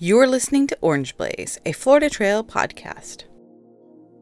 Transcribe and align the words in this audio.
You're 0.00 0.28
listening 0.28 0.68
to 0.68 0.78
Orange 0.80 1.16
Blaze, 1.16 1.58
a 1.66 1.72
Florida 1.72 2.08
Trail 2.08 2.44
podcast. 2.44 3.24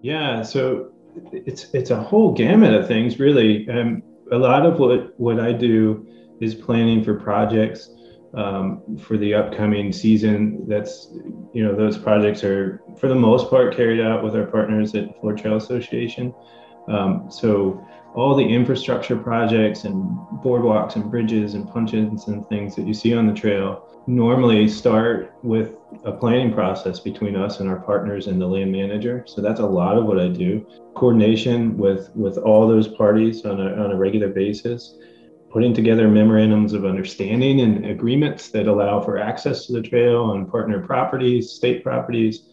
Yeah, 0.00 0.41
so 0.41 0.91
it's 1.33 1.67
it's 1.75 1.91
a 1.91 2.02
whole 2.02 2.33
gamut 2.33 2.72
of 2.72 2.88
things, 2.88 3.21
really. 3.21 3.68
Um, 3.68 4.02
a 4.32 4.38
lot 4.38 4.64
of 4.64 4.78
what 4.78 5.12
what 5.20 5.38
I 5.38 5.52
do 5.52 6.08
is 6.40 6.54
planning 6.54 7.04
for 7.04 7.20
projects 7.20 7.90
um, 8.32 8.96
for 8.96 9.18
the 9.18 9.34
upcoming 9.34 9.92
season. 9.92 10.66
That's 10.66 11.10
you 11.52 11.62
know 11.62 11.77
those 11.77 11.98
projects 11.98 12.43
are 12.43 12.80
for 12.98 13.08
the 13.08 13.14
most 13.14 13.50
part 13.50 13.77
carried 13.77 14.00
out 14.00 14.24
with 14.24 14.34
our 14.34 14.46
partners 14.46 14.95
at 14.95 15.20
Florida 15.20 15.43
Trail 15.43 15.56
Association. 15.58 16.32
Um, 16.88 17.27
so 17.30 17.86
all 18.17 18.35
the 18.35 18.43
infrastructure 18.43 19.17
projects 19.17 19.85
and 19.85 19.95
boardwalks 20.43 20.96
and 20.96 21.11
bridges 21.11 21.53
and 21.53 21.69
puncheons 21.69 22.29
and 22.29 22.48
things 22.48 22.75
that 22.75 22.87
you 22.87 22.95
see 22.95 23.15
on 23.15 23.27
the 23.27 23.35
trail 23.35 23.87
normally 24.07 24.66
start 24.69 25.35
with 25.43 25.75
a 26.05 26.12
planning 26.12 26.52
process 26.52 26.98
between 26.98 27.37
us 27.37 27.60
and 27.60 27.69
our 27.69 27.80
partners 27.80 28.27
and 28.27 28.41
the 28.41 28.47
land 28.47 28.73
manager. 28.73 29.23
So 29.27 29.43
that's 29.43 29.60
a 29.60 29.66
lot 29.66 29.98
of 29.98 30.07
what 30.07 30.19
I 30.19 30.29
do. 30.29 30.66
Coordination 30.95 31.77
with 31.77 32.10
with 32.16 32.38
all 32.38 32.66
those 32.66 32.88
parties 32.88 33.45
on 33.45 33.60
a, 33.60 33.74
on 33.84 33.91
a 33.91 33.97
regular 33.97 34.29
basis, 34.29 34.96
putting 35.51 35.74
together 35.74 36.09
memorandums 36.09 36.73
of 36.73 36.87
understanding 36.87 37.60
and 37.60 37.85
agreements 37.85 38.48
that 38.51 38.66
allow 38.66 38.98
for 39.01 39.19
access 39.19 39.66
to 39.66 39.74
the 39.74 39.83
trail 39.83 40.23
on 40.23 40.51
partner 40.51 40.80
properties, 40.87 41.51
state 41.51 41.83
properties, 41.83 42.48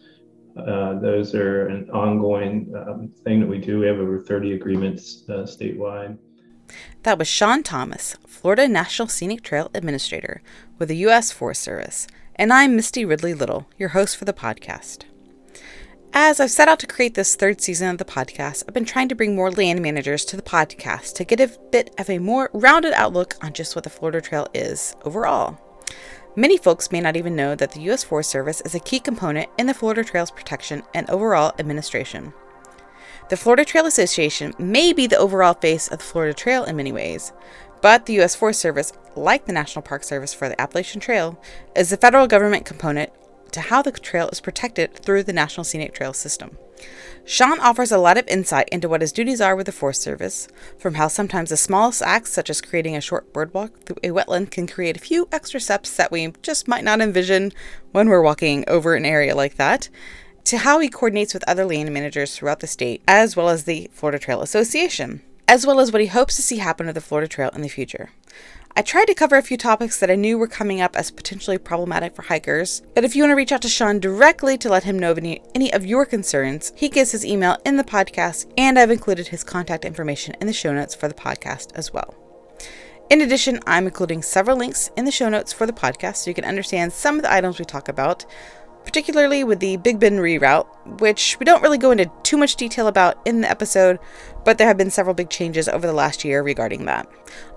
uh, 0.58 1.00
those 1.00 1.34
are 1.34 1.68
an 1.68 1.90
ongoing 1.90 2.74
um, 2.76 3.12
thing 3.24 3.40
that 3.40 3.48
we 3.48 3.58
do. 3.58 3.80
We 3.80 3.88
have 3.88 3.98
over 3.98 4.20
30 4.20 4.54
agreements 4.54 5.24
uh, 5.30 5.44
statewide. 5.44 6.18
That 7.04 7.18
was 7.18 7.28
Sean 7.28 7.64
Thomas, 7.64 8.16
Florida 8.28 8.68
National 8.68 9.08
Scenic 9.08 9.42
Trail 9.42 9.70
Administrator 9.74 10.42
with 10.80 10.90
the 10.90 10.98
U.S. 10.98 11.32
Forest 11.32 11.62
Service, 11.62 12.08
and 12.36 12.54
I'm 12.54 12.76
Misty 12.76 13.04
Ridley 13.04 13.34
Little, 13.34 13.68
your 13.78 13.90
host 13.90 14.18
for 14.18 14.26
the 14.26 14.34
podcast. 14.34 15.06
As 16.16 16.40
I've 16.40 16.52
set 16.52 16.68
out 16.68 16.80
to 16.80 16.88
create 16.88 17.16
this 17.16 17.36
third 17.36 17.60
season 17.60 17.90
of 17.90 17.98
the 17.98 18.06
podcast, 18.06 18.64
I've 18.68 18.74
been 18.74 18.86
trying 18.86 19.10
to 19.10 19.16
bring 19.16 19.36
more 19.36 19.50
land 19.50 19.82
managers 19.82 20.24
to 20.26 20.36
the 20.36 20.44
podcast 20.44 21.16
to 21.16 21.24
get 21.24 21.40
a 21.40 21.58
bit 21.72 21.94
of 21.98 22.08
a 22.08 22.20
more 22.20 22.52
rounded 22.54 22.94
outlook 22.94 23.36
on 23.42 23.54
just 23.54 23.76
what 23.76 23.84
the 23.84 23.90
Florida 23.90 24.22
Trail 24.22 24.48
is 24.54 24.96
overall. 25.04 25.60
Many 26.36 26.58
folks 26.58 26.92
may 26.92 27.00
not 27.00 27.16
even 27.16 27.36
know 27.36 27.54
that 27.54 27.74
the 27.74 27.82
U.S. 27.82 28.04
Forest 28.04 28.32
Service 28.32 28.60
is 28.62 28.74
a 28.74 28.80
key 28.80 29.00
component 29.00 29.52
in 29.60 29.68
the 29.68 29.74
Florida 29.74 30.04
Trail's 30.04 30.32
protection 30.32 30.82
and 30.92 31.08
overall 31.08 31.54
administration. 31.60 32.34
The 33.30 33.38
Florida 33.38 33.64
Trail 33.64 33.86
Association 33.86 34.56
may 34.58 34.94
be 34.94 35.06
the 35.06 35.18
overall 35.18 35.54
face 35.54 35.88
of 35.88 36.00
the 36.00 36.04
Florida 36.04 36.34
Trail 36.34 36.64
in 36.64 36.76
many 36.76 36.92
ways, 36.92 37.34
but 37.84 38.08
the 38.08 38.14
U.S. 38.14 38.34
Forest 38.34 38.62
Service, 38.62 38.94
like 39.16 39.46
the 39.46 39.54
National 39.54 39.84
Park 39.84 40.04
Service 40.04 40.34
for 40.34 40.50
the 40.50 40.60
Appalachian 40.60 41.00
Trail, 41.00 41.40
is 41.76 41.92
the 41.92 41.98
federal 41.98 42.26
government 42.26 42.66
component 42.66 43.12
to 43.52 43.62
how 43.62 43.84
the 43.84 43.92
trail 43.92 44.28
is 44.30 44.42
protected 44.42 44.96
through 44.96 45.22
the 45.22 45.34
National 45.34 45.64
Scenic 45.64 45.94
Trail 45.94 46.14
System. 46.14 46.58
Sean 47.26 47.60
offers 47.60 47.92
a 47.92 47.98
lot 47.98 48.18
of 48.18 48.28
insight 48.28 48.68
into 48.70 48.90
what 48.90 49.02
his 49.02 49.14
duties 49.14 49.40
are 49.40 49.56
with 49.56 49.66
the 49.66 49.72
Forest 49.72 50.02
Service, 50.02 50.50
from 50.78 50.96
how 50.96 51.08
sometimes 51.08 51.50
the 51.50 51.58
smallest 51.58 52.02
acts, 52.02 52.34
such 52.34 52.50
as 52.50 52.60
creating 52.60 52.98
a 52.98 53.02
short 53.02 53.32
boardwalk 53.32 53.80
through 53.86 53.96
a 54.04 54.10
wetland, 54.10 54.52
can 54.52 54.68
create 54.68 54.98
a 54.98 55.00
few 55.00 55.30
extra 55.32 55.60
steps 55.60 55.96
that 55.96 56.12
we 56.12 56.34
just 56.42 56.68
might 56.68 56.84
not 56.84 57.00
envision 57.00 57.54
when 57.92 58.10
we're 58.10 58.22
walking 58.22 58.66
over 58.68 58.96
an 58.96 59.06
area 59.06 59.34
like 59.36 59.56
that, 59.56 59.90
to 60.44 60.58
how 60.58 60.80
he 60.80 60.90
coordinates 60.90 61.34
with 61.34 61.48
other 61.48 61.64
land 61.64 61.94
managers 61.94 62.36
throughout 62.36 62.60
the 62.60 62.68
state, 62.68 63.02
as 63.08 63.38
well 63.38 63.48
as 63.48 63.64
the 63.64 63.90
Florida 63.94 64.20
Trail 64.20 64.42
Association, 64.42 65.22
as 65.48 65.66
well 65.66 65.80
as 65.80 65.94
what 65.94 66.02
he 66.02 66.08
hopes 66.08 66.36
to 66.36 66.42
see 66.42 66.58
happen 66.58 66.88
to 66.88 66.94
the 66.94 67.00
Florida 67.00 67.30
Trail 67.30 67.52
in 67.56 67.62
the 67.62 67.70
future. 67.70 68.10
I 68.76 68.82
tried 68.82 69.06
to 69.06 69.14
cover 69.14 69.38
a 69.38 69.44
few 69.44 69.56
topics 69.56 70.00
that 70.00 70.10
I 70.10 70.16
knew 70.16 70.36
were 70.36 70.48
coming 70.48 70.82
up 70.82 70.96
as 70.96 71.12
potentially 71.12 71.60
problematic 71.60 72.16
for 72.16 72.24
hikers, 72.24 72.82
but 72.96 73.04
if 73.04 73.16
you 73.16 73.22
want 73.22 73.30
to 73.30 73.36
reach 73.36 73.52
out 73.52 73.62
to 73.62 73.70
Sean 73.70 74.00
directly 74.00 74.58
to 74.58 74.68
let 74.68 74.84
him 74.84 74.98
know 74.98 75.12
of 75.12 75.20
any, 75.20 75.44
any 75.54 75.72
of 75.72 75.86
your 75.86 76.08
concerns, 76.08 76.74
he 76.76 76.90
gives 76.90 77.12
his 77.12 77.24
email 77.24 77.60
in 77.66 77.78
the 77.78 77.84
podcast, 77.84 78.52
and 78.58 78.80
I've 78.80 78.90
included 78.90 79.28
his 79.28 79.44
contact 79.44 79.86
information 79.86 80.34
in 80.42 80.48
the 80.48 80.54
show 80.54 80.74
notes 80.74 80.96
for 80.96 81.08
the 81.08 81.14
podcast 81.14 81.72
as 81.76 81.94
well. 81.94 82.16
In 83.12 83.22
addition, 83.22 83.60
I'm 83.68 83.86
including 83.86 84.24
several 84.24 84.58
links 84.58 84.90
in 84.98 85.06
the 85.06 85.12
show 85.12 85.30
notes 85.30 85.54
for 85.54 85.68
the 85.68 85.72
podcast 85.72 86.16
so 86.16 86.32
you 86.32 86.34
can 86.34 86.44
understand 86.44 86.94
some 86.94 87.18
of 87.18 87.22
the 87.22 87.32
items 87.32 87.60
we 87.60 87.66
talk 87.66 87.90
about, 87.90 88.26
particularly 88.84 89.44
with 89.44 89.60
the 89.60 89.78
Big 89.78 90.00
Bend 90.00 90.20
reroute, 90.20 90.68
which 91.00 91.38
we 91.40 91.46
don't 91.46 91.62
really 91.62 91.78
go 91.78 91.92
into 91.92 92.12
too 92.24 92.38
much 92.38 92.56
detail 92.56 92.88
about 92.88 93.18
in 93.26 93.42
the 93.42 93.50
episode, 93.50 94.00
but 94.46 94.58
there 94.58 94.68
have 94.68 94.78
been 94.78 94.92
several 94.92 95.16
big 95.16 95.30
changes 95.30 95.68
over 95.68 95.88
the 95.88 95.94
last 95.94 96.24
year 96.24 96.42
regarding 96.42 96.86
that. 96.86 97.10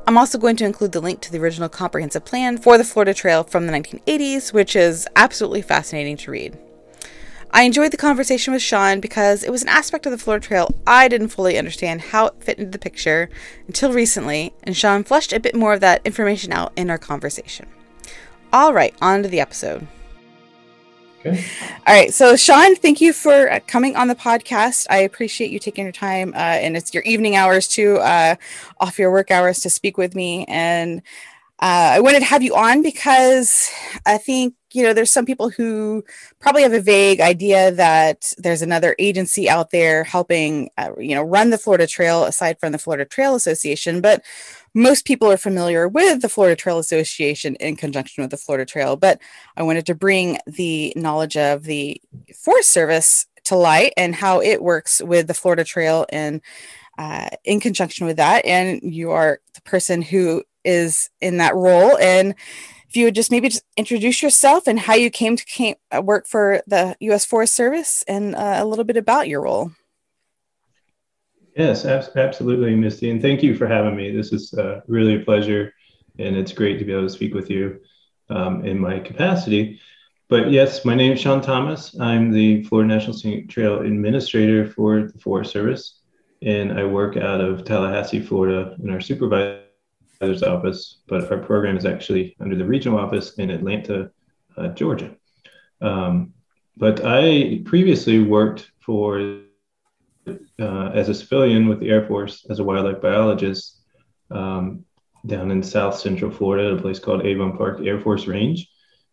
I'm 0.07 0.17
also 0.17 0.39
going 0.39 0.57
to 0.57 0.65
include 0.65 0.93
the 0.93 1.01
link 1.01 1.21
to 1.23 1.33
the 1.33 1.39
original 1.39 1.69
comprehensive 1.69 2.25
plan 2.25 2.59
for 2.59 2.79
the 2.79 2.85
Florida 2.85 3.13
Trail 3.13 3.43
from 3.43 3.67
the 3.67 3.73
1980s, 3.73 4.53
which 4.53 4.77
is 4.77 5.07
absolutely 5.17 5.63
fascinating 5.63 6.17
to 6.19 6.31
read. 6.31 6.57
I 7.51 7.63
enjoyed 7.63 7.91
the 7.91 7.97
conversation 7.97 8.53
with 8.53 8.63
Sean 8.63 9.01
because 9.01 9.43
it 9.43 9.51
was 9.51 9.63
an 9.63 9.69
aspect 9.69 10.05
of 10.05 10.13
the 10.13 10.19
Florida 10.19 10.47
Trail 10.47 10.75
I 10.87 11.09
didn't 11.09 11.29
fully 11.29 11.57
understand 11.57 12.03
how 12.03 12.27
it 12.27 12.35
fit 12.43 12.59
into 12.59 12.71
the 12.71 12.79
picture 12.79 13.31
until 13.67 13.93
recently, 13.93 14.53
and 14.63 14.77
Sean 14.77 15.05
fleshed 15.05 15.33
a 15.33 15.41
bit 15.41 15.55
more 15.55 15.73
of 15.73 15.81
that 15.81 16.03
information 16.05 16.53
out 16.53 16.73
in 16.77 16.91
our 16.91 16.99
conversation. 16.99 17.67
All 18.53 18.73
right, 18.73 18.95
on 19.01 19.23
to 19.23 19.29
the 19.29 19.41
episode. 19.41 19.89
Okay. 21.27 21.45
All 21.87 21.95
right. 21.95 22.13
So, 22.15 22.37
Sean, 22.37 22.77
thank 22.77 23.01
you 23.01 23.13
for 23.13 23.51
uh, 23.51 23.61
coming 23.67 23.97
on 23.97 24.09
the 24.09 24.15
podcast. 24.15 24.87
I 24.91 24.99
appreciate 24.99 25.51
you 25.51 25.59
taking 25.59 25.85
your 25.85 25.93
time, 25.93 26.33
uh, 26.35 26.37
and 26.37 26.77
it's 26.77 26.95
your 26.95 27.03
evening 27.03 27.37
hours 27.37 27.67
too, 27.67 27.97
uh, 27.97 28.37
off 28.81 28.99
your 28.99 29.11
work 29.11 29.31
hours 29.31 29.61
to 29.61 29.71
speak 29.71 29.99
with 29.99 30.15
me. 30.15 30.45
And 30.47 31.01
uh, 31.61 31.95
I 31.95 32.01
wanted 32.01 32.21
to 32.21 32.27
have 32.27 32.43
you 32.43 32.55
on 32.55 32.83
because 32.83 33.71
I 34.05 34.19
think 34.19 34.55
you 34.73 34.83
know 34.83 34.93
there's 34.93 35.11
some 35.11 35.27
people 35.27 35.51
who 35.51 36.05
probably 36.39 36.63
have 36.63 36.75
a 36.75 36.81
vague 36.81 37.21
idea 37.21 37.73
that 37.73 38.33
there's 38.39 38.63
another 38.63 38.95
agency 38.99 39.49
out 39.49 39.71
there 39.71 40.05
helping, 40.05 40.71
uh, 40.79 40.91
you 40.99 41.15
know, 41.15 41.23
run 41.23 41.51
the 41.51 41.59
Florida 41.59 41.87
Trail 41.87 42.25
aside 42.25 42.61
from 42.61 42.73
the 42.73 42.79
Florida 42.79 43.05
Trail 43.05 43.35
Association, 43.35 44.01
but 44.01 44.23
most 44.77 45.07
people 45.07 45.33
are 45.33 45.39
familiar 45.39 45.89
with 45.89 46.21
the 46.21 46.29
Florida 46.29 46.55
Trail 46.55 46.79
Association 46.79 47.55
in 47.57 47.77
conjunction 47.77 48.23
with 48.23 48.31
the 48.31 48.37
Florida 48.37 48.67
Trail, 48.67 48.95
but 48.95 49.19
I 49.57 49.63
wanted 49.63 49.87
to 49.87 49.95
bring 49.95 50.39
the 50.47 50.93
knowledge 50.95 51.35
of 51.35 51.63
the 51.65 51.99
Forest 52.35 52.73
Service 52.73 53.27
to 53.45 53.57
light 53.57 53.95
and 53.97 54.15
how 54.15 54.43
it 54.43 54.63
works 54.63 55.01
with 55.01 55.29
the 55.29 55.35
Florida 55.35 55.65
Trail 55.65 56.05
and 56.11 56.43
uh, 56.99 57.31
in 57.43 57.59
conjunction 57.59 58.07
with 58.07 58.19
that. 58.19 58.45
And 58.45 58.83
you 58.83 59.13
are 59.13 59.41
the 59.55 59.63
person 59.63 60.03
who 60.03 60.45
is 60.63 61.09
in 61.23 61.39
that 61.39 61.55
role. 61.55 61.97
And 61.97 62.35
if 62.87 62.97
you 62.97 63.07
would 63.07 63.15
just 63.15 63.31
maybe 63.31 63.49
just 63.49 63.65
introduce 63.79 64.23
yourself 64.23 64.67
and 64.67 64.79
how 64.79 64.95
you 64.95 65.09
came 65.09 65.37
to 65.37 65.45
came, 65.47 65.77
uh, 65.91 66.03
work 66.03 66.27
for 66.27 66.63
the 66.67 66.97
U.S. 67.01 67.25
Forest 67.25 67.55
Service 67.55 68.05
and 68.07 68.35
uh, 68.35 68.57
a 68.59 68.67
little 68.67 68.85
bit 68.85 68.99
about 68.99 69.27
your 69.27 69.41
role. 69.41 69.73
Yes, 71.57 71.87
absolutely, 71.87 72.77
Misty. 72.77 73.11
And 73.11 73.23
thank 73.23 73.43
you 73.43 73.57
for 73.57 73.67
having 73.67 73.97
me. 73.97 74.15
This 74.15 74.31
is 74.31 74.53
uh, 74.55 74.83
really 74.87 75.17
a 75.17 75.25
pleasure. 75.25 75.73
And 76.19 76.37
it's 76.37 76.53
great 76.53 76.79
to 76.79 76.85
be 76.85 76.93
able 76.93 77.05
to 77.05 77.11
speak 77.11 77.33
with 77.33 77.49
you 77.51 77.81
um, 78.29 78.65
in 78.67 78.79
my 78.79 78.99
capacity. 78.99 79.81
But 80.29 80.51
yes, 80.51 80.85
my 80.85 80.95
name 80.95 81.13
is 81.13 81.21
Sean 81.21 81.41
Thomas. 81.41 81.99
I'm 81.99 82.31
the 82.31 82.63
Florida 82.65 82.93
National 82.93 83.17
Scenic 83.17 83.49
Trail 83.49 83.81
Administrator 83.81 84.67
for 84.67 85.05
the 85.05 85.19
Forest 85.19 85.51
Service. 85.51 86.01
And 86.43 86.79
I 86.79 86.85
work 86.85 87.17
out 87.17 87.41
of 87.41 87.65
Tallahassee, 87.65 88.21
Florida, 88.21 88.77
in 88.83 88.91
our 88.91 89.01
supervisor's 89.01 90.43
office. 90.43 90.99
But 91.09 91.31
our 91.33 91.39
program 91.39 91.79
is 91.79 91.87
actually 91.87 92.37
under 92.39 92.57
the 92.57 92.67
regional 92.67 92.99
office 92.99 93.35
in 93.39 93.49
Atlanta, 93.51 94.11
uh, 94.59 94.69
Georgia. 94.69 95.17
Um, 95.81 96.35
but 96.77 97.01
I 97.03 97.63
previously 97.65 98.19
worked 98.23 98.71
for 98.81 99.41
uh, 100.61 100.91
as 100.95 101.09
a 101.09 101.15
civilian 101.15 101.69
with 101.69 101.81
the 101.81 101.91
Air 101.91 102.07
Force 102.07 102.47
as 102.49 102.59
a 102.59 102.65
wildlife 102.65 103.01
biologist 103.01 103.83
um, 104.31 104.85
down 105.27 105.51
in 105.51 105.63
South 105.63 105.99
Central 105.99 106.31
Florida 106.31 106.69
at 106.69 106.79
a 106.79 106.83
place 106.83 106.99
called 106.99 107.27
Avon 107.27 107.57
Park 107.57 107.81
Air 107.83 108.01
Force 108.01 108.27
Range. 108.27 108.67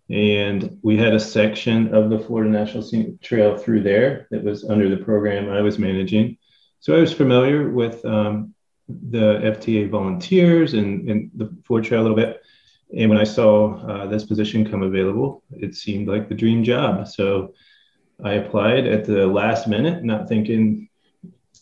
And 0.09 0.77
we 0.81 0.97
had 0.97 1.13
a 1.13 1.19
section 1.19 1.93
of 1.93 2.09
the 2.09 2.19
Florida 2.19 2.49
National 2.49 2.83
Scenic 2.83 3.21
Trail 3.21 3.57
through 3.57 3.83
there 3.83 4.27
that 4.31 4.43
was 4.43 4.63
under 4.65 4.89
the 4.89 5.03
program 5.03 5.49
I 5.49 5.61
was 5.61 5.79
managing. 5.79 6.37
So 6.79 6.95
I 6.95 6.99
was 6.99 7.13
familiar 7.13 7.69
with 7.69 8.03
um, 8.05 8.53
the 8.87 9.39
FTA 9.39 9.89
volunteers 9.89 10.73
and, 10.73 11.09
and 11.09 11.31
the 11.35 11.55
Florida 11.65 11.87
Trail 11.87 12.01
a 12.01 12.03
little 12.03 12.17
bit. 12.17 12.41
And 12.95 13.09
when 13.09 13.17
I 13.17 13.23
saw 13.23 13.75
uh, 13.77 14.07
this 14.07 14.25
position 14.25 14.69
come 14.69 14.83
available, 14.83 15.43
it 15.51 15.75
seemed 15.75 16.07
like 16.07 16.29
the 16.29 16.35
dream 16.35 16.63
job. 16.63 17.07
So 17.07 17.53
I 18.23 18.33
applied 18.33 18.85
at 18.85 19.05
the 19.05 19.25
last 19.25 19.67
minute, 19.67 20.03
not 20.03 20.27
thinking 20.27 20.89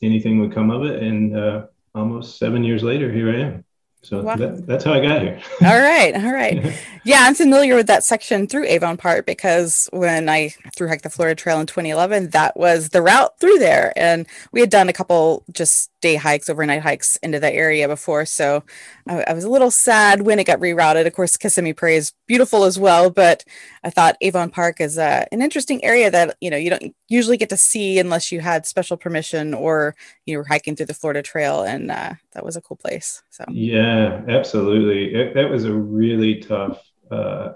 anything 0.02 0.40
would 0.40 0.54
come 0.54 0.72
of 0.72 0.84
it. 0.84 1.02
And 1.04 1.38
uh, 1.38 1.68
almost 1.96 2.38
seven 2.38 2.64
years 2.64 2.84
later, 2.84 3.12
here 3.12 3.30
I 3.30 3.40
am. 3.40 3.66
So 4.04 4.24
wow. 4.24 4.36
that, 4.36 4.66
that's 4.66 4.84
how 4.84 4.94
I 4.94 5.02
got 5.02 5.22
here. 5.22 5.40
all 5.62 5.80
right. 5.80 6.16
All 6.16 6.34
right. 6.34 6.74
Yeah, 7.04 7.22
I'm 7.22 7.34
familiar 7.34 7.74
with 7.74 7.88
that 7.88 8.04
section 8.04 8.46
through 8.46 8.66
Avon 8.66 8.96
Park 8.96 9.26
because 9.26 9.90
when 9.92 10.30
I 10.30 10.54
through 10.76 10.90
hike 10.90 11.02
the 11.02 11.10
Florida 11.10 11.34
Trail 11.34 11.60
in 11.60 11.66
2011, 11.66 12.30
that 12.30 12.56
was 12.56 12.90
the 12.90 13.02
route 13.02 13.40
through 13.40 13.58
there. 13.58 13.92
And 13.96 14.28
we 14.52 14.60
had 14.60 14.70
done 14.70 14.88
a 14.88 14.94
couple 14.94 15.44
just 15.52 15.90
day 16.02 16.14
hikes, 16.14 16.48
overnight 16.48 16.84
hikes 16.84 17.16
into 17.24 17.40
that 17.40 17.56
area 17.56 17.88
before. 17.88 18.28
So 18.28 18.64
I, 19.08 19.24
I 19.28 19.34
was 19.34 19.46
a 19.46 19.50
little 19.50 19.72
sad 19.72 20.22
when 20.22 20.38
it 20.38 20.46
got 20.46 20.60
rerouted. 20.60 21.08
Of 21.08 21.14
course, 21.14 21.38
Kissimmee 21.38 21.74
Prairie 21.74 21.96
is 21.96 22.14
beautiful 22.32 22.64
as 22.64 22.80
well. 22.80 23.10
But 23.10 23.44
I 23.84 23.90
thought 23.90 24.16
Avon 24.22 24.50
Park 24.50 24.80
is 24.80 24.98
uh, 24.98 25.26
an 25.34 25.42
interesting 25.42 25.84
area 25.84 26.10
that 26.10 26.38
you 26.40 26.50
know 26.50 26.56
you 26.56 26.70
don't 26.70 26.96
usually 27.10 27.36
get 27.36 27.50
to 27.50 27.58
see 27.58 28.00
unless 28.00 28.32
you 28.32 28.40
had 28.40 28.66
special 28.66 28.96
permission 28.96 29.54
or 29.54 29.96
you 30.26 30.38
were 30.38 30.46
hiking 30.46 30.78
through 30.78 30.86
the 30.86 30.94
Florida 30.94 31.22
Trail, 31.22 31.64
and 31.64 31.92
uh, 31.92 32.14
that 32.32 32.46
was 32.46 32.56
a 32.56 32.62
cool 32.62 32.78
place. 32.78 33.22
So 33.32 33.44
yeah, 33.50 34.22
absolutely. 34.30 35.14
It, 35.14 35.34
that 35.34 35.50
was 35.50 35.66
a 35.66 35.74
really 35.74 36.40
tough 36.40 36.82
uh, 37.12 37.54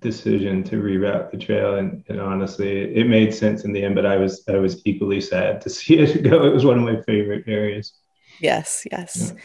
decision 0.00 0.64
to 0.64 0.76
reroute 0.76 1.30
the 1.30 1.36
trail, 1.36 1.76
and, 1.76 2.02
and 2.08 2.18
honestly, 2.18 2.70
it, 2.70 2.96
it 2.96 3.06
made 3.06 3.34
sense 3.34 3.64
in 3.64 3.72
the 3.74 3.84
end. 3.84 3.96
But 3.96 4.06
I 4.06 4.16
was 4.16 4.44
I 4.48 4.56
was 4.56 4.80
equally 4.86 5.20
sad 5.20 5.60
to 5.60 5.68
see 5.76 5.98
it 5.98 6.22
go. 6.22 6.46
It 6.46 6.54
was 6.54 6.64
one 6.64 6.78
of 6.78 6.84
my 6.84 7.02
favorite 7.02 7.44
areas. 7.46 7.92
Yes, 8.40 8.86
yes. 8.90 9.34
Yeah. 9.34 9.40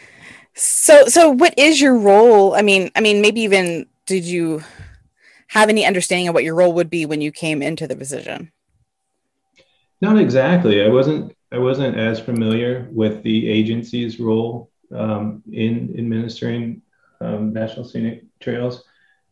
So 0.54 1.08
so 1.08 1.30
what 1.30 1.52
is 1.58 1.78
your 1.78 1.98
role? 1.98 2.54
I 2.54 2.62
mean, 2.62 2.90
I 2.96 3.00
mean 3.02 3.20
maybe 3.20 3.42
even 3.42 3.86
did 4.06 4.24
you 4.24 4.62
have 5.48 5.68
any 5.68 5.84
understanding 5.84 6.28
of 6.28 6.34
what 6.34 6.44
your 6.44 6.54
role 6.54 6.72
would 6.72 6.90
be 6.90 7.06
when 7.06 7.20
you 7.20 7.30
came 7.30 7.62
into 7.62 7.86
the 7.86 7.96
position? 7.96 8.52
Not 10.00 10.18
exactly. 10.18 10.82
I 10.82 10.88
wasn't 10.88 11.36
I 11.52 11.58
wasn't 11.58 11.96
as 11.98 12.18
familiar 12.18 12.88
with 12.90 13.22
the 13.22 13.48
agency's 13.48 14.18
role 14.18 14.70
um, 14.90 15.42
in 15.52 15.94
administering 15.98 16.82
um, 17.20 17.52
national 17.52 17.84
scenic 17.84 18.24
trails, 18.40 18.84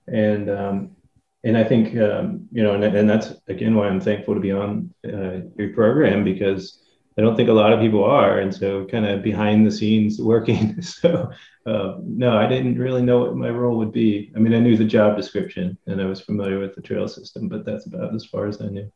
and 0.07 0.51
um, 0.51 0.97
and 1.43 1.57
I 1.57 1.65
think 1.65 1.97
um, 1.97 2.47
you 2.53 2.63
know, 2.63 2.75
and, 2.75 2.85
and 2.85 3.09
that's 3.09 3.33
again 3.49 3.75
why 3.75 3.89
I'm 3.89 4.01
thankful 4.01 4.35
to 4.35 4.41
be 4.41 4.53
on 4.53 4.93
uh, 5.05 5.41
your 5.57 5.71
program 5.75 6.23
because 6.23 6.79
I 7.19 7.23
don't 7.23 7.37
think 7.37 7.49
a 7.49 7.53
lot 7.55 7.73
of 7.73 7.81
people 7.81 8.05
are, 8.05 8.39
and 8.39 8.55
so 8.55 8.87
kind 8.87 9.05
of 9.05 9.23
behind 9.23 9.67
the 9.67 9.71
scenes 9.71 10.21
working. 10.21 10.81
so 10.83 11.31
uh, 11.67 11.97
no, 12.03 12.37
I 12.37 12.47
didn't 12.47 12.79
really 12.79 13.03
know 13.03 13.21
what 13.21 13.37
my 13.37 13.51
role 13.51 13.77
would 13.79 13.93
be. 13.93 14.33
I 14.35 14.39
mean, 14.39 14.55
I 14.55 14.61
knew 14.61 14.77
the 14.77 14.85
job 14.85 15.17
description 15.17 15.77
and 15.87 16.01
I 16.01 16.07
was 16.07 16.21
familiar 16.21 16.59
with 16.59 16.75
the 16.75 16.83
trail 16.83 17.07
system, 17.09 17.49
but 17.49 17.65
that's 17.65 17.87
about 17.87 18.15
as 18.15 18.25
far 18.25 18.47
as 18.47 18.61
I 18.61 18.67
knew. 18.67 18.91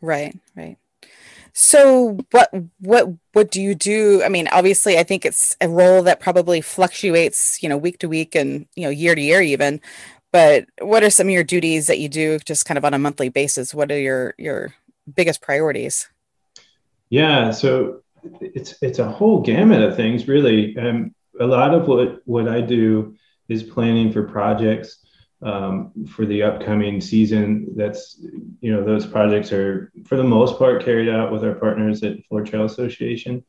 Right, 0.00 0.36
right. 0.56 0.76
So 1.52 2.18
what 2.30 2.50
what 2.78 3.08
what 3.32 3.50
do 3.50 3.60
you 3.60 3.74
do? 3.74 4.22
I 4.22 4.28
mean, 4.28 4.48
obviously, 4.52 4.98
I 4.98 5.02
think 5.02 5.24
it's 5.24 5.56
a 5.60 5.68
role 5.68 6.02
that 6.02 6.20
probably 6.20 6.60
fluctuates, 6.60 7.62
you 7.62 7.68
know, 7.68 7.76
week 7.76 7.98
to 8.00 8.08
week 8.08 8.34
and 8.34 8.66
you 8.76 8.84
know 8.84 8.90
year 8.90 9.14
to 9.14 9.20
year 9.20 9.40
even. 9.40 9.80
But 10.32 10.66
what 10.80 11.02
are 11.02 11.10
some 11.10 11.26
of 11.26 11.32
your 11.32 11.42
duties 11.42 11.88
that 11.88 11.98
you 11.98 12.08
do 12.08 12.38
just 12.40 12.66
kind 12.66 12.78
of 12.78 12.84
on 12.84 12.94
a 12.94 12.98
monthly 12.98 13.30
basis? 13.30 13.74
What 13.74 13.90
are 13.90 13.98
your 13.98 14.34
your 14.38 14.74
biggest 15.12 15.40
priorities? 15.40 16.08
Yeah, 17.10 17.50
so 17.50 18.02
it's 18.40 18.76
it's 18.80 19.00
a 19.00 19.10
whole 19.10 19.40
gamut 19.42 19.82
of 19.82 19.96
things, 19.96 20.28
really. 20.28 20.76
Um, 20.78 21.14
a 21.38 21.46
lot 21.46 21.74
of 21.74 21.88
what 21.88 22.22
what 22.24 22.48
I 22.48 22.60
do 22.60 23.16
is 23.48 23.62
planning 23.62 24.12
for 24.12 24.22
projects 24.22 25.04
um, 25.42 25.92
for 26.06 26.24
the 26.24 26.42
upcoming 26.44 27.00
season. 27.00 27.74
That's 27.76 28.18
you 28.60 28.72
know 28.72 28.84
those 28.84 29.06
projects 29.06 29.52
are 29.52 29.92
for 30.06 30.16
the 30.16 30.24
most 30.24 30.58
part 30.58 30.84
carried 30.84 31.08
out 31.08 31.32
with 31.32 31.44
our 31.44 31.54
partners 31.54 32.02
at 32.04 32.24
Florida 32.26 32.48
Trail 32.48 32.64
Association. 32.64 33.44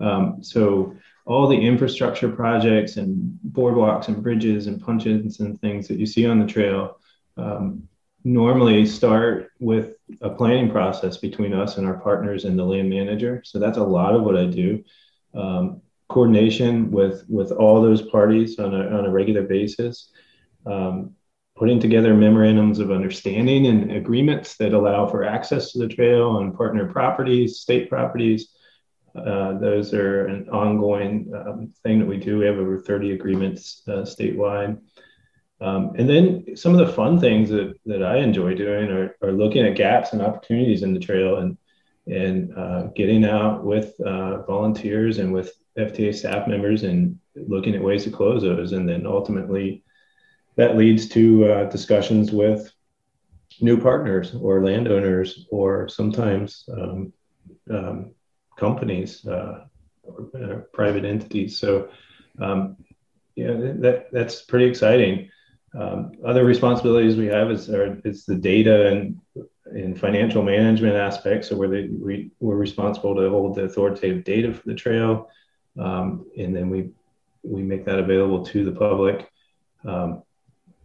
Um, 0.00 0.42
so 0.42 0.96
all 1.24 1.46
the 1.46 1.56
infrastructure 1.56 2.28
projects 2.28 2.96
and 2.96 3.38
boardwalks 3.48 4.08
and 4.08 4.22
bridges 4.22 4.66
and 4.66 4.80
puncheons 4.80 5.40
and 5.40 5.60
things 5.60 5.86
that 5.88 5.98
you 5.98 6.06
see 6.06 6.26
on 6.26 6.40
the 6.40 6.46
trail 6.46 6.98
um, 7.36 7.88
normally 8.24 8.86
start 8.86 9.50
with 9.60 9.94
a 10.22 10.30
planning 10.30 10.70
process 10.70 11.18
between 11.18 11.52
us 11.52 11.76
and 11.76 11.86
our 11.86 11.98
partners 11.98 12.44
and 12.44 12.58
the 12.58 12.64
land 12.64 12.88
manager. 12.88 13.42
So 13.44 13.58
that's 13.58 13.78
a 13.78 13.84
lot 13.84 14.14
of 14.14 14.22
what 14.22 14.36
I 14.36 14.46
do. 14.46 14.82
Um, 15.34 15.82
coordination 16.08 16.90
with 16.90 17.24
with 17.28 17.50
all 17.52 17.82
those 17.82 18.02
parties 18.02 18.58
on 18.58 18.74
a, 18.74 18.98
on 18.98 19.06
a 19.06 19.10
regular 19.10 19.42
basis. 19.42 20.10
Um, 20.66 21.14
putting 21.56 21.78
together 21.78 22.14
memorandums 22.14 22.80
of 22.80 22.90
understanding 22.90 23.66
and 23.68 23.92
agreements 23.92 24.56
that 24.56 24.72
allow 24.72 25.06
for 25.06 25.22
access 25.24 25.72
to 25.72 25.78
the 25.78 25.88
trail 25.88 26.30
on 26.30 26.56
partner 26.56 26.90
properties, 26.90 27.60
state 27.60 27.88
properties. 27.88 28.48
Uh, 29.14 29.56
those 29.58 29.94
are 29.94 30.26
an 30.26 30.48
ongoing 30.48 31.32
um, 31.32 31.72
thing 31.84 32.00
that 32.00 32.06
we 32.06 32.16
do. 32.16 32.38
We 32.38 32.46
have 32.46 32.56
over 32.56 32.80
30 32.80 33.12
agreements 33.12 33.82
uh, 33.86 34.02
statewide. 34.02 34.80
Um, 35.60 35.92
and 35.96 36.08
then 36.08 36.56
some 36.56 36.72
of 36.72 36.84
the 36.84 36.92
fun 36.92 37.18
things 37.18 37.48
that, 37.50 37.74
that 37.86 38.02
I 38.02 38.18
enjoy 38.18 38.54
doing 38.54 38.90
are, 38.90 39.16
are 39.22 39.32
looking 39.32 39.64
at 39.66 39.76
gaps 39.76 40.12
and 40.12 40.20
opportunities 40.20 40.82
in 40.82 40.92
the 40.92 41.00
trail 41.00 41.36
and, 41.36 41.56
and 42.06 42.56
uh, 42.56 42.82
getting 42.94 43.24
out 43.24 43.64
with 43.64 43.98
uh, 44.00 44.42
volunteers 44.42 45.18
and 45.18 45.32
with 45.32 45.52
FTA 45.78 46.14
staff 46.14 46.46
members 46.46 46.82
and 46.82 47.18
looking 47.34 47.74
at 47.74 47.82
ways 47.82 48.04
to 48.04 48.10
close 48.10 48.42
those. 48.42 48.72
And 48.72 48.88
then 48.88 49.06
ultimately, 49.06 49.84
that 50.56 50.76
leads 50.76 51.08
to 51.10 51.50
uh, 51.50 51.64
discussions 51.64 52.30
with 52.30 52.70
new 53.60 53.80
partners 53.80 54.34
or 54.34 54.64
landowners 54.64 55.46
or 55.50 55.88
sometimes 55.88 56.68
um, 56.72 57.12
um, 57.70 58.10
companies 58.58 59.26
uh, 59.26 59.64
or 60.02 60.30
uh, 60.34 60.56
private 60.72 61.04
entities. 61.04 61.58
So, 61.58 61.88
um, 62.40 62.76
yeah, 63.34 63.52
that, 63.56 64.06
that's 64.12 64.42
pretty 64.42 64.66
exciting. 64.66 65.30
Um, 65.74 66.12
other 66.24 66.44
responsibilities 66.44 67.16
we 67.16 67.26
have 67.26 67.50
is, 67.50 67.68
are, 67.68 68.00
is 68.04 68.24
the 68.24 68.36
data 68.36 68.88
and, 68.88 69.20
and 69.66 69.98
financial 69.98 70.42
management 70.42 70.94
aspects. 70.94 71.48
So 71.48 71.56
we're, 71.56 71.68
we, 71.68 72.30
we're 72.38 72.56
responsible 72.56 73.14
to 73.16 73.28
hold 73.28 73.56
the 73.56 73.64
authoritative 73.64 74.24
data 74.24 74.54
for 74.54 74.62
the 74.66 74.74
trail. 74.74 75.30
Um, 75.78 76.26
and 76.38 76.54
then 76.54 76.70
we, 76.70 76.90
we 77.42 77.62
make 77.62 77.84
that 77.86 77.98
available 77.98 78.44
to 78.46 78.64
the 78.64 78.72
public. 78.72 79.30
Um, 79.84 80.22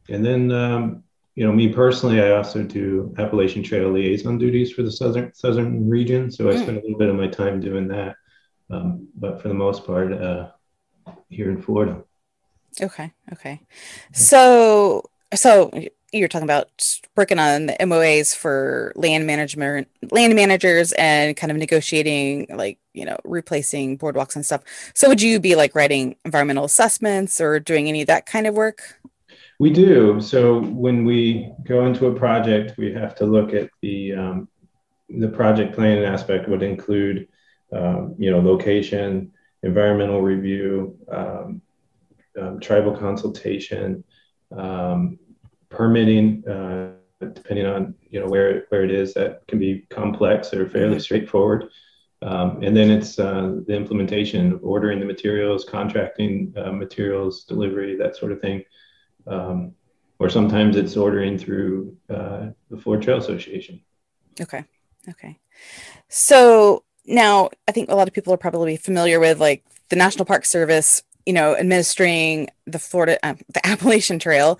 and 0.09 0.25
then, 0.25 0.51
um, 0.51 1.03
you 1.35 1.45
know, 1.45 1.53
me 1.53 1.71
personally, 1.71 2.21
I 2.21 2.31
also 2.31 2.63
do 2.63 3.13
Appalachian 3.18 3.63
Trail 3.63 3.92
liaison 3.92 4.38
duties 4.38 4.71
for 4.74 4.81
the 4.81 4.92
southern 4.92 5.33
southern 5.33 5.88
region. 5.88 6.31
So 6.31 6.50
I 6.50 6.53
mm. 6.53 6.63
spend 6.63 6.77
a 6.77 6.81
little 6.81 6.97
bit 6.97 7.09
of 7.09 7.15
my 7.15 7.27
time 7.27 7.62
doing 7.62 7.88
that. 7.89 8.15
Um, 8.71 9.07
but 9.15 9.42
for 9.42 9.47
the 9.47 9.53
most 9.53 9.85
part, 9.85 10.12
uh, 10.12 10.50
here 11.30 11.50
in 11.50 11.62
Florida. 11.62 12.03
Okay. 12.81 13.11
Okay. 13.33 13.61
So, 14.13 15.03
so 15.33 15.71
you're 16.11 16.27
talking 16.27 16.45
about 16.45 16.69
working 17.15 17.39
on 17.39 17.67
the 17.67 17.73
MOAs 17.73 18.35
for 18.35 18.91
land 18.95 19.27
management, 19.27 19.87
land 20.11 20.35
managers, 20.35 20.91
and 20.93 21.35
kind 21.35 21.51
of 21.51 21.57
negotiating, 21.57 22.47
like 22.49 22.79
you 22.93 23.05
know, 23.05 23.17
replacing 23.23 23.97
boardwalks 23.97 24.35
and 24.35 24.45
stuff. 24.45 24.63
So, 24.93 25.07
would 25.07 25.21
you 25.21 25.39
be 25.39 25.55
like 25.55 25.75
writing 25.75 26.15
environmental 26.25 26.65
assessments 26.65 27.39
or 27.39 27.59
doing 27.59 27.87
any 27.87 28.01
of 28.01 28.07
that 28.07 28.25
kind 28.25 28.47
of 28.47 28.55
work? 28.55 28.99
We 29.59 29.71
do. 29.71 30.21
So, 30.21 30.61
when 30.61 31.05
we 31.05 31.51
go 31.63 31.85
into 31.85 32.07
a 32.07 32.15
project, 32.15 32.77
we 32.77 32.93
have 32.93 33.15
to 33.15 33.25
look 33.25 33.53
at 33.53 33.69
the 33.81 34.13
um, 34.13 34.47
the 35.09 35.27
project 35.27 35.75
planning 35.75 36.06
aspect 36.06 36.47
would 36.47 36.63
include, 36.63 37.27
um, 37.73 38.15
you 38.18 38.31
know, 38.31 38.39
location, 38.39 39.31
environmental 39.63 40.21
review, 40.21 40.97
um, 41.11 41.61
um, 42.41 42.59
tribal 42.59 42.95
consultation, 42.95 44.03
um, 44.55 45.19
permitting, 45.69 46.47
uh, 46.47 46.91
depending 47.19 47.65
on 47.65 47.95
you 48.09 48.19
know 48.19 48.27
where 48.27 48.65
where 48.69 48.83
it 48.83 48.91
is, 48.91 49.13
that 49.13 49.45
can 49.47 49.59
be 49.59 49.85
complex 49.89 50.53
or 50.53 50.69
fairly 50.69 50.93
mm-hmm. 50.93 50.99
straightforward. 50.99 51.69
Um, 52.21 52.61
and 52.63 52.75
then 52.75 52.91
it's 52.91 53.17
uh, 53.17 53.59
the 53.65 53.73
implementation, 53.73 54.59
ordering 54.61 54.99
the 54.99 55.05
materials, 55.05 55.63
contracting 55.63 56.53
uh, 56.57 56.71
materials, 56.71 57.45
delivery, 57.45 57.95
that 57.95 58.17
sort 58.17 58.33
of 58.33 58.41
thing. 58.41 58.63
Um, 59.25 59.73
or 60.19 60.29
sometimes 60.29 60.75
it's 60.75 60.97
ordering 60.97 61.37
through 61.37 61.95
uh, 62.09 62.47
the 62.69 62.77
Florida 62.77 63.03
Trail 63.03 63.17
Association. 63.19 63.81
Okay. 64.39 64.65
Okay. 65.07 65.39
So 66.09 66.83
now 67.05 67.49
I 67.67 67.71
think 67.71 67.89
a 67.89 67.95
lot 67.95 68.07
of 68.07 68.13
people 68.13 68.33
are 68.33 68.37
probably 68.37 68.75
familiar 68.75 69.19
with 69.19 69.39
like 69.39 69.63
the 69.89 69.95
National 69.95 70.25
Park 70.25 70.45
Service 70.45 71.01
you 71.26 71.33
know, 71.33 71.56
administering 71.56 72.49
the 72.66 72.80
Florida, 72.80 73.19
uh, 73.26 73.35
the 73.54 73.66
Appalachian 73.68 74.19
Trail. 74.19 74.59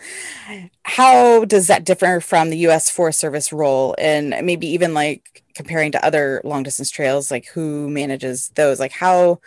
How 0.84 1.46
does 1.46 1.68
that 1.68 1.86
differ 1.86 2.20
from 2.20 2.50
the 2.50 2.58
U.S. 2.60 2.90
Forest 2.90 3.20
Service 3.20 3.52
role, 3.52 3.96
and 3.98 4.36
maybe 4.44 4.68
even 4.68 4.94
like 4.94 5.44
comparing 5.56 5.92
to 5.92 6.06
other 6.06 6.42
long 6.44 6.64
distance 6.64 6.90
trails? 6.90 7.32
Like 7.32 7.48
who 7.48 7.90
manages 7.90 8.50
those? 8.56 8.80
Like 8.80 8.92
how 8.92 9.40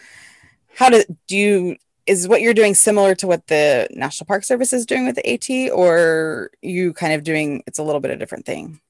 how 0.75 0.91
do 0.91 1.05
do 1.27 1.37
you 1.37 1.77
is 2.07 2.27
what 2.27 2.41
you're 2.41 2.55
doing 2.55 2.75
similar 2.75 3.15
to 3.15 3.27
what 3.27 3.47
the 3.47 3.87
National 3.93 4.27
Park 4.27 4.45
Service 4.45 4.73
is 4.73 4.87
doing 4.87 5.07
with 5.07 5.17
the 5.17 5.33
AT, 5.33 5.73
or 5.73 6.51
you 6.61 6.93
kind 6.93 7.13
of 7.13 7.23
doing 7.23 7.63
it's 7.67 7.79
a 7.79 7.83
little 7.83 8.01
bit 8.01 8.11
of 8.11 8.17
a 8.17 8.19
different 8.19 8.47
thing? 8.47 8.81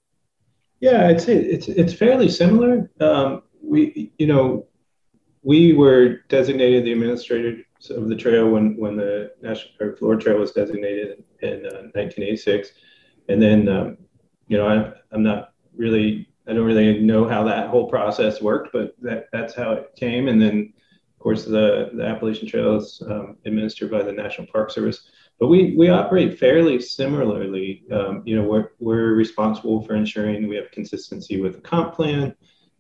Yeah, 0.81 1.07
I'd 1.07 1.21
say 1.21 1.37
it's 1.37 1.69
it's 1.69 1.93
fairly 1.93 2.29
similar. 2.29 2.91
Um, 3.01 3.43
we 3.63 4.11
you 4.19 4.27
know 4.27 4.67
we 5.43 5.73
were 5.73 6.21
designated 6.29 6.85
the 6.85 6.93
administrator 6.93 7.59
of 7.91 8.09
the 8.09 8.17
trail 8.17 8.49
when 8.49 8.77
when 8.77 8.97
the 8.97 9.33
National 9.43 9.97
Florida 9.97 10.23
Trail 10.23 10.39
was 10.39 10.53
designated 10.53 11.25
in 11.41 11.67
uh, 11.67 11.91
1986, 11.95 12.71
and 13.29 13.43
then 13.43 13.69
um, 13.69 13.99
you 14.49 14.57
know 14.57 14.67
I, 14.67 14.93
I'm 15.15 15.23
not 15.23 15.53
really 15.77 16.29
I 16.47 16.53
don't 16.53 16.65
really 16.65 17.01
know 17.01 17.29
how 17.29 17.45
that 17.45 17.69
whole 17.69 17.89
process 17.89 18.41
worked, 18.41 18.73
but 18.73 18.95
that 19.03 19.27
that's 19.33 19.55
how 19.55 19.73
it 19.73 19.95
came, 19.97 20.29
and 20.29 20.41
then 20.41 20.73
of 21.15 21.23
course 21.23 21.45
the 21.45 21.91
the 21.95 22.05
Appalachian 22.05 22.49
Trail 22.49 22.77
is 22.77 23.03
um, 23.09 23.37
administered 23.47 23.91
by 23.91 24.03
the 24.03 24.13
National 24.13 24.47
Park 24.47 24.71
Service. 24.71 25.09
but 25.39 25.49
we 25.49 25.75
we 25.77 25.89
operate 25.89 26.39
fairly 26.39 26.81
similarly. 26.81 27.85
Um, 27.93 28.23
you 28.25 28.37
know, 28.37 28.49
we're 28.49 28.71
we're 28.81 29.15
responsible 29.15 29.83
for 29.85 29.95
ensuring 29.95 30.49
we 30.49 30.57
have 30.57 30.71
consistency 30.71 31.41
with 31.41 31.55
the 31.55 31.61
comp 31.61 31.95
plan, 31.95 32.35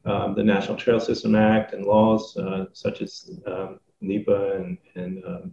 um, 0.04 0.34
the 0.34 0.44
National 0.44 0.76
Trail 0.76 1.00
System 1.00 1.34
Act, 1.34 1.72
and 1.72 1.84
laws 1.84 2.36
uh, 2.36 2.66
such 2.72 3.00
as 3.02 3.30
um, 3.46 3.78
NEPA 4.02 4.52
and 4.56 4.78
and 4.94 5.24
um, 5.24 5.52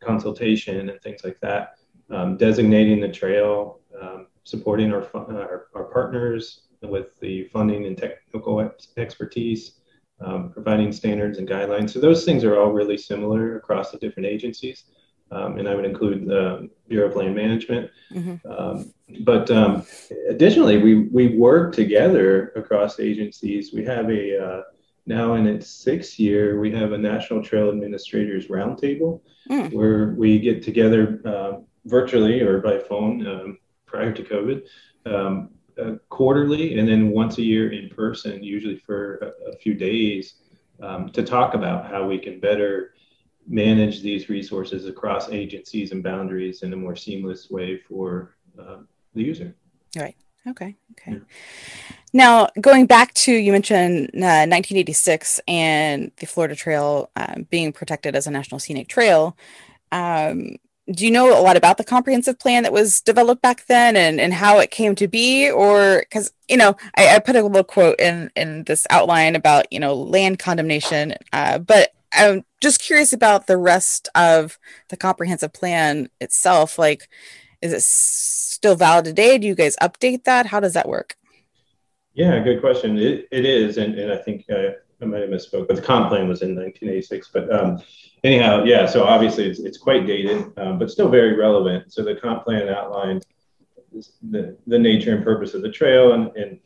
consultation 0.00 0.90
and 0.90 1.00
things 1.00 1.22
like 1.24 1.40
that. 1.40 1.76
Um, 2.10 2.36
designating 2.36 3.00
the 3.00 3.08
trail, 3.08 3.80
um, 4.00 4.26
supporting 4.44 4.92
our, 4.92 5.08
our, 5.14 5.68
our 5.74 5.84
partners 5.84 6.62
with 6.82 7.18
the 7.20 7.44
funding 7.44 7.86
and 7.86 7.96
technical 7.96 8.70
expertise, 8.96 9.80
um, 10.20 10.50
providing 10.52 10.92
standards 10.92 11.38
and 11.38 11.48
guidelines. 11.48 11.90
So 11.90 12.00
those 12.00 12.24
things 12.24 12.44
are 12.44 12.58
all 12.58 12.72
really 12.72 12.98
similar 12.98 13.56
across 13.56 13.92
the 13.92 13.98
different 13.98 14.26
agencies. 14.26 14.84
Um, 15.30 15.58
and 15.58 15.66
I 15.66 15.74
would 15.74 15.86
include 15.86 16.26
the 16.26 16.68
Bureau 16.88 17.08
of 17.08 17.16
Land 17.16 17.34
Management. 17.34 17.90
Mm-hmm. 18.12 18.52
Um, 18.52 18.92
but 19.20 19.50
um, 19.50 19.86
additionally, 20.28 20.76
we, 20.76 21.04
we 21.04 21.28
work 21.38 21.74
together 21.74 22.52
across 22.54 23.00
agencies. 23.00 23.72
We 23.72 23.84
have 23.86 24.10
a, 24.10 24.44
uh, 24.44 24.62
now 25.06 25.34
in 25.34 25.46
its 25.46 25.68
sixth 25.68 26.18
year, 26.18 26.60
we 26.60 26.70
have 26.72 26.92
a 26.92 26.98
National 26.98 27.42
Trail 27.42 27.70
Administrators 27.70 28.46
Roundtable 28.46 29.20
mm. 29.50 29.72
where 29.72 30.14
we 30.16 30.38
get 30.38 30.62
together 30.62 31.20
uh, 31.24 31.52
virtually 31.86 32.40
or 32.40 32.60
by 32.60 32.78
phone 32.78 33.26
um, 33.26 33.58
prior 33.86 34.12
to 34.12 34.22
COVID 34.22 34.62
um, 35.06 35.50
uh, 35.80 35.94
quarterly 36.08 36.78
and 36.78 36.88
then 36.88 37.10
once 37.10 37.38
a 37.38 37.42
year 37.42 37.72
in 37.72 37.88
person, 37.88 38.42
usually 38.42 38.76
for 38.76 39.16
a, 39.16 39.50
a 39.50 39.56
few 39.56 39.74
days, 39.74 40.34
um, 40.80 41.10
to 41.10 41.22
talk 41.22 41.54
about 41.54 41.86
how 41.86 42.06
we 42.06 42.18
can 42.18 42.40
better 42.40 42.94
manage 43.46 44.02
these 44.02 44.28
resources 44.28 44.86
across 44.86 45.30
agencies 45.30 45.92
and 45.92 46.02
boundaries 46.02 46.62
in 46.62 46.72
a 46.72 46.76
more 46.76 46.94
seamless 46.94 47.50
way 47.50 47.76
for 47.76 48.36
uh, 48.58 48.78
the 49.14 49.22
user. 49.22 49.54
Right. 49.96 50.16
Okay. 50.46 50.76
Okay. 50.92 51.12
Yeah. 51.12 51.96
Now, 52.12 52.48
going 52.60 52.86
back 52.86 53.14
to 53.14 53.32
you 53.32 53.52
mentioned 53.52 54.10
uh, 54.14 54.44
1986 54.46 55.40
and 55.48 56.12
the 56.18 56.26
Florida 56.26 56.54
Trail 56.54 57.10
um, 57.16 57.46
being 57.50 57.72
protected 57.72 58.14
as 58.14 58.26
a 58.26 58.30
national 58.30 58.58
scenic 58.58 58.88
trail. 58.88 59.36
Um, 59.90 60.56
do 60.90 61.04
you 61.04 61.10
know 61.10 61.38
a 61.38 61.40
lot 61.40 61.56
about 61.56 61.78
the 61.78 61.84
comprehensive 61.84 62.38
plan 62.38 62.64
that 62.64 62.72
was 62.72 63.00
developed 63.00 63.40
back 63.40 63.66
then 63.66 63.96
and, 63.96 64.20
and 64.20 64.34
how 64.34 64.58
it 64.58 64.70
came 64.70 64.94
to 64.96 65.08
be? 65.08 65.50
Or 65.50 66.00
because 66.00 66.32
you 66.48 66.56
know 66.56 66.76
I, 66.96 67.16
I, 67.16 67.18
put 67.18 67.36
a 67.36 67.42
little 67.42 67.64
quote 67.64 67.98
in 68.00 68.30
in 68.36 68.64
this 68.64 68.86
outline 68.90 69.36
about 69.36 69.72
you 69.72 69.80
know 69.80 69.94
land 69.94 70.38
condemnation 70.38 71.14
uh, 71.32 71.58
but 71.58 71.94
i'm 72.12 72.44
just 72.60 72.82
curious 72.82 73.12
about 73.12 73.46
the 73.46 73.56
rest 73.56 74.08
of 74.14 74.58
the 74.88 74.96
comprehensive 74.96 75.52
plan 75.52 76.10
itself. 76.20 76.78
Like 76.78 77.08
is 77.62 77.72
it 77.72 77.82
still 77.82 78.74
valid 78.74 79.04
today? 79.04 79.38
Do 79.38 79.46
you 79.46 79.54
guys 79.54 79.76
update 79.80 80.24
that? 80.24 80.46
How 80.46 80.60
does 80.60 80.74
that 80.74 80.88
work 80.88 81.16
yeah 82.14 82.38
good 82.38 82.60
question 82.60 82.98
it, 82.98 83.26
it 83.30 83.44
is 83.44 83.78
and, 83.78 83.98
and 83.98 84.12
i 84.12 84.16
think 84.16 84.44
uh, 84.50 84.70
I 85.02 85.04
might 85.04 85.20
have 85.20 85.30
misspoke, 85.30 85.66
but 85.66 85.76
the 85.76 85.82
comp 85.82 86.08
plan 86.08 86.28
was 86.28 86.42
in 86.42 86.54
1986. 86.54 87.30
But 87.32 87.52
um, 87.52 87.82
anyhow, 88.22 88.64
yeah. 88.64 88.86
So 88.86 89.04
obviously 89.04 89.48
it's, 89.48 89.58
it's 89.58 89.78
quite 89.78 90.06
dated, 90.06 90.52
um, 90.56 90.78
but 90.78 90.90
still 90.90 91.08
very 91.08 91.36
relevant. 91.36 91.92
So 91.92 92.04
the 92.04 92.14
comp 92.14 92.44
plan 92.44 92.68
outlined 92.68 93.26
the, 94.30 94.56
the 94.66 94.78
nature 94.78 95.14
and 95.14 95.24
purpose 95.24 95.54
of 95.54 95.62
the 95.62 95.70
trail 95.70 96.12
and, 96.12 96.34
and 96.36 96.60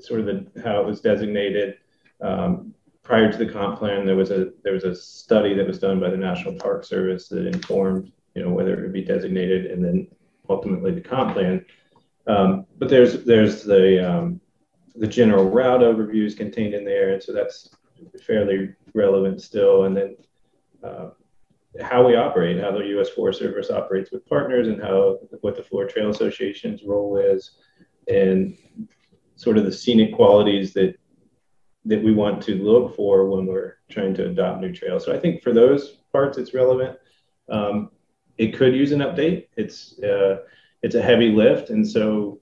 sort 0.00 0.20
of 0.20 0.26
the, 0.26 0.62
how 0.62 0.80
it 0.80 0.86
was 0.86 1.00
designated. 1.00 1.78
Um, 2.20 2.74
prior 3.02 3.30
to 3.30 3.38
the 3.38 3.50
comp 3.50 3.78
plan, 3.78 4.04
there 4.04 4.16
was 4.16 4.30
a 4.30 4.50
there 4.64 4.72
was 4.72 4.84
a 4.84 4.94
study 4.94 5.54
that 5.54 5.66
was 5.66 5.78
done 5.78 6.00
by 6.00 6.10
the 6.10 6.16
National 6.16 6.54
Park 6.54 6.84
Service 6.84 7.28
that 7.28 7.46
informed 7.46 8.10
you 8.34 8.42
know 8.42 8.52
whether 8.52 8.74
it 8.74 8.82
would 8.82 8.92
be 8.92 9.04
designated, 9.04 9.66
and 9.66 9.84
then 9.84 10.08
ultimately 10.48 10.92
the 10.92 11.00
comp 11.00 11.34
plan. 11.34 11.64
Um, 12.26 12.66
but 12.78 12.88
there's 12.88 13.24
there's 13.24 13.62
the 13.62 14.10
um, 14.10 14.40
the 14.98 15.06
general 15.06 15.50
route 15.50 15.80
overview 15.80 16.24
is 16.24 16.34
contained 16.34 16.74
in 16.74 16.84
there, 16.84 17.12
and 17.12 17.22
so 17.22 17.32
that's 17.32 17.70
fairly 18.26 18.74
relevant 18.94 19.40
still. 19.42 19.84
And 19.84 19.96
then 19.96 20.16
uh, 20.82 21.10
how 21.80 22.06
we 22.06 22.16
operate, 22.16 22.60
how 22.60 22.70
the 22.70 22.86
U.S. 22.86 23.10
Forest 23.10 23.40
Service 23.40 23.70
operates 23.70 24.10
with 24.10 24.26
partners, 24.26 24.68
and 24.68 24.80
how 24.80 25.18
what 25.40 25.56
the 25.56 25.62
Florida 25.62 25.92
Trail 25.92 26.10
Association's 26.10 26.82
role 26.84 27.18
is, 27.18 27.52
and 28.08 28.56
sort 29.36 29.58
of 29.58 29.64
the 29.64 29.72
scenic 29.72 30.14
qualities 30.14 30.72
that 30.74 30.94
that 31.84 32.02
we 32.02 32.12
want 32.12 32.42
to 32.42 32.56
look 32.56 32.96
for 32.96 33.30
when 33.30 33.46
we're 33.46 33.74
trying 33.90 34.12
to 34.14 34.26
adopt 34.26 34.60
new 34.60 34.72
trails. 34.72 35.04
So 35.04 35.14
I 35.14 35.20
think 35.20 35.42
for 35.42 35.52
those 35.52 35.98
parts, 36.12 36.36
it's 36.36 36.52
relevant. 36.52 36.98
Um, 37.48 37.90
it 38.38 38.56
could 38.56 38.74
use 38.74 38.90
an 38.92 39.00
update. 39.00 39.46
It's 39.56 39.98
uh, 40.00 40.38
it's 40.82 40.94
a 40.94 41.02
heavy 41.02 41.30
lift, 41.30 41.70
and 41.70 41.86
so 41.86 42.40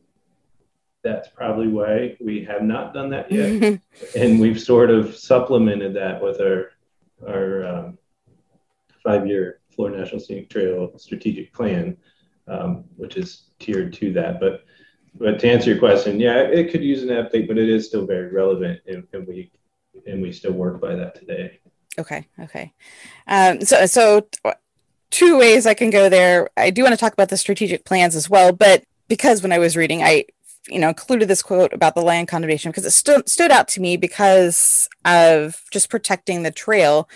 that's 1.05 1.29
probably 1.29 1.69
why 1.69 2.17
we 2.19 2.43
have 2.45 2.63
not 2.63 2.95
done 2.95 3.11
that 3.11 3.31
yet. 3.31 3.81
and 4.17 4.41
we've 4.41 4.61
sort 4.61 4.91
of 4.91 5.15
supplemented 5.15 5.95
that 5.95 6.21
with 6.21 6.41
our 6.41 6.73
our 7.29 7.67
um, 7.67 7.99
five 9.03 9.27
year 9.27 9.61
Florida 9.71 9.99
National 9.99 10.21
Scenic 10.21 10.49
Trail 10.49 10.91
strategic 10.97 11.53
plan, 11.53 11.97
um, 12.49 12.85
which 12.97 13.17
is 13.17 13.51
tiered 13.59 13.93
to 13.95 14.13
that. 14.15 14.41
But 14.41 14.65
but 15.15 15.39
to 15.41 15.49
answer 15.49 15.71
your 15.71 15.79
question, 15.79 16.19
yeah, 16.19 16.39
it 16.39 16.73
could 16.73 16.83
use 16.83 17.03
an 17.03 17.11
update, 17.11 17.47
but 17.47 17.59
it 17.59 17.69
is 17.69 17.87
still 17.87 18.07
very 18.07 18.33
relevant, 18.33 18.81
and, 18.87 19.07
and 19.13 19.27
we 19.27 19.53
and 20.07 20.23
we 20.23 20.33
still 20.33 20.53
work 20.53 20.81
by 20.81 20.97
that 20.97 21.15
today. 21.15 21.61
Okay. 21.99 22.27
Okay. 22.41 22.73
Um, 23.29 23.61
so 23.61 23.87
so 23.87 24.27
two 25.11 25.39
ways 25.39 25.67
I 25.67 25.75
can 25.75 25.91
go 25.91 26.09
there. 26.09 26.49
I 26.57 26.71
do 26.71 26.83
want 26.83 26.93
to 26.93 26.99
talk 26.99 27.13
about 27.13 27.29
the 27.29 27.37
strategic 27.37 27.85
plans 27.85 28.17
as 28.17 28.29
well, 28.29 28.53
but 28.53 28.85
because 29.07 29.43
when 29.43 29.53
I 29.53 29.59
was 29.59 29.77
reading, 29.77 30.03
I 30.03 30.25
you 30.69 30.79
know 30.79 30.89
included 30.89 31.29
this 31.29 31.43
quote 31.43 31.73
about 31.73 31.95
the 31.95 32.03
land 32.03 32.29
condemnation 32.29 32.71
because 32.71 32.87
it 32.87 32.91
stood 32.91 33.29
stood 33.29 33.51
out 33.51 33.69
to 33.69 33.81
me 33.81 33.97
because 33.97 34.89
of 35.05 35.63
just 35.71 35.91
protecting 35.91 36.43
the 36.43 36.51
trail 36.51 37.09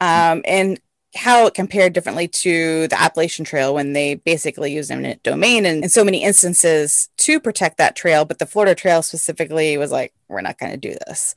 um, 0.00 0.42
and 0.44 0.80
how 1.16 1.46
it 1.46 1.54
compared 1.54 1.92
differently 1.92 2.28
to 2.28 2.86
the 2.88 3.00
Appalachian 3.00 3.44
Trail 3.44 3.74
when 3.74 3.92
they 3.92 4.16
basically 4.16 4.72
used 4.72 4.90
eminent 4.90 5.22
domain 5.22 5.64
and 5.66 5.82
in 5.82 5.88
so 5.88 6.04
many 6.04 6.22
instances 6.22 7.08
to 7.18 7.40
protect 7.40 7.78
that 7.78 7.96
trail, 7.96 8.24
but 8.24 8.38
the 8.38 8.46
Florida 8.46 8.74
Trail 8.74 9.02
specifically 9.02 9.76
was 9.78 9.90
like, 9.90 10.12
we're 10.28 10.40
not 10.40 10.58
going 10.58 10.72
to 10.72 10.78
do 10.78 10.94
this. 11.06 11.34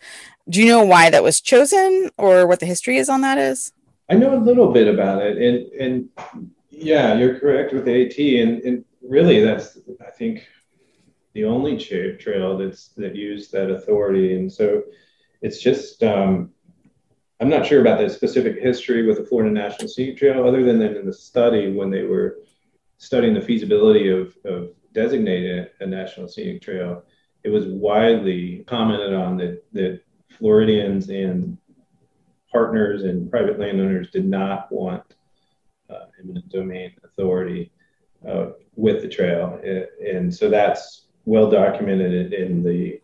Do 0.49 0.61
you 0.61 0.67
know 0.67 0.83
why 0.83 1.09
that 1.09 1.23
was 1.23 1.41
chosen 1.41 2.09
or 2.17 2.45
what 2.45 2.59
the 2.59 2.65
history 2.65 2.97
is 2.97 3.09
on 3.09 3.21
that 3.21 3.37
is? 3.37 3.71
I 4.09 4.15
know 4.15 4.33
a 4.33 4.37
little 4.37 4.71
bit 4.71 4.87
about 4.87 5.21
it, 5.21 5.37
and 5.37 5.71
and 5.79 6.49
yeah, 6.71 7.15
you're 7.15 7.37
correct 7.39 7.73
with 7.73 7.87
AT, 7.87 8.17
and, 8.17 8.59
and 8.63 8.85
really 9.03 9.39
that's 9.41 9.77
I 10.05 10.09
think 10.09 10.47
the 11.39 11.47
only 11.47 11.77
trail 11.77 12.57
that's 12.57 12.89
that 12.97 13.15
used 13.15 13.51
that 13.53 13.71
authority. 13.71 14.35
And 14.35 14.51
so 14.51 14.83
it's 15.41 15.61
just 15.61 16.03
um, 16.03 16.51
I'm 17.39 17.49
not 17.49 17.65
sure 17.65 17.79
about 17.79 17.99
the 17.99 18.09
specific 18.09 18.59
history 18.59 19.05
with 19.05 19.17
the 19.17 19.23
Florida 19.23 19.51
National 19.51 19.87
Scenic 19.87 20.17
Trail, 20.17 20.45
other 20.45 20.63
than 20.65 20.81
in 20.81 21.05
the 21.05 21.13
study 21.13 21.71
when 21.71 21.89
they 21.89 22.03
were 22.03 22.39
studying 22.97 23.33
the 23.33 23.41
feasibility 23.41 24.09
of, 24.09 24.35
of 24.43 24.71
designating 24.93 25.65
a 25.79 25.85
national 25.85 26.27
scenic 26.27 26.61
trail, 26.61 27.03
it 27.45 27.49
was 27.49 27.65
widely 27.67 28.65
commented 28.67 29.13
on 29.13 29.37
that 29.37 29.63
that 29.71 30.01
Floridians 30.37 31.09
and 31.09 31.57
partners 32.51 33.03
and 33.03 33.31
private 33.31 33.57
landowners 33.57 34.11
did 34.11 34.25
not 34.25 34.69
want 34.71 35.03
uh, 35.89 36.05
eminent 36.21 36.49
domain 36.49 36.91
authority 37.05 37.71
uh, 38.27 38.47
with 38.75 39.01
the 39.01 39.07
trail, 39.07 39.61
and 40.05 40.33
so 40.33 40.49
that's 40.49 41.08
well 41.29 41.49
documented 41.49 42.33
in 42.33 42.63
the 42.63 42.99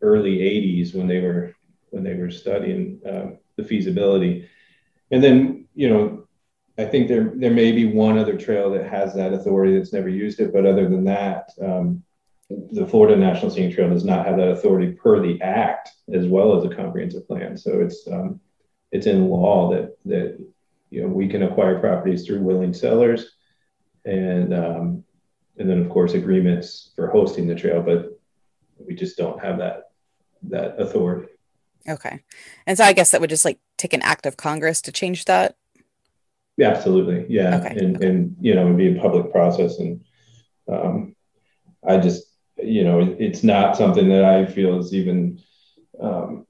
early 0.00 0.38
80s 0.38 0.94
when 0.94 1.08
they 1.08 1.20
were 1.20 1.54
when 1.90 2.04
they 2.04 2.14
were 2.14 2.30
studying 2.30 3.00
um, 3.10 3.38
the 3.56 3.64
feasibility. 3.64 4.48
And 5.10 5.22
then, 5.22 5.66
you 5.74 5.88
know, 5.90 6.28
I 6.78 6.84
think 6.84 7.08
there 7.08 7.32
there 7.34 7.50
may 7.50 7.72
be 7.72 7.86
one 7.86 8.16
other 8.18 8.38
trail 8.38 8.70
that 8.70 8.88
has 8.88 9.14
that 9.14 9.32
authority 9.32 9.76
that's 9.76 9.92
never 9.92 10.08
used 10.08 10.38
it, 10.40 10.52
but 10.52 10.64
other 10.64 10.88
than 10.88 11.04
that, 11.04 11.50
um, 11.60 12.02
the 12.48 12.86
Florida 12.86 13.16
National 13.16 13.50
Scenic 13.50 13.74
Trail 13.74 13.90
does 13.90 14.04
not 14.04 14.26
have 14.26 14.36
that 14.36 14.50
authority 14.50 14.92
per 14.92 15.20
the 15.20 15.40
Act 15.42 15.90
as 16.12 16.26
well 16.26 16.56
as 16.56 16.64
a 16.64 16.74
comprehensive 16.74 17.26
plan. 17.26 17.56
So 17.56 17.80
it's 17.80 18.06
um, 18.08 18.40
it's 18.92 19.06
in 19.06 19.28
law 19.28 19.70
that 19.72 19.96
that 20.06 20.38
you 20.90 21.02
know 21.02 21.08
we 21.08 21.28
can 21.28 21.42
acquire 21.42 21.80
properties 21.80 22.24
through 22.24 22.42
willing 22.42 22.72
sellers, 22.72 23.32
and 24.04 24.54
um, 24.54 25.04
and 25.60 25.68
then 25.68 25.78
of 25.78 25.90
course 25.90 26.14
agreements 26.14 26.90
for 26.96 27.08
hosting 27.08 27.46
the 27.46 27.54
trail, 27.54 27.82
but 27.82 28.18
we 28.78 28.94
just 28.94 29.16
don't 29.16 29.42
have 29.44 29.58
that 29.58 29.90
that 30.44 30.80
authority. 30.80 31.28
Okay, 31.88 32.20
and 32.66 32.76
so 32.76 32.84
I 32.84 32.94
guess 32.94 33.10
that 33.10 33.20
would 33.20 33.30
just 33.30 33.44
like 33.44 33.58
take 33.76 33.92
an 33.92 34.02
act 34.02 34.26
of 34.26 34.36
Congress 34.36 34.80
to 34.82 34.92
change 34.92 35.26
that. 35.26 35.56
Yeah, 36.56 36.70
absolutely. 36.70 37.26
Yeah, 37.28 37.58
okay. 37.58 37.76
and 37.78 37.96
okay. 37.96 38.06
and 38.06 38.36
you 38.40 38.54
know, 38.54 38.64
it'd 38.64 38.78
be 38.78 38.96
a 38.96 39.00
public 39.00 39.30
process, 39.30 39.78
and 39.78 40.02
um, 40.66 41.14
I 41.86 41.98
just 41.98 42.24
you 42.56 42.82
know, 42.84 43.00
it, 43.00 43.16
it's 43.20 43.44
not 43.44 43.76
something 43.76 44.08
that 44.08 44.24
I 44.24 44.46
feel 44.46 44.78
is 44.78 44.94
even. 44.94 45.40
Um, 46.00 46.46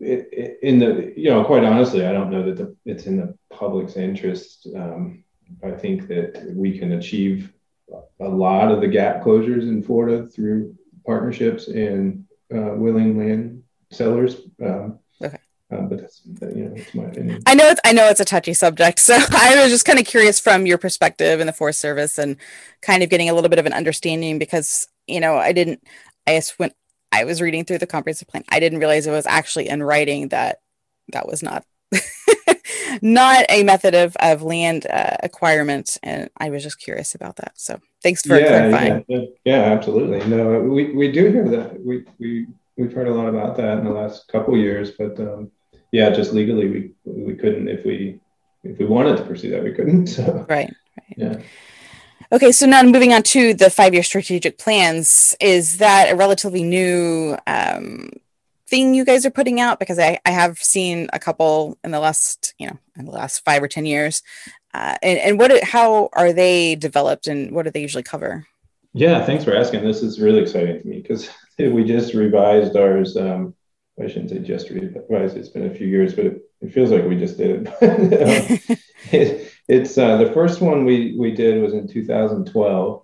it, 0.00 0.28
it, 0.32 0.58
in 0.62 0.78
the 0.78 1.14
you 1.16 1.30
know 1.30 1.44
quite 1.44 1.64
honestly 1.64 2.04
i 2.04 2.12
don't 2.12 2.30
know 2.30 2.42
that 2.42 2.56
the, 2.56 2.76
it's 2.84 3.06
in 3.06 3.16
the 3.16 3.38
public's 3.48 3.96
interest 3.96 4.66
um, 4.76 5.24
I 5.62 5.72
think 5.72 6.08
that 6.08 6.52
we 6.54 6.78
can 6.78 6.92
achieve 6.92 7.52
a 8.20 8.28
lot 8.28 8.70
of 8.70 8.80
the 8.80 8.88
gap 8.88 9.22
closures 9.22 9.62
in 9.62 9.82
Florida 9.82 10.26
through 10.26 10.74
partnerships 11.06 11.68
and 11.68 12.24
uh, 12.54 12.74
willing 12.74 13.18
land 13.18 13.62
sellers. 13.90 14.40
Um, 14.62 14.98
okay. 15.22 15.38
Um, 15.70 15.88
but 15.88 16.00
that's 16.00 16.22
you 16.24 16.64
know 16.64 16.74
that's 16.74 16.94
my 16.94 17.04
opinion. 17.04 17.42
I 17.46 17.54
know 17.54 17.68
it's 17.68 17.80
I 17.84 17.92
know 17.92 18.08
it's 18.08 18.20
a 18.20 18.24
touchy 18.24 18.54
subject, 18.54 18.98
so 18.98 19.14
I 19.30 19.62
was 19.62 19.70
just 19.70 19.84
kind 19.86 19.98
of 19.98 20.06
curious 20.06 20.38
from 20.38 20.66
your 20.66 20.78
perspective 20.78 21.40
in 21.40 21.46
the 21.46 21.52
Forest 21.52 21.80
Service 21.80 22.18
and 22.18 22.36
kind 22.82 23.02
of 23.02 23.10
getting 23.10 23.28
a 23.28 23.34
little 23.34 23.50
bit 23.50 23.58
of 23.58 23.66
an 23.66 23.72
understanding 23.72 24.38
because 24.38 24.88
you 25.06 25.20
know 25.20 25.36
I 25.36 25.52
didn't 25.52 25.82
I 26.26 26.36
just 26.36 26.58
when 26.58 26.72
I 27.12 27.24
was 27.24 27.40
reading 27.40 27.64
through 27.64 27.78
the 27.78 27.86
comprehensive 27.86 28.28
plan 28.28 28.44
I 28.50 28.60
didn't 28.60 28.78
realize 28.78 29.06
it 29.06 29.12
was 29.12 29.26
actually 29.26 29.68
in 29.68 29.82
writing 29.82 30.28
that 30.28 30.60
that 31.12 31.26
was 31.26 31.42
not 31.42 31.64
not 33.02 33.44
a 33.48 33.62
method 33.62 33.94
of, 33.94 34.16
of 34.20 34.42
land 34.42 34.86
uh, 34.86 35.16
acquirement. 35.22 35.96
And 36.02 36.30
I 36.36 36.50
was 36.50 36.62
just 36.62 36.80
curious 36.80 37.14
about 37.14 37.36
that. 37.36 37.52
So 37.54 37.80
thanks 38.02 38.22
for 38.22 38.38
yeah, 38.38 38.48
clarifying. 38.48 39.04
Yeah, 39.08 39.20
yeah, 39.44 39.62
absolutely. 39.62 40.26
No, 40.26 40.60
we, 40.60 40.92
we 40.92 41.12
do 41.12 41.30
hear 41.30 41.48
that. 41.48 41.80
We, 41.84 42.04
we, 42.18 42.46
we've 42.76 42.92
heard 42.92 43.08
a 43.08 43.14
lot 43.14 43.28
about 43.28 43.56
that 43.56 43.78
in 43.78 43.84
the 43.84 43.90
last 43.90 44.28
couple 44.28 44.56
years, 44.56 44.92
but 44.92 45.18
um, 45.20 45.50
yeah, 45.92 46.10
just 46.10 46.32
legally 46.32 46.68
we, 46.68 46.90
we 47.04 47.34
couldn't, 47.34 47.68
if 47.68 47.84
we, 47.84 48.18
if 48.62 48.78
we 48.78 48.84
wanted 48.84 49.16
to 49.18 49.24
pursue 49.24 49.50
that, 49.50 49.62
we 49.62 49.72
couldn't. 49.72 50.06
So, 50.16 50.46
right. 50.48 50.72
right. 50.98 51.16
Yeah. 51.16 51.42
Okay, 52.32 52.52
so 52.52 52.66
now 52.66 52.82
moving 52.82 53.12
on 53.12 53.22
to 53.22 53.54
the 53.54 53.70
five-year 53.70 54.02
strategic 54.02 54.58
plans, 54.58 55.36
is 55.40 55.78
that 55.78 56.10
a 56.10 56.16
relatively 56.16 56.64
new 56.64 57.36
um, 57.46 58.10
thing 58.66 58.94
you 58.94 59.04
guys 59.04 59.26
are 59.26 59.30
putting 59.30 59.60
out? 59.60 59.78
Because 59.78 59.98
I, 59.98 60.18
I 60.24 60.30
have 60.30 60.58
seen 60.58 61.08
a 61.12 61.18
couple 61.18 61.78
in 61.84 61.90
the 61.90 62.00
last, 62.00 62.54
you 62.58 62.66
know, 62.66 62.78
in 62.96 63.04
the 63.04 63.10
last 63.10 63.44
five 63.44 63.62
or 63.62 63.68
10 63.68 63.86
years. 63.86 64.22
Uh, 64.72 64.96
and, 65.02 65.18
and 65.18 65.38
what, 65.38 65.62
how 65.62 66.08
are 66.12 66.32
they 66.32 66.74
developed 66.74 67.26
and 67.26 67.52
what 67.52 67.64
do 67.64 67.70
they 67.70 67.82
usually 67.82 68.02
cover? 68.02 68.46
Yeah, 68.92 69.24
thanks 69.24 69.44
for 69.44 69.56
asking. 69.56 69.84
This 69.84 70.02
is 70.02 70.20
really 70.20 70.42
exciting 70.42 70.80
to 70.80 70.88
me 70.88 71.00
because 71.00 71.28
we 71.58 71.84
just 71.84 72.14
revised 72.14 72.76
ours. 72.76 73.16
Um, 73.16 73.54
I 74.02 74.08
shouldn't 74.08 74.30
say 74.30 74.38
just 74.40 74.70
revised, 74.70 75.36
it's 75.36 75.50
been 75.50 75.70
a 75.70 75.74
few 75.74 75.86
years, 75.86 76.14
but 76.14 76.26
it, 76.26 76.42
it 76.60 76.72
feels 76.72 76.90
like 76.90 77.04
we 77.04 77.16
just 77.16 77.36
did 77.36 77.68
it. 77.68 77.68
um, 78.70 78.76
it 79.12 79.52
it's 79.68 79.96
uh, 79.96 80.16
the 80.18 80.32
first 80.32 80.60
one 80.60 80.84
we, 80.84 81.16
we 81.18 81.32
did 81.32 81.62
was 81.62 81.72
in 81.72 81.88
2012. 81.88 83.02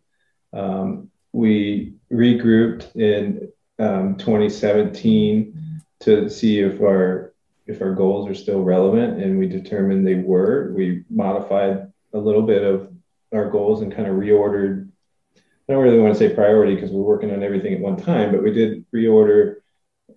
Um, 0.53 1.11
we 1.33 1.95
regrouped 2.13 2.95
in 2.97 3.51
um, 3.81 4.17
2017 4.17 5.83
to 6.01 6.29
see 6.29 6.61
if 6.61 6.81
our 6.81 7.35
if 7.67 7.81
our 7.81 7.95
goals 7.95 8.29
are 8.29 8.35
still 8.35 8.63
relevant, 8.63 9.23
and 9.23 9.39
we 9.39 9.47
determined 9.47 10.07
they 10.07 10.17
were. 10.17 10.73
We 10.77 11.05
modified 11.09 11.93
a 12.13 12.19
little 12.19 12.43
bit 12.43 12.65
of 12.65 12.93
our 13.33 13.49
goals 13.49 13.83
and 13.83 13.95
kind 13.95 14.09
of 14.09 14.17
reordered. 14.17 14.91
I 15.37 15.73
don't 15.73 15.83
really 15.83 16.01
want 16.01 16.13
to 16.13 16.19
say 16.19 16.35
priority 16.35 16.75
because 16.75 16.91
we're 16.91 17.03
working 17.03 17.31
on 17.31 17.45
everything 17.45 17.75
at 17.75 17.81
one 17.81 17.97
time, 17.97 18.33
but 18.33 18.43
we 18.43 18.53
did 18.53 18.85
reorder 18.93 19.57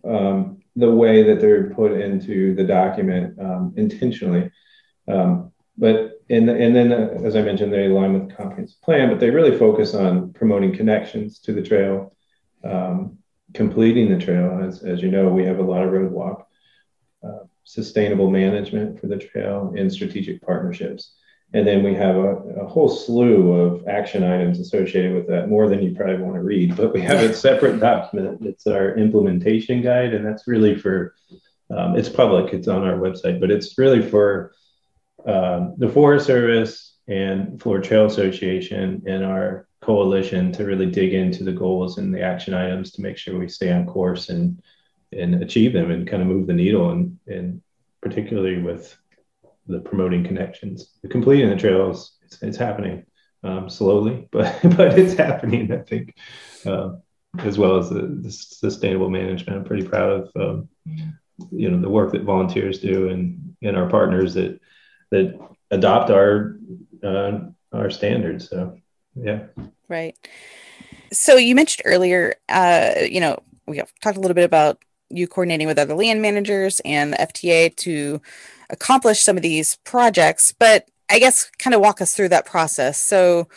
um, 0.03 0.63
the 0.75 0.89
way 0.89 1.24
that 1.24 1.39
they're 1.39 1.70
put 1.70 1.91
into 1.91 2.55
the 2.55 2.63
document 2.63 3.39
um, 3.39 3.74
intentionally. 3.77 4.51
Um, 5.08 5.51
but 5.77 6.22
and 6.29 6.50
and 6.50 6.75
then 6.75 6.91
uh, 6.91 7.20
as 7.24 7.36
I 7.36 7.41
mentioned, 7.41 7.72
they 7.72 7.86
align 7.86 8.13
with 8.13 8.29
the 8.29 8.36
comprehensive 8.36 8.82
plan, 8.82 9.10
but 9.10 9.20
they 9.20 9.29
really 9.29 9.58
focus 9.58 9.93
on 9.93 10.34
promoting 10.34 10.75
connections 10.75 11.39
to 11.39 11.53
the 11.53 11.62
trail, 11.62 12.15
um, 12.63 13.17
completing 13.53 14.10
the 14.10 14.24
trail. 14.24 14.62
As, 14.63 14.83
as 14.83 15.01
you 15.01 15.12
know, 15.12 15.29
we 15.29 15.45
have 15.45 15.60
a 15.60 15.63
lot 15.63 15.83
of 15.83 15.91
road 15.91 16.12
walk, 16.12 16.48
uh, 17.24 17.45
sustainable 17.63 18.29
management 18.29 19.00
for 19.00 19.07
the 19.07 19.17
trail, 19.17 19.74
and 19.77 19.91
strategic 19.91 20.41
partnerships. 20.41 21.13
And 21.55 21.67
then 21.67 21.83
we 21.83 21.93
have 21.93 22.15
a, 22.15 22.36
a, 22.62 22.67
whole 22.67 22.89
slew 22.89 23.53
of 23.53 23.88
action 23.88 24.24
items 24.24 24.60
associated 24.60 25.13
with 25.13 25.27
that, 25.27 25.50
more 25.50 25.69
than 25.69 25.83
you 25.83 25.93
probably 25.93 26.17
want 26.17 26.33
to 26.33 26.41
read. 26.41 26.75
But 26.75 26.93
we 26.93 27.01
have 27.01 27.19
a 27.19 27.33
separate 27.48 27.79
document. 27.79 28.43
It's 28.43 28.65
our 28.65 28.95
implementation 28.98 29.81
guide, 29.81 30.13
and 30.13 30.25
that's 30.25 30.48
really 30.48 30.75
for. 30.75 31.15
Um, 31.69 31.95
it's 31.95 32.10
public. 32.10 32.54
It's 32.54 32.67
on 32.67 32.84
our 32.84 32.97
website, 32.97 33.39
but 33.39 33.49
it's 33.49 33.77
really 33.80 34.08
for 34.08 34.54
um, 35.25 35.75
the 35.77 35.89
Forest 35.89 36.25
Service 36.25 36.97
and 37.08 37.62
Florida 37.62 37.88
Trail 37.88 38.06
Association 38.06 39.04
and 39.08 39.23
our 39.23 39.67
coalition 39.84 40.52
to 40.54 40.65
really 40.65 40.89
dig 40.89 41.13
into 41.13 41.43
the 41.43 41.52
goals 41.52 41.98
and 41.98 42.13
the 42.13 42.22
action 42.22 42.54
items 42.54 42.91
to 42.91 43.02
make 43.02 43.17
sure 43.17 43.38
we 43.38 43.48
stay 43.48 43.72
on 43.72 43.86
course 43.86 44.30
and 44.30 44.62
and 45.12 45.43
achieve 45.43 45.74
them 45.74 45.91
and 45.91 46.08
kind 46.08 46.22
of 46.22 46.28
move 46.28 46.48
the 46.48 46.54
needle 46.54 46.89
and 46.91 47.17
and 47.28 47.62
particularly 48.02 48.62
with 48.62 48.98
the 49.67 49.80
promoting 49.80 50.24
connections. 50.24 50.98
The 51.02 51.08
completing 51.08 51.50
the 51.50 51.56
trails 51.56 52.17
it's, 52.24 52.41
it's 52.41 52.58
happening 52.58 53.06
um, 53.43 53.69
slowly 53.69 54.28
but 54.32 54.60
but 54.78 54.98
it's 54.98 55.13
happening 55.13 55.72
i 55.72 55.78
think 55.78 56.15
uh, 56.65 56.93
as 57.39 57.58
well 57.58 57.78
as 57.78 57.89
the, 57.89 58.19
the, 58.22 58.32
sustainable 58.32 59.10
management. 59.10 59.58
I'm 59.58 59.65
pretty 59.65 59.88
proud 59.88 60.12
of 60.12 60.32
um, 60.36 60.69
you 61.52 61.69
know 61.69 61.80
the 61.80 61.89
work 61.89 62.12
that 62.12 62.24
volunteers 62.24 62.80
do 62.80 63.10
and 63.10 63.56
and 63.62 63.76
our 63.76 63.89
partners 63.89 64.36
that 64.36 64.60
that 65.12 65.39
adopt 65.72 66.12
our 66.12 66.58
uh, 67.04 67.39
our 67.72 67.89
standards. 67.89 68.50
So 68.50 68.78
yeah. 69.15 69.46
Right. 69.89 70.15
So 71.12 71.36
you 71.36 71.56
mentioned 71.56 71.84
earlier, 71.86 72.36
uh, 72.50 72.93
you 73.10 73.19
know, 73.19 73.39
we 73.67 73.82
talked 74.02 74.17
a 74.17 74.19
little 74.19 74.36
bit 74.36 74.46
about 74.46 74.80
you 75.10 75.28
coordinating 75.28 75.67
with 75.67 75.78
other 75.78 75.93
land 75.93 76.22
managers 76.22 76.82
and 76.84 77.13
the 77.13 77.17
FTA 77.17 77.76
to 77.78 78.22
accomplish 78.69 79.22
some 79.22 79.38
of 79.38 79.43
these 79.43 79.78
projects, 79.84 80.54
but 80.58 80.89
I 81.10 81.19
guess 81.19 81.50
kind 81.60 81.76
of 81.76 81.82
walk 81.82 82.02
us 82.02 82.15
through 82.15 82.30
that 82.30 82.46
process. 82.46 83.00
So 83.00 83.48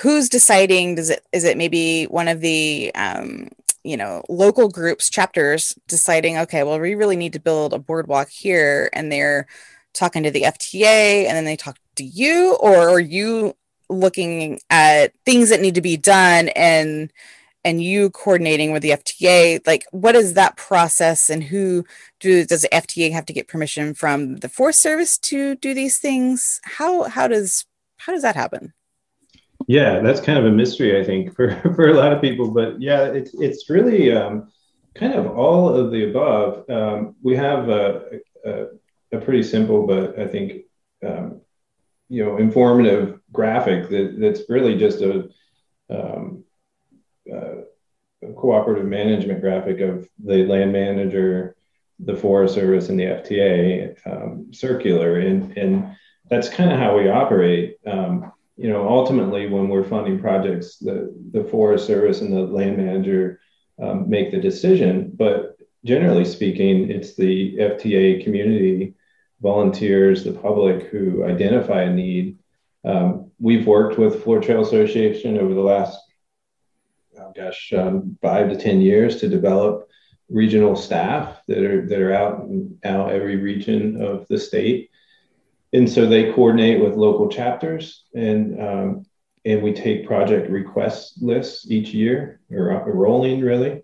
who's 0.00 0.28
deciding 0.28 0.96
does 0.96 1.10
it 1.10 1.24
is 1.32 1.44
it 1.44 1.56
maybe 1.56 2.04
one 2.04 2.28
of 2.28 2.40
the 2.40 2.90
um, 2.94 3.48
you 3.84 3.96
know 3.96 4.22
local 4.28 4.68
groups 4.68 5.08
chapters 5.08 5.78
deciding 5.86 6.36
okay 6.36 6.64
well 6.64 6.78
we 6.80 6.94
really 6.94 7.16
need 7.16 7.32
to 7.32 7.40
build 7.40 7.72
a 7.72 7.78
boardwalk 7.78 8.28
here 8.28 8.90
and 8.92 9.12
they're 9.12 9.46
talking 9.92 10.22
to 10.24 10.30
the 10.30 10.42
fta 10.42 10.84
and 11.26 11.36
then 11.36 11.44
they 11.44 11.56
talk 11.56 11.78
to 11.94 12.04
you 12.04 12.56
or 12.60 12.88
are 12.88 13.00
you 13.00 13.54
looking 13.88 14.60
at 14.70 15.12
things 15.24 15.50
that 15.50 15.60
need 15.60 15.74
to 15.74 15.80
be 15.80 15.96
done 15.96 16.48
and 16.48 17.12
and 17.66 17.82
you 17.82 18.10
coordinating 18.10 18.70
with 18.70 18.82
the 18.82 18.90
FTA 18.90 19.66
like 19.66 19.84
what 19.90 20.14
is 20.14 20.34
that 20.34 20.56
process 20.56 21.28
and 21.28 21.42
who 21.42 21.84
do 22.20 22.44
does 22.44 22.62
the 22.62 22.68
FTA 22.68 23.12
have 23.12 23.26
to 23.26 23.32
get 23.32 23.48
permission 23.48 23.92
from 23.92 24.36
the 24.36 24.48
Forest 24.48 24.80
Service 24.80 25.18
to 25.18 25.56
do 25.56 25.74
these 25.74 25.98
things? 25.98 26.60
How 26.62 27.04
how 27.04 27.26
does 27.26 27.64
how 27.98 28.12
does 28.12 28.22
that 28.22 28.36
happen? 28.36 28.72
Yeah 29.66 30.00
that's 30.00 30.20
kind 30.20 30.38
of 30.38 30.46
a 30.46 30.50
mystery 30.50 31.00
I 31.00 31.04
think 31.04 31.34
for 31.36 31.60
for 31.74 31.88
a 31.88 31.94
lot 31.94 32.12
of 32.12 32.22
people 32.22 32.50
but 32.52 32.80
yeah 32.80 33.06
it's 33.06 33.34
it's 33.34 33.68
really 33.68 34.12
um, 34.12 34.48
kind 34.94 35.14
of 35.14 35.26
all 35.36 35.68
of 35.68 35.90
the 35.90 36.10
above. 36.10 36.70
Um, 36.70 37.16
we 37.20 37.36
have 37.36 37.68
a, 37.68 38.20
a, 38.44 38.66
a 39.12 39.20
pretty 39.20 39.42
simple 39.42 39.86
but 39.86 40.18
I 40.18 40.28
think 40.28 40.62
um, 41.04 41.40
you 42.08 42.24
know 42.24 42.36
informative 42.36 43.20
graphic 43.32 43.88
that, 43.88 44.16
that's 44.18 44.42
really 44.48 44.76
just 44.76 45.00
a, 45.00 45.28
um, 45.90 46.44
uh, 47.32 47.62
a 48.22 48.32
cooperative 48.34 48.86
management 48.86 49.40
graphic 49.40 49.80
of 49.80 50.08
the 50.24 50.44
land 50.46 50.72
manager, 50.72 51.56
the 51.98 52.16
Forest 52.16 52.54
Service, 52.54 52.88
and 52.88 52.98
the 52.98 53.04
FTA 53.04 53.96
um, 54.06 54.52
circular, 54.52 55.18
and 55.18 55.56
and 55.56 55.96
that's 56.30 56.48
kind 56.48 56.72
of 56.72 56.78
how 56.78 56.96
we 56.96 57.08
operate. 57.08 57.76
Um, 57.86 58.32
you 58.56 58.70
know, 58.70 58.88
ultimately, 58.88 59.46
when 59.46 59.68
we're 59.68 59.84
funding 59.84 60.20
projects, 60.20 60.78
the 60.78 61.14
the 61.32 61.44
Forest 61.44 61.86
Service 61.86 62.20
and 62.20 62.32
the 62.32 62.42
land 62.42 62.76
manager 62.76 63.40
um, 63.82 64.08
make 64.08 64.30
the 64.30 64.40
decision, 64.40 65.10
but 65.14 65.56
generally 65.84 66.24
speaking, 66.24 66.90
it's 66.90 67.14
the 67.14 67.56
FTA 67.56 68.24
community 68.24 68.94
volunteers, 69.40 70.24
the 70.24 70.32
public 70.32 70.84
who 70.88 71.24
identify 71.24 71.82
a 71.82 71.92
need. 71.92 72.38
Um, 72.84 73.30
we've 73.38 73.66
worked 73.66 73.98
with 73.98 74.22
Florida 74.22 74.46
Trail 74.46 74.62
Association 74.62 75.38
over 75.38 75.52
the 75.52 75.60
last, 75.60 75.98
oh 77.18 77.32
gosh, 77.34 77.72
um, 77.76 78.16
five 78.22 78.48
to 78.48 78.56
10 78.56 78.80
years 78.80 79.20
to 79.20 79.28
develop 79.28 79.88
regional 80.28 80.74
staff 80.74 81.40
that 81.46 81.58
are, 81.58 81.86
that 81.86 82.00
are 82.00 82.12
out 82.12 82.40
in 82.40 82.78
out 82.84 83.12
every 83.12 83.36
region 83.36 84.02
of 84.02 84.26
the 84.28 84.38
state. 84.38 84.90
And 85.72 85.88
so 85.88 86.06
they 86.06 86.32
coordinate 86.32 86.82
with 86.82 86.94
local 86.94 87.28
chapters 87.28 88.04
and, 88.14 88.60
um, 88.60 89.06
and 89.44 89.62
we 89.62 89.72
take 89.72 90.06
project 90.06 90.50
request 90.50 91.22
lists 91.22 91.70
each 91.70 91.90
year 91.90 92.40
or 92.50 92.92
rolling 92.92 93.40
really. 93.40 93.82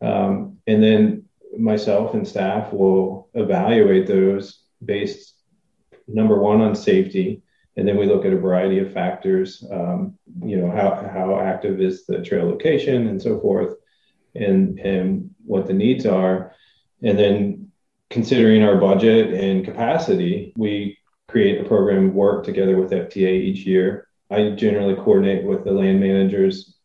Um, 0.00 0.58
and 0.66 0.82
then 0.82 1.24
myself 1.56 2.14
and 2.14 2.26
staff 2.26 2.72
will 2.72 3.28
evaluate 3.34 4.06
those 4.06 4.63
based 4.84 5.34
number 6.06 6.38
one 6.38 6.60
on 6.60 6.74
safety, 6.74 7.42
and 7.76 7.86
then 7.86 7.96
we 7.96 8.06
look 8.06 8.24
at 8.24 8.32
a 8.32 8.38
variety 8.38 8.78
of 8.78 8.92
factors. 8.92 9.64
Um, 9.70 10.18
you 10.42 10.56
know, 10.56 10.70
how 10.70 10.94
how 11.12 11.40
active 11.40 11.80
is 11.80 12.06
the 12.06 12.22
trail 12.22 12.46
location 12.46 13.08
and 13.08 13.20
so 13.20 13.40
forth, 13.40 13.74
and 14.34 14.78
and 14.78 15.30
what 15.44 15.66
the 15.66 15.72
needs 15.72 16.06
are, 16.06 16.52
and 17.02 17.18
then 17.18 17.72
considering 18.10 18.62
our 18.62 18.76
budget 18.76 19.34
and 19.34 19.64
capacity, 19.64 20.52
we 20.56 20.98
create 21.28 21.60
a 21.60 21.64
program 21.64 22.14
work 22.14 22.44
together 22.44 22.76
with 22.76 22.92
FTA 22.92 23.40
each 23.40 23.66
year. 23.66 24.06
I 24.30 24.50
generally 24.50 24.94
coordinate 24.94 25.44
with 25.44 25.64
the 25.64 25.72
land 25.72 26.00
managers, 26.00 26.76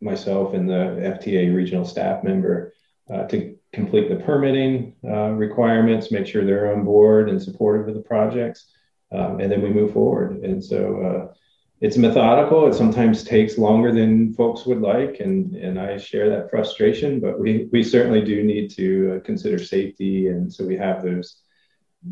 myself, 0.00 0.54
and 0.54 0.68
the 0.68 1.18
FTA 1.18 1.54
regional 1.54 1.84
staff 1.84 2.22
member 2.22 2.72
uh, 3.12 3.24
to 3.24 3.55
complete 3.76 4.08
the 4.08 4.16
permitting 4.16 4.94
uh, 5.04 5.30
requirements, 5.32 6.10
make 6.10 6.26
sure 6.26 6.44
they're 6.44 6.72
on 6.74 6.82
board 6.82 7.28
and 7.28 7.40
supportive 7.40 7.86
of 7.86 7.94
the 7.94 8.00
projects, 8.00 8.72
um, 9.12 9.38
and 9.38 9.52
then 9.52 9.60
we 9.60 9.68
move 9.68 9.92
forward. 9.92 10.38
And 10.42 10.64
so 10.64 10.80
uh, 11.08 11.34
it's 11.82 11.98
methodical. 11.98 12.66
It 12.66 12.74
sometimes 12.74 13.22
takes 13.22 13.58
longer 13.58 13.92
than 13.92 14.32
folks 14.32 14.64
would 14.64 14.80
like, 14.80 15.20
and 15.20 15.54
and 15.54 15.78
I 15.78 15.98
share 15.98 16.30
that 16.30 16.48
frustration. 16.50 17.20
But 17.20 17.38
we 17.38 17.68
we 17.70 17.82
certainly 17.82 18.22
do 18.24 18.42
need 18.42 18.70
to 18.80 18.86
uh, 19.12 19.20
consider 19.26 19.58
safety, 19.58 20.28
and 20.28 20.50
so 20.50 20.64
we 20.64 20.76
have 20.78 21.02
those 21.02 21.28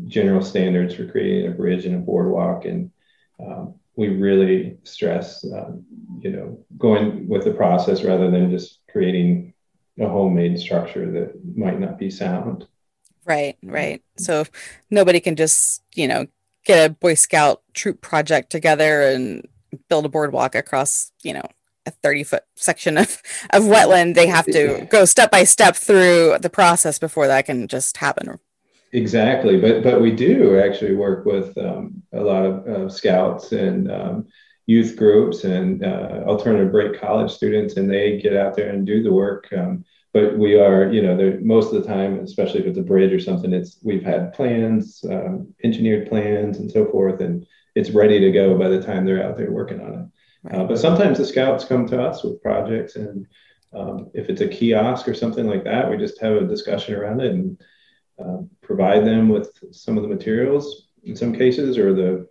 general 0.05 0.43
standards 0.43 0.93
for 0.93 1.07
creating 1.07 1.51
a 1.51 1.55
bridge 1.55 1.85
and 1.87 1.95
a 1.95 2.05
boardwalk, 2.09 2.65
and 2.65 2.91
um, 3.39 3.73
we 3.95 4.09
really 4.09 4.77
stress, 4.83 5.43
um, 5.57 5.83
you 6.19 6.29
know, 6.29 6.59
going 6.77 7.27
with 7.27 7.43
the 7.43 7.57
process 7.61 8.03
rather 8.03 8.29
than 8.29 8.51
just 8.51 8.81
creating 8.91 9.54
a 9.99 10.07
homemade 10.07 10.59
structure 10.59 11.09
that 11.11 11.57
might 11.57 11.79
not 11.79 11.97
be 11.97 12.09
sound. 12.09 12.67
Right, 13.25 13.57
right. 13.63 14.03
So 14.17 14.45
nobody 14.89 15.19
can 15.19 15.35
just, 15.35 15.81
you 15.95 16.07
know, 16.07 16.27
get 16.65 16.89
a 16.89 16.93
Boy 16.93 17.15
Scout 17.15 17.61
troop 17.73 18.01
project 18.01 18.51
together 18.51 19.03
and 19.03 19.47
build 19.89 20.05
a 20.05 20.09
boardwalk 20.09 20.55
across, 20.55 21.11
you 21.23 21.33
know, 21.33 21.47
a 21.85 21.91
30 21.91 22.23
foot 22.23 22.43
section 22.55 22.97
of, 22.97 23.21
of 23.51 23.63
wetland. 23.63 24.15
They 24.15 24.27
have 24.27 24.45
to 24.45 24.87
go 24.89 25.05
step 25.05 25.31
by 25.31 25.43
step 25.43 25.75
through 25.75 26.37
the 26.39 26.49
process 26.49 26.99
before 26.99 27.27
that 27.27 27.45
can 27.45 27.67
just 27.67 27.97
happen. 27.97 28.39
Exactly. 28.91 29.59
But, 29.59 29.83
but 29.83 30.01
we 30.01 30.11
do 30.11 30.59
actually 30.59 30.95
work 30.95 31.25
with 31.25 31.57
um, 31.57 32.01
a 32.13 32.21
lot 32.21 32.45
of 32.45 32.67
uh, 32.67 32.89
scouts 32.89 33.51
and 33.51 33.91
um, 33.91 34.27
youth 34.67 34.95
groups 34.95 35.43
and 35.43 35.83
uh, 35.83 36.23
alternative 36.25 36.71
break 36.71 36.99
college 36.99 37.31
students, 37.31 37.77
and 37.77 37.89
they 37.89 38.19
get 38.19 38.35
out 38.35 38.55
there 38.55 38.69
and 38.69 38.85
do 38.85 39.03
the 39.03 39.13
work. 39.13 39.47
Um, 39.55 39.85
but 40.13 40.37
we 40.37 40.57
are, 40.57 40.91
you 40.91 41.01
know, 41.01 41.37
most 41.41 41.73
of 41.73 41.81
the 41.81 41.87
time, 41.87 42.19
especially 42.19 42.61
if 42.61 42.67
it's 42.67 42.77
a 42.77 42.81
bridge 42.81 43.11
or 43.11 43.19
something, 43.19 43.53
it's 43.53 43.77
we've 43.83 44.03
had 44.03 44.33
plans, 44.33 45.03
um, 45.09 45.53
engineered 45.63 46.07
plans, 46.07 46.57
and 46.57 46.71
so 46.71 46.85
forth, 46.85 47.21
and 47.21 47.45
it's 47.75 47.89
ready 47.89 48.19
to 48.19 48.31
go 48.31 48.57
by 48.57 48.69
the 48.69 48.81
time 48.81 49.05
they're 49.05 49.23
out 49.23 49.37
there 49.37 49.51
working 49.51 49.81
on 49.81 49.93
it. 49.93 50.05
Right. 50.43 50.61
Uh, 50.61 50.63
but 50.63 50.79
sometimes 50.79 51.17
the 51.17 51.25
scouts 51.25 51.65
come 51.65 51.85
to 51.87 52.01
us 52.01 52.23
with 52.23 52.41
projects, 52.41 52.95
and 52.95 53.27
um, 53.73 54.09
if 54.13 54.29
it's 54.29 54.41
a 54.41 54.47
kiosk 54.47 55.07
or 55.07 55.13
something 55.13 55.47
like 55.47 55.65
that, 55.65 55.89
we 55.89 55.97
just 55.97 56.21
have 56.21 56.37
a 56.37 56.47
discussion 56.47 56.95
around 56.95 57.19
it 57.19 57.33
and 57.33 57.61
uh, 58.17 58.37
provide 58.61 59.05
them 59.05 59.27
with 59.27 59.51
some 59.71 59.97
of 59.97 60.03
the 60.03 60.09
materials 60.09 60.87
in 61.03 61.15
some 61.15 61.33
cases, 61.33 61.77
or 61.77 61.93
the 61.93 62.27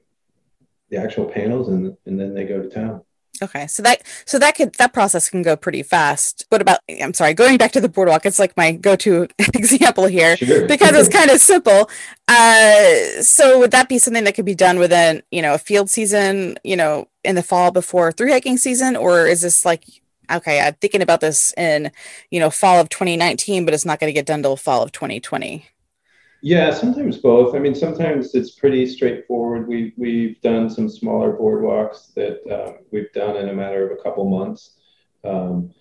the 0.95 1.03
actual 1.03 1.27
panels, 1.27 1.69
and 1.69 1.97
and 2.07 2.19
then 2.19 2.35
they 2.35 2.45
go 2.45 2.63
to 2.63 2.69
town. 2.69 3.03
Okay, 3.43 3.67
so 3.67 3.83
that 3.83 4.03
so 4.25 4.39
that 4.39 4.55
could 4.55 4.75
that 4.75 4.93
process 4.93 5.29
can 5.29 5.43
go 5.43 5.57
pretty 5.57 5.83
fast. 5.83 6.47
What 6.51 6.63
about? 6.63 6.79
I'm 7.03 7.15
sorry, 7.15 7.35
going 7.35 7.59
back 7.59 7.73
to 7.73 7.81
the 7.81 7.89
boardwalk. 7.89 8.25
It's 8.25 8.39
like 8.39 8.57
my 8.57 8.73
go-to 8.73 9.27
example 9.39 10.07
here 10.07 10.37
sure. 10.37 10.69
because 10.69 10.93
it's 10.95 11.15
kind 11.15 11.31
of 11.31 11.41
simple. 11.41 11.91
Uh, 12.29 13.23
so 13.23 13.59
would 13.59 13.73
that 13.73 13.89
be 13.89 13.99
something 13.99 14.25
that 14.25 14.35
could 14.35 14.45
be 14.45 14.55
done 14.55 14.79
within 14.79 15.23
you 15.31 15.43
know 15.43 15.55
a 15.55 15.59
field 15.59 15.91
season, 15.91 16.57
you 16.63 16.77
know, 16.77 17.09
in 17.25 17.35
the 17.35 17.43
fall 17.43 17.73
before 17.73 18.13
through 18.13 18.31
hiking 18.31 18.57
season, 18.57 18.95
or 18.95 19.27
is 19.27 19.43
this 19.43 19.65
like 19.65 19.85
okay, 20.31 20.61
I'm 20.61 20.75
thinking 20.75 21.03
about 21.03 21.21
this 21.21 21.53
in 21.57 21.91
you 22.31 22.39
know 22.39 22.51
fall 22.51 22.81
of 22.81 22.89
2019, 22.89 23.65
but 23.65 23.75
it's 23.75 23.85
not 23.85 23.99
going 23.99 24.09
to 24.09 24.15
get 24.15 24.27
done 24.27 24.43
till 24.43 24.57
fall 24.57 24.83
of 24.83 24.93
2020? 24.93 25.67
Yeah, 26.45 26.75
sometimes 26.75 27.17
both. 27.17 27.55
I 27.55 27.59
mean, 27.59 27.75
sometimes 27.75 28.35
it's 28.35 28.51
pretty 28.51 28.85
straightforward. 28.85 29.67
We 29.67 29.95
we've 29.97 30.39
done 30.43 30.69
some 30.69 30.91
smaller 30.91 31.33
boardwalks 31.33 32.13
that 32.17 32.43
um, 32.53 32.81
we've 32.93 33.11
done 33.15 33.39
in 33.39 33.49
a 33.49 33.55
matter 33.55 33.87
of 33.87 33.99
a 33.99 34.03
couple 34.03 34.29
months, 34.29 34.77
um, 35.25 35.73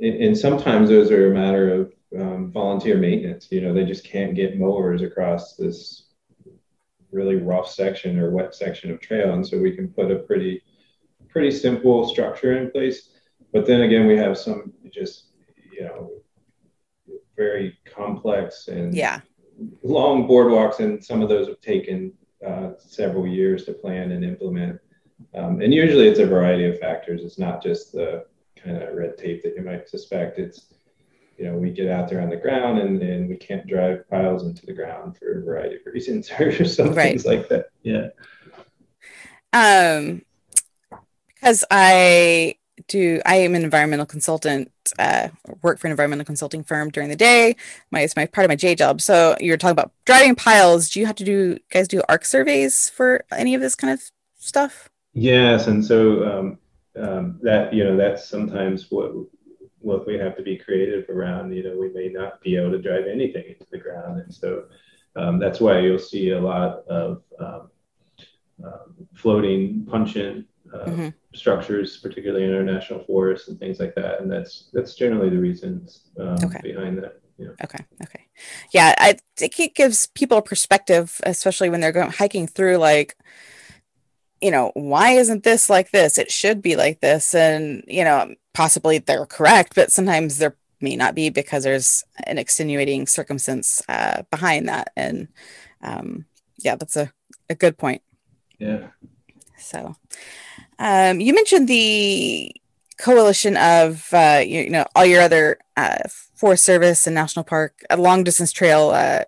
and, 0.00 0.16
and, 0.16 0.36
sometimes 0.36 0.88
those 0.88 1.12
are 1.12 1.30
a 1.30 1.34
matter 1.34 1.72
of 1.72 1.92
um, 2.20 2.50
volunteer 2.50 2.96
maintenance. 2.96 3.46
You 3.52 3.60
know, 3.60 3.72
they 3.72 3.84
just 3.84 4.04
can't 4.04 4.34
get 4.34 4.58
mowers 4.58 5.02
across 5.02 5.54
this 5.54 6.08
really 7.12 7.36
rough 7.36 7.70
section 7.70 8.18
or 8.18 8.32
wet 8.32 8.56
section 8.56 8.90
of 8.90 9.00
trail, 9.00 9.34
and 9.34 9.46
so 9.46 9.56
we 9.56 9.76
can 9.76 9.86
put 9.86 10.10
a 10.10 10.16
pretty 10.16 10.64
pretty 11.28 11.52
simple 11.52 12.08
structure 12.08 12.58
in 12.58 12.72
place. 12.72 13.10
But 13.52 13.66
then 13.66 13.82
again, 13.82 14.08
we 14.08 14.16
have 14.16 14.36
some 14.36 14.72
just 14.92 15.26
you 15.72 15.84
know 15.84 16.10
very 17.36 17.78
complex 17.94 18.66
and 18.66 18.92
yeah 18.92 19.20
long 19.82 20.28
boardwalks, 20.28 20.80
and 20.80 21.04
some 21.04 21.22
of 21.22 21.28
those 21.28 21.48
have 21.48 21.60
taken 21.60 22.12
uh, 22.46 22.70
several 22.78 23.26
years 23.26 23.64
to 23.64 23.72
plan 23.72 24.12
and 24.12 24.24
implement. 24.24 24.80
Um, 25.34 25.60
and 25.60 25.74
usually 25.74 26.08
it's 26.08 26.20
a 26.20 26.26
variety 26.26 26.66
of 26.66 26.78
factors. 26.78 27.22
It's 27.24 27.38
not 27.38 27.62
just 27.62 27.92
the 27.92 28.26
kind 28.56 28.76
of 28.82 28.94
red 28.94 29.16
tape 29.18 29.42
that 29.42 29.54
you 29.56 29.62
might 29.62 29.88
suspect. 29.88 30.38
It's, 30.38 30.72
you 31.36 31.44
know, 31.44 31.56
we 31.56 31.70
get 31.70 31.88
out 31.88 32.08
there 32.08 32.20
on 32.20 32.30
the 32.30 32.36
ground 32.36 32.78
and, 32.78 33.00
and 33.02 33.28
we 33.28 33.36
can't 33.36 33.66
drive 33.66 34.08
piles 34.08 34.44
into 34.44 34.66
the 34.66 34.72
ground 34.72 35.16
for 35.16 35.38
a 35.38 35.44
variety 35.44 35.76
of 35.76 35.80
reasons 35.86 36.30
or 36.40 36.64
some 36.64 36.94
right. 36.94 37.10
things 37.10 37.26
like 37.26 37.48
that. 37.48 37.66
Yeah. 37.82 38.08
Um, 39.52 40.22
because 41.26 41.64
I 41.70 42.56
do 42.88 43.20
I 43.24 43.36
am 43.36 43.54
an 43.54 43.62
environmental 43.62 44.06
consultant, 44.06 44.72
uh, 44.98 45.28
work 45.62 45.78
for 45.78 45.86
an 45.86 45.92
environmental 45.92 46.24
consulting 46.24 46.64
firm 46.64 46.90
during 46.90 47.08
the 47.08 47.16
day. 47.16 47.56
My 47.90 48.00
it's 48.00 48.16
my 48.16 48.26
part 48.26 48.44
of 48.44 48.48
my 48.48 48.56
J 48.56 48.74
job. 48.74 49.00
So 49.00 49.36
you're 49.40 49.56
talking 49.56 49.72
about 49.72 49.92
driving 50.04 50.34
piles. 50.34 50.90
Do 50.90 51.00
you 51.00 51.06
have 51.06 51.16
to 51.16 51.24
do 51.24 51.58
guys 51.70 51.88
do 51.88 52.02
arc 52.08 52.24
surveys 52.24 52.90
for 52.90 53.24
any 53.30 53.54
of 53.54 53.60
this 53.60 53.74
kind 53.74 53.92
of 53.92 54.02
stuff? 54.38 54.88
Yes, 55.12 55.66
and 55.66 55.84
so 55.84 56.24
um, 56.24 56.58
um, 57.00 57.38
that 57.42 57.72
you 57.72 57.84
know 57.84 57.96
that's 57.96 58.28
sometimes 58.28 58.90
what 58.90 59.12
what 59.80 60.06
we 60.06 60.18
have 60.18 60.36
to 60.36 60.42
be 60.42 60.56
creative 60.56 61.08
around. 61.08 61.52
You 61.54 61.64
know, 61.64 61.76
we 61.78 61.90
may 61.90 62.08
not 62.08 62.40
be 62.40 62.56
able 62.56 62.72
to 62.72 62.82
drive 62.82 63.06
anything 63.06 63.44
into 63.48 63.66
the 63.70 63.78
ground, 63.78 64.20
and 64.20 64.34
so 64.34 64.64
um, 65.16 65.38
that's 65.38 65.60
why 65.60 65.80
you'll 65.80 65.98
see 65.98 66.30
a 66.30 66.40
lot 66.40 66.86
of 66.88 67.22
um, 67.38 67.70
um, 68.64 68.94
floating 69.14 69.86
puncheon 69.86 70.46
uh, 70.72 70.84
mm-hmm. 70.84 71.08
Structures, 71.34 71.98
particularly 71.98 72.44
in 72.44 72.54
our 72.54 72.62
national 72.62 73.04
forests 73.04 73.48
and 73.48 73.58
things 73.58 73.78
like 73.78 73.94
that. 73.94 74.20
And 74.20 74.30
that's 74.30 74.70
that's 74.72 74.94
generally 74.94 75.30
the 75.30 75.38
reasons 75.38 76.02
um, 76.18 76.36
okay. 76.44 76.60
behind 76.62 76.98
that. 76.98 77.20
Yeah. 77.38 77.50
Okay. 77.62 77.84
Okay. 78.02 78.26
Yeah, 78.72 78.94
I 78.98 79.16
think 79.36 79.60
it 79.60 79.74
gives 79.74 80.06
people 80.06 80.38
a 80.38 80.42
perspective, 80.42 81.20
especially 81.22 81.70
when 81.70 81.80
they're 81.80 81.92
going 81.92 82.10
hiking 82.10 82.48
through, 82.48 82.78
like, 82.78 83.16
you 84.40 84.50
know, 84.50 84.72
why 84.74 85.10
isn't 85.10 85.44
this 85.44 85.70
like 85.70 85.90
this? 85.90 86.18
It 86.18 86.32
should 86.32 86.62
be 86.62 86.74
like 86.76 87.00
this, 87.00 87.34
and 87.34 87.84
you 87.86 88.04
know, 88.04 88.34
possibly 88.54 88.98
they're 88.98 89.26
correct, 89.26 89.74
but 89.74 89.92
sometimes 89.92 90.38
there 90.38 90.56
may 90.80 90.96
not 90.96 91.14
be 91.14 91.30
because 91.30 91.64
there's 91.64 92.04
an 92.24 92.38
extenuating 92.38 93.06
circumstance 93.06 93.82
uh, 93.88 94.22
behind 94.30 94.68
that, 94.68 94.92
and 94.96 95.28
um, 95.82 96.24
yeah, 96.58 96.74
that's 96.74 96.96
a 96.96 97.12
a 97.48 97.54
good 97.54 97.78
point. 97.78 98.02
Yeah. 98.58 98.88
So, 99.58 99.94
um, 100.78 101.20
you 101.20 101.34
mentioned 101.34 101.68
the 101.68 102.54
coalition 102.98 103.56
of 103.56 104.08
uh, 104.12 104.42
you, 104.44 104.62
you, 104.62 104.70
know 104.70 104.86
all 104.94 105.04
your 105.04 105.22
other 105.22 105.58
uh, 105.76 105.98
Forest 106.34 106.64
Service 106.64 107.06
and 107.06 107.14
National 107.14 107.44
Park 107.44 107.84
a 107.90 107.96
long 107.96 108.24
distance 108.24 108.52
trail 108.52 108.90
uh, 108.90 109.24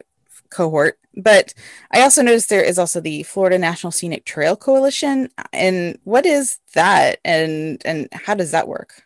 cohort, 0.50 0.98
but 1.16 1.54
I 1.92 2.02
also 2.02 2.22
noticed 2.22 2.48
there 2.48 2.62
is 2.62 2.78
also 2.78 3.00
the 3.00 3.22
Florida 3.22 3.58
National 3.58 3.90
Scenic 3.90 4.24
Trail 4.24 4.56
Coalition. 4.56 5.30
And 5.52 5.98
what 6.04 6.26
is 6.26 6.58
that, 6.74 7.18
and 7.24 7.80
and 7.84 8.08
how 8.12 8.34
does 8.34 8.52
that 8.52 8.68
work? 8.68 9.04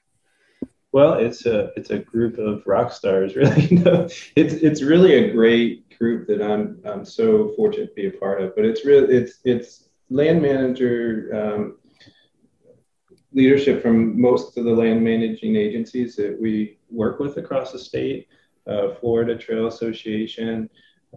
Well, 0.92 1.14
it's 1.14 1.46
a 1.46 1.72
it's 1.76 1.90
a 1.90 1.98
group 1.98 2.38
of 2.38 2.62
rock 2.66 2.92
stars, 2.92 3.36
really. 3.36 3.68
it's 4.36 4.54
it's 4.54 4.82
really 4.82 5.14
a 5.14 5.32
great 5.32 5.98
group 5.98 6.26
that 6.28 6.42
I'm 6.42 6.80
I'm 6.84 7.04
so 7.04 7.52
fortunate 7.56 7.88
to 7.88 7.94
be 7.94 8.06
a 8.06 8.18
part 8.18 8.42
of. 8.42 8.54
But 8.54 8.64
it's 8.64 8.84
really 8.84 9.14
it's 9.14 9.38
it's 9.44 9.88
land 10.10 10.42
manager 10.42 11.30
um, 11.34 11.78
leadership 13.34 13.82
from 13.82 14.20
most 14.20 14.56
of 14.56 14.64
the 14.64 14.72
land 14.72 15.02
managing 15.02 15.56
agencies 15.56 16.16
that 16.16 16.38
we 16.40 16.78
work 16.90 17.18
with 17.18 17.36
across 17.36 17.72
the 17.72 17.78
state 17.78 18.28
uh, 18.66 18.94
Florida 19.00 19.36
Trail 19.36 19.66
Association, 19.66 20.70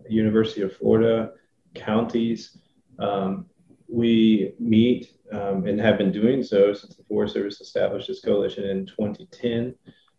University 0.09 0.61
of 0.61 0.75
Florida, 0.75 1.31
counties. 1.75 2.57
Um, 2.99 3.45
we 3.87 4.53
meet 4.59 5.13
um, 5.31 5.65
and 5.65 5.79
have 5.79 5.97
been 5.97 6.11
doing 6.11 6.43
so 6.43 6.73
since 6.73 6.95
the 6.95 7.03
Forest 7.03 7.35
Service 7.35 7.61
established 7.61 8.09
this 8.09 8.19
coalition 8.19 8.65
in 8.65 8.85
2010. 8.85 9.75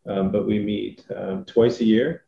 Um, 0.09 0.33
but 0.33 0.47
we 0.47 0.59
meet 0.59 1.05
um, 1.15 1.45
twice 1.45 1.81
a 1.81 1.85
year 1.85 2.25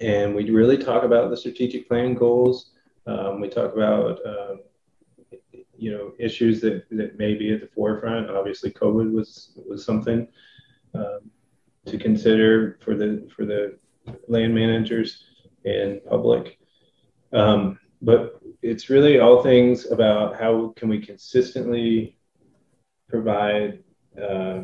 and 0.00 0.34
we 0.34 0.48
really 0.50 0.78
talk 0.78 1.02
about 1.02 1.30
the 1.30 1.36
strategic 1.36 1.88
plan 1.88 2.14
goals. 2.14 2.72
Um, 3.06 3.40
we 3.40 3.48
talk 3.48 3.74
about 3.74 4.24
uh, 4.24 4.56
you 5.78 5.92
know 5.92 6.12
issues 6.18 6.60
that, 6.60 6.84
that 6.90 7.18
may 7.18 7.34
be 7.34 7.52
at 7.52 7.60
the 7.60 7.68
forefront. 7.68 8.30
Obviously, 8.30 8.70
COVID 8.70 9.12
was 9.12 9.58
was 9.68 9.84
something 9.84 10.28
um, 10.94 11.30
to 11.86 11.98
consider 11.98 12.78
for 12.84 12.94
the 12.94 13.28
for 13.34 13.44
the 13.44 13.78
land 14.26 14.54
managers 14.54 15.24
and 15.64 16.04
public. 16.04 16.58
Um, 17.32 17.78
but 18.00 18.40
it's 18.62 18.90
really 18.90 19.18
all 19.18 19.42
things 19.42 19.90
about 19.90 20.38
how 20.38 20.72
can 20.76 20.88
we 20.88 21.00
consistently 21.00 22.16
provide 23.08 23.82
uh, 24.16 24.62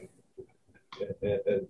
a, 1.23 1.39
a, 1.47 1.61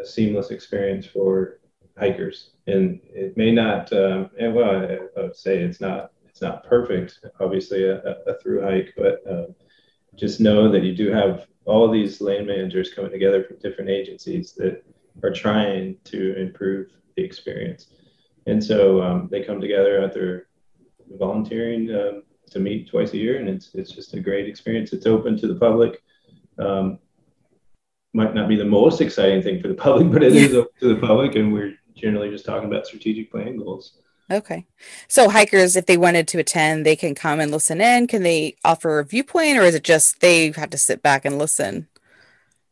a, 0.00 0.04
seamless 0.04 0.50
experience 0.50 1.06
for 1.06 1.60
hikers. 1.98 2.50
And 2.66 3.00
it 3.12 3.36
may 3.36 3.50
not, 3.50 3.92
um, 3.92 4.30
and 4.38 4.54
well, 4.54 4.70
I, 4.70 4.98
I, 5.18 5.22
would 5.22 5.36
say 5.36 5.58
it's 5.58 5.80
not 5.80 6.12
it's 6.38 6.42
not 6.42 6.62
perfect, 6.62 7.18
obviously 7.40 7.82
a, 7.82 7.98
a 7.98 8.38
through 8.40 8.62
hike, 8.62 8.94
but 8.96 9.26
uh, 9.28 9.46
just 10.14 10.38
know 10.38 10.70
that 10.70 10.84
you 10.84 10.94
do 10.94 11.10
have 11.10 11.48
all 11.64 11.90
these 11.90 12.20
land 12.20 12.46
managers 12.46 12.94
coming 12.94 13.10
together 13.10 13.42
from 13.42 13.58
different 13.58 13.90
agencies 13.90 14.52
that 14.52 14.84
are 15.24 15.32
trying 15.32 15.96
to 16.04 16.40
improve 16.40 16.92
the 17.16 17.24
experience. 17.24 17.88
And 18.46 18.62
so 18.62 19.02
um, 19.02 19.28
they 19.32 19.42
come 19.42 19.60
together 19.60 20.00
after 20.00 20.48
volunteering 21.18 21.92
um, 21.92 22.22
to 22.52 22.60
meet 22.60 22.88
twice 22.88 23.14
a 23.14 23.18
year, 23.18 23.38
and 23.40 23.48
it's 23.48 23.74
it's 23.74 23.90
just 23.90 24.14
a 24.14 24.20
great 24.20 24.46
experience. 24.46 24.92
It's 24.92 25.06
open 25.06 25.36
to 25.38 25.48
the 25.48 25.56
public. 25.56 26.00
Um, 26.56 27.00
might 28.14 28.34
not 28.34 28.48
be 28.48 28.56
the 28.56 28.64
most 28.64 29.00
exciting 29.00 29.42
thing 29.42 29.60
for 29.60 29.66
the 29.66 29.74
public, 29.74 30.12
but 30.12 30.22
it 30.22 30.36
is 30.36 30.54
open 30.54 30.70
to 30.78 30.94
the 30.94 31.00
public, 31.04 31.34
and 31.34 31.52
we're 31.52 31.74
generally 31.96 32.30
just 32.30 32.46
talking 32.46 32.68
about 32.68 32.86
strategic 32.86 33.28
plan 33.32 33.56
goals. 33.56 33.98
Okay. 34.30 34.66
So 35.08 35.30
hikers, 35.30 35.74
if 35.74 35.86
they 35.86 35.96
wanted 35.96 36.28
to 36.28 36.38
attend, 36.38 36.84
they 36.84 36.96
can 36.96 37.14
come 37.14 37.40
and 37.40 37.50
listen 37.50 37.80
in. 37.80 38.06
Can 38.06 38.22
they 38.22 38.56
offer 38.64 38.98
a 38.98 39.04
viewpoint 39.04 39.56
or 39.56 39.62
is 39.62 39.74
it 39.74 39.84
just 39.84 40.20
they 40.20 40.50
have 40.52 40.70
to 40.70 40.78
sit 40.78 41.02
back 41.02 41.24
and 41.24 41.38
listen? 41.38 41.88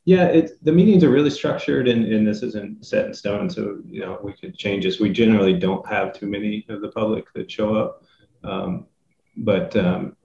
Yeah, 0.04 0.42
the 0.62 0.70
meetings 0.70 1.02
are 1.02 1.10
really 1.10 1.30
structured 1.30 1.88
and, 1.88 2.04
and 2.04 2.26
this 2.26 2.42
isn't 2.42 2.84
set 2.84 3.06
in 3.06 3.14
stone. 3.14 3.50
So, 3.50 3.78
you 3.86 4.00
know, 4.00 4.20
we 4.22 4.34
could 4.34 4.56
change 4.56 4.84
this. 4.84 5.00
We 5.00 5.10
generally 5.10 5.54
don't 5.54 5.86
have 5.88 6.12
too 6.12 6.26
many 6.26 6.64
of 6.68 6.80
the 6.80 6.90
public 6.90 7.32
that 7.32 7.50
show 7.50 7.74
up. 7.74 8.04
Um, 8.44 8.86
but 9.38 9.74
um, 9.76 10.16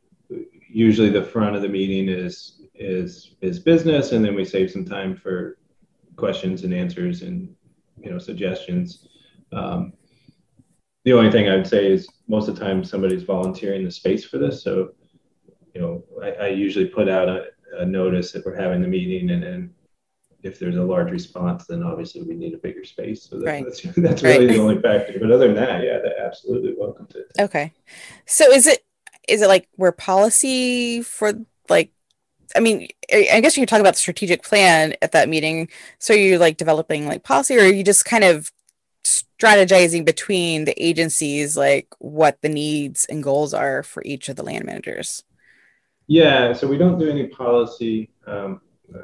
usually 0.70 1.10
the 1.10 1.24
front 1.24 1.56
of 1.56 1.62
the 1.62 1.70
meeting 1.70 2.10
is 2.10 2.58
is 2.76 3.36
is 3.42 3.60
business 3.60 4.12
and 4.12 4.24
then 4.24 4.34
we 4.34 4.44
save 4.44 4.72
some 4.72 4.86
time 4.86 5.16
for 5.16 5.58
questions 6.16 6.64
and 6.64 6.74
answers 6.74 7.22
and 7.22 7.54
you 8.02 8.12
know 8.12 8.20
suggestions. 8.20 9.08
Um, 9.52 9.94
the 11.04 11.14
only 11.14 11.32
thing 11.32 11.50
I 11.50 11.56
would 11.56 11.68
say 11.68 11.92
is 11.92 12.08
most 12.28 12.48
of 12.48 12.58
the 12.58 12.64
time 12.64 12.84
somebody's 12.84 13.24
volunteering 13.24 13.86
the 13.86 13.92
space 13.92 14.26
for 14.26 14.38
this. 14.38 14.64
So, 14.64 14.92
you 15.74 15.82
know, 15.82 16.04
I, 16.22 16.32
I 16.32 16.48
usually 16.48 16.86
put 16.86 17.10
out 17.10 17.28
a, 17.28 17.46
a, 17.80 17.86
notice 17.86 18.32
that 18.32 18.46
we're 18.46 18.56
having 18.56 18.82
the 18.82 18.88
meeting, 18.88 19.32
and 19.32 19.42
then 19.42 19.74
if 20.44 20.60
there's 20.60 20.76
a 20.76 20.84
large 20.84 21.12
response, 21.12 21.66
then 21.66 21.84
obviously 21.84 22.22
we 22.22 22.36
need 22.36 22.54
a 22.54 22.58
bigger 22.58 22.84
space. 22.84 23.24
So 23.24 23.40
that, 23.40 23.46
right. 23.46 23.66
that's 23.66 23.82
that's 23.98 24.22
really 24.22 24.48
right. 24.48 24.54
the 24.54 24.62
only 24.62 24.82
factor. 24.82 25.18
But 25.20 25.32
other 25.32 25.48
than 25.48 25.56
that, 25.56 25.84
yeah, 25.84 26.00
they're 26.04 26.26
absolutely 26.26 26.76
welcome 26.78 27.08
to. 27.08 27.26
Okay, 27.40 27.74
so 28.26 28.52
is 28.52 28.68
it 28.68 28.86
is 29.28 29.42
it 29.42 29.48
like 29.48 29.68
we're 29.78 29.92
policy 29.92 31.02
for 31.02 31.34
like 31.70 31.92
I 32.56 32.60
mean, 32.60 32.90
I 33.12 33.40
guess 33.42 33.56
you 33.56 33.62
could 33.62 33.70
talk 33.70 33.80
about 33.80 33.94
the 33.94 34.00
strategic 34.00 34.44
plan 34.44 34.94
at 35.02 35.14
that 35.14 35.30
meeting. 35.30 35.70
So 36.00 36.14
you're 36.14 36.38
like 36.38 36.58
developing 36.58 37.08
like 37.08 37.24
policy, 37.24 37.58
or 37.58 37.62
are 37.62 37.72
you 37.72 37.84
just 37.84 38.06
kind 38.06 38.24
of 38.24 38.52
strategizing 39.04 40.06
between 40.06 40.66
the 40.66 40.84
agencies 40.84 41.58
like 41.58 41.88
what 42.00 42.42
the 42.42 42.50
needs 42.50 43.06
and 43.06 43.24
goals 43.24 43.54
are 43.54 43.84
for 43.84 44.04
each 44.06 44.30
of 44.30 44.36
the 44.36 44.44
land 44.44 44.66
managers. 44.66 45.24
Yeah 46.08 46.54
so 46.54 46.68
we 46.68 46.78
don't 46.78 47.00
do 47.00 47.10
any 47.10 47.28
policy 47.28 48.12
um, 48.28 48.62
uh, 48.94 49.00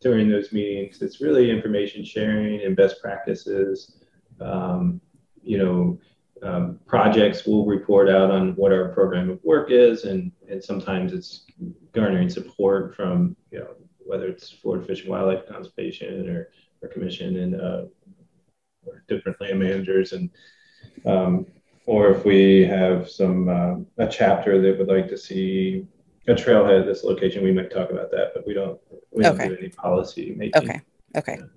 during 0.00 0.28
those 0.28 0.52
meetings. 0.52 1.02
It's 1.02 1.20
really 1.20 1.50
information 1.50 2.04
sharing 2.04 2.62
and 2.62 2.76
best 2.76 3.00
practices. 3.00 3.96
Um, 4.40 5.00
you 5.42 5.58
know 5.58 5.98
um, 6.42 6.80
projects 6.86 7.46
will 7.46 7.66
report 7.66 8.08
out 8.08 8.30
on 8.30 8.54
what 8.56 8.72
our 8.72 8.88
program 8.88 9.30
of 9.30 9.38
work 9.44 9.70
is 9.70 10.04
and 10.04 10.32
and 10.48 10.62
sometimes 10.62 11.12
it's 11.12 11.44
garnering 11.92 12.28
support 12.28 12.96
from 12.96 13.36
you 13.50 13.60
know 13.60 13.68
whether 14.04 14.26
it's 14.26 14.50
Florida 14.50 14.84
Fish 14.84 15.02
and 15.02 15.10
Wildlife 15.10 15.46
Conservation 15.46 16.28
or, 16.28 16.50
or 16.82 16.88
Commission 16.88 17.36
and 17.38 17.60
uh, 17.60 17.82
or 18.86 19.04
different 19.08 19.40
land 19.40 19.58
managers 19.58 20.12
and 20.12 20.30
um, 21.06 21.46
or 21.86 22.10
if 22.10 22.24
we 22.24 22.64
have 22.64 23.10
some 23.10 23.48
uh, 23.48 24.04
a 24.04 24.08
chapter 24.08 24.60
that 24.60 24.78
would 24.78 24.88
like 24.88 25.08
to 25.08 25.18
see 25.18 25.86
a 26.28 26.34
trailhead 26.34 26.80
at 26.80 26.86
this 26.86 27.02
location, 27.02 27.42
we 27.42 27.52
might 27.52 27.70
talk 27.70 27.90
about 27.90 28.10
that, 28.12 28.32
but 28.34 28.46
we 28.46 28.54
don't 28.54 28.78
we 29.10 29.22
don't 29.22 29.34
okay. 29.34 29.48
do 29.48 29.56
any 29.56 29.68
policy 29.68 30.34
making. 30.36 30.62
Okay. 30.62 30.80
Okay. 31.16 31.38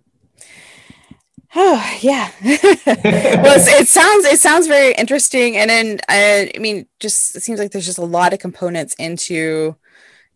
Oh 1.58 1.98
yeah. 2.02 2.32
well, 2.44 3.56
it 3.58 3.88
sounds 3.88 4.26
it 4.26 4.42
sounds 4.42 4.68
very 4.68 4.94
interesting, 4.96 5.56
and 5.56 5.70
then 5.70 6.00
I, 6.10 6.52
I 6.54 6.60
mean, 6.60 6.86
just 7.00 7.34
it 7.34 7.44
seems 7.44 7.60
like 7.60 7.72
there's 7.72 7.86
just 7.86 7.98
a 7.98 8.04
lot 8.04 8.34
of 8.34 8.40
components 8.40 8.94
into 8.96 9.78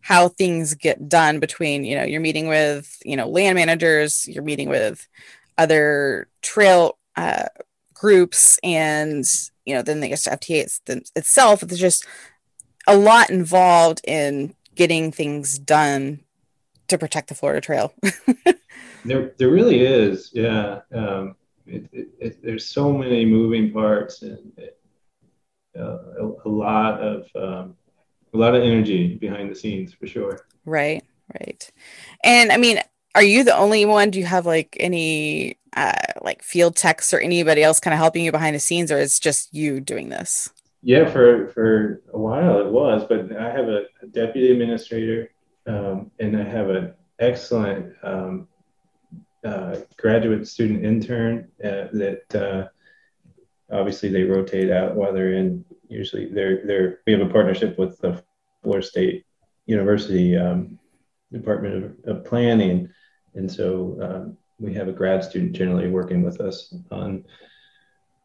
how 0.00 0.28
things 0.28 0.72
get 0.72 1.10
done 1.10 1.38
between 1.38 1.84
you 1.84 1.94
know 1.94 2.04
you're 2.04 2.22
meeting 2.22 2.48
with 2.48 2.96
you 3.04 3.18
know 3.18 3.28
land 3.28 3.56
managers, 3.56 4.26
you're 4.28 4.42
meeting 4.42 4.70
with 4.70 5.06
other 5.60 6.28
trail 6.42 6.98
uh, 7.16 7.46
groups 7.94 8.58
and 8.64 9.24
you 9.66 9.74
know 9.74 9.82
then 9.82 10.00
they 10.00 10.08
get 10.08 10.18
to 10.18 10.30
FTA 10.30 10.62
it's, 10.62 11.12
itself 11.14 11.60
there's 11.60 11.80
just 11.80 12.06
a 12.86 12.96
lot 12.96 13.30
involved 13.30 14.00
in 14.04 14.54
getting 14.74 15.12
things 15.12 15.58
done 15.58 16.20
to 16.88 16.98
protect 16.98 17.28
the 17.28 17.34
Florida 17.34 17.60
Trail. 17.60 17.92
there, 19.04 19.32
there 19.38 19.50
really 19.50 19.80
is. 19.80 20.30
Yeah, 20.32 20.80
um, 20.92 21.36
it, 21.66 21.88
it, 21.92 22.08
it, 22.18 22.42
there's 22.42 22.66
so 22.66 22.92
many 22.92 23.24
moving 23.24 23.72
parts 23.72 24.22
and 24.22 24.52
uh, 25.78 25.82
a, 25.82 26.32
a, 26.44 26.48
lot 26.48 27.00
of 27.00 27.26
um, 27.36 27.76
a 28.34 28.36
lot 28.36 28.54
of 28.54 28.62
energy 28.62 29.14
behind 29.16 29.50
the 29.50 29.54
scenes 29.54 29.92
for 29.92 30.06
sure. 30.06 30.46
Right, 30.64 31.02
right. 31.38 31.70
And 32.24 32.50
I 32.50 32.56
mean, 32.56 32.80
are 33.14 33.22
you 33.22 33.44
the 33.44 33.56
only 33.56 33.84
one? 33.84 34.10
Do 34.10 34.18
you 34.18 34.26
have 34.26 34.46
like 34.46 34.76
any 34.78 35.58
uh, 35.76 35.92
like 36.22 36.42
field 36.42 36.76
techs 36.76 37.12
or 37.12 37.18
anybody 37.18 37.62
else 37.62 37.80
kind 37.80 37.94
of 37.94 37.98
helping 37.98 38.24
you 38.24 38.32
behind 38.32 38.54
the 38.54 38.60
scenes, 38.60 38.92
or 38.92 38.98
it's 38.98 39.18
just 39.18 39.52
you 39.54 39.80
doing 39.80 40.08
this? 40.08 40.50
Yeah, 40.82 41.10
for 41.10 41.48
for 41.48 42.02
a 42.12 42.18
while 42.18 42.60
it 42.60 42.70
was, 42.70 43.04
but 43.08 43.36
I 43.36 43.50
have 43.50 43.68
a, 43.68 43.84
a 44.02 44.06
deputy 44.06 44.52
administrator, 44.52 45.30
um, 45.66 46.10
and 46.18 46.36
I 46.36 46.44
have 46.44 46.70
an 46.70 46.94
excellent 47.18 47.94
um, 48.02 48.48
uh, 49.44 49.76
graduate 49.96 50.46
student 50.48 50.84
intern 50.84 51.48
uh, 51.62 51.88
that 51.92 52.34
uh, 52.34 52.68
obviously 53.74 54.08
they 54.08 54.22
rotate 54.22 54.70
out 54.70 54.94
while 54.94 55.12
they're 55.12 55.34
in. 55.34 55.64
Usually, 55.88 56.26
they're 56.26 56.64
they're 56.64 57.00
we 57.06 57.12
have 57.12 57.22
a 57.22 57.32
partnership 57.32 57.78
with 57.78 57.98
the 57.98 58.22
Florida 58.62 58.86
State 58.86 59.26
University 59.66 60.36
um, 60.36 60.78
Department 61.32 61.84
of, 62.06 62.16
of 62.16 62.24
Planning 62.24 62.88
and 63.34 63.50
so 63.50 63.98
um, 64.02 64.36
we 64.58 64.74
have 64.74 64.88
a 64.88 64.92
grad 64.92 65.24
student 65.24 65.52
generally 65.52 65.88
working 65.88 66.22
with 66.22 66.40
us 66.40 66.74
on 66.90 67.24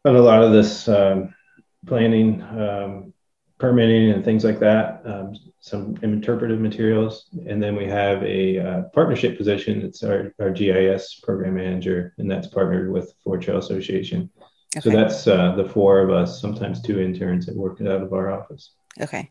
on 0.04 0.14
a 0.14 0.20
lot 0.20 0.42
of 0.42 0.52
this 0.52 0.88
um, 0.88 1.34
planning, 1.86 2.40
um, 2.42 3.12
permitting, 3.58 4.12
and 4.12 4.24
things 4.24 4.44
like 4.44 4.60
that. 4.60 5.02
Um, 5.04 5.34
some 5.60 5.96
interpretive 6.02 6.60
materials, 6.60 7.28
and 7.48 7.60
then 7.60 7.74
we 7.74 7.86
have 7.86 8.22
a 8.22 8.58
uh, 8.58 8.82
partnership 8.94 9.36
position. 9.36 9.82
It's 9.82 10.04
our, 10.04 10.32
our 10.38 10.50
GIS 10.50 11.20
program 11.24 11.54
manager, 11.54 12.14
and 12.18 12.30
that's 12.30 12.46
partnered 12.46 12.92
with 12.92 13.08
the 13.08 13.14
Florida 13.24 13.44
Trail 13.44 13.58
Association. 13.58 14.30
Okay. 14.76 14.88
So 14.88 14.96
that's 14.96 15.26
uh, 15.26 15.56
the 15.56 15.64
four 15.64 16.00
of 16.00 16.10
us, 16.10 16.40
sometimes 16.40 16.80
two 16.80 17.00
interns 17.00 17.46
that 17.46 17.56
work 17.56 17.80
out 17.80 18.02
of 18.02 18.12
our 18.12 18.30
office. 18.30 18.72
Okay. 19.00 19.30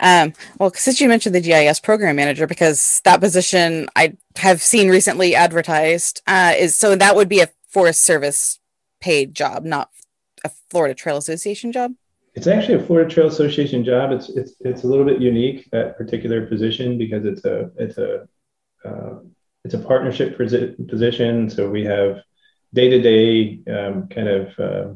Um, 0.00 0.32
well, 0.58 0.72
since 0.74 1.00
you 1.00 1.08
mentioned 1.08 1.34
the 1.34 1.40
GIS 1.40 1.80
program 1.80 2.16
manager, 2.16 2.46
because 2.46 3.00
that 3.04 3.20
position 3.20 3.88
I 3.94 4.16
have 4.36 4.62
seen 4.62 4.88
recently 4.88 5.34
advertised, 5.34 6.22
uh, 6.26 6.54
is 6.56 6.76
so 6.76 6.96
that 6.96 7.16
would 7.16 7.28
be 7.28 7.40
a 7.40 7.48
Forest 7.68 8.02
Service 8.02 8.58
paid 9.00 9.34
job, 9.34 9.64
not 9.64 9.90
a 10.44 10.50
Florida 10.70 10.94
Trail 10.94 11.16
Association 11.16 11.72
job. 11.72 11.94
It's 12.34 12.46
actually 12.46 12.82
a 12.82 12.86
Florida 12.86 13.10
Trail 13.10 13.26
Association 13.26 13.84
job. 13.84 14.10
It's 14.12 14.30
it's 14.30 14.54
it's 14.60 14.84
a 14.84 14.86
little 14.86 15.04
bit 15.04 15.20
unique 15.20 15.68
that 15.72 15.98
particular 15.98 16.46
position 16.46 16.96
because 16.96 17.26
it's 17.26 17.44
a 17.44 17.70
it's 17.76 17.98
a 17.98 18.26
uh, 18.84 19.18
it's 19.64 19.74
a 19.74 19.78
partnership 19.78 20.38
position. 20.38 21.50
So 21.50 21.68
we 21.68 21.84
have 21.84 22.22
day 22.72 22.88
to 22.88 23.00
day 23.00 23.60
kind 23.66 24.28
of 24.28 24.58
uh, 24.58 24.94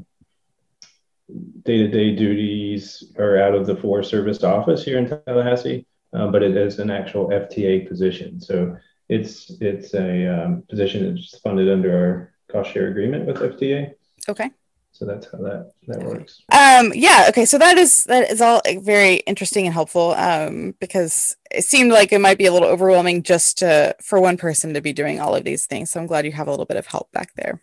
day-to-day 1.65 2.15
duties 2.15 3.13
are 3.19 3.39
out 3.39 3.55
of 3.55 3.67
the 3.67 3.77
Forest 3.77 4.11
Service 4.11 4.43
office 4.45 4.85
here 4.85 4.99
in 4.99 5.09
Tallahassee, 5.09 5.87
uh, 6.13 6.29
but 6.29 6.43
it 6.43 6.57
is 6.57 6.79
an 6.79 6.91
actual 6.91 7.29
FTA 7.29 7.89
position. 7.89 8.41
So 8.41 8.77
it's 9.09 9.51
it's 9.61 9.95
a 9.95 10.27
um, 10.27 10.63
position 10.69 11.15
that's 11.15 11.39
funded 11.39 11.71
under 11.71 11.97
our 11.97 12.33
cost 12.51 12.73
share 12.73 12.89
agreement 12.89 13.27
with 13.27 13.37
FTA. 13.37 13.95
Okay. 14.29 14.51
So 14.93 15.05
that's 15.05 15.27
how 15.31 15.39
that 15.39 15.73
that 15.89 16.03
works. 16.03 16.43
Um, 16.51 16.91
yeah. 16.95 17.27
Okay. 17.29 17.45
So 17.45 17.59
that 17.59 17.77
is 17.77 18.05
that 18.05 18.31
is 18.31 18.41
all 18.41 18.63
very 18.81 19.17
interesting 19.17 19.67
and 19.67 19.75
helpful 19.75 20.13
um, 20.13 20.75
because 20.81 21.37
it 21.51 21.65
seemed 21.65 21.93
like 21.93 22.13
it 22.13 22.21
might 22.21 22.39
be 22.39 22.47
a 22.47 22.53
little 22.53 22.69
overwhelming 22.69 23.23
just 23.23 23.59
to, 23.59 23.95
for 24.01 24.19
one 24.21 24.39
person 24.39 24.73
to 24.73 24.81
be 24.81 24.95
doing 24.95 25.21
all 25.21 25.35
of 25.35 25.45
these 25.45 25.67
things. 25.67 25.91
So 25.91 26.01
I'm 26.01 26.07
glad 26.07 26.25
you 26.25 26.33
have 26.33 26.49
a 26.49 26.51
little 26.51 26.65
bit 26.65 26.79
of 26.79 26.87
help 26.87 27.13
back 27.13 27.35
there. 27.35 27.61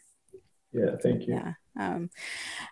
Yeah. 0.72 0.96
Thank 1.02 1.28
you. 1.28 1.34
Yeah. 1.34 1.54
Um, 1.80 2.10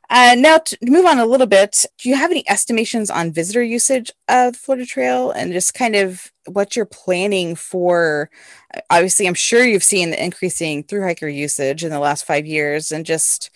uh, 0.10 0.36
now 0.38 0.60
to 0.60 0.78
move 0.84 1.06
on 1.06 1.20
a 1.20 1.26
little 1.26 1.48
bit, 1.48 1.86
do 1.98 2.10
you 2.10 2.16
have 2.16 2.32
any 2.32 2.48
estimations 2.50 3.10
on 3.10 3.32
visitor 3.32 3.64
usage 3.64 4.12
of 4.30 4.54
the 4.54 4.60
Florida 4.60 4.86
Trail 4.86 5.32
and 5.32 5.54
just 5.54 5.74
kind 5.74 5.96
of 5.96 6.32
what 6.48 6.76
you're 6.76 6.86
planning 6.86 7.56
for? 7.56 8.30
Obviously, 8.90 9.28
I'm 9.28 9.34
sure 9.34 9.66
you've 9.66 9.84
seen 9.84 10.12
the 10.12 10.24
increasing 10.24 10.84
through 10.84 11.04
hiker 11.04 11.28
usage 11.28 11.84
in 11.84 11.90
the 11.92 12.00
last 12.00 12.26
five 12.26 12.46
years, 12.46 12.92
and 12.92 13.06
just 13.06 13.50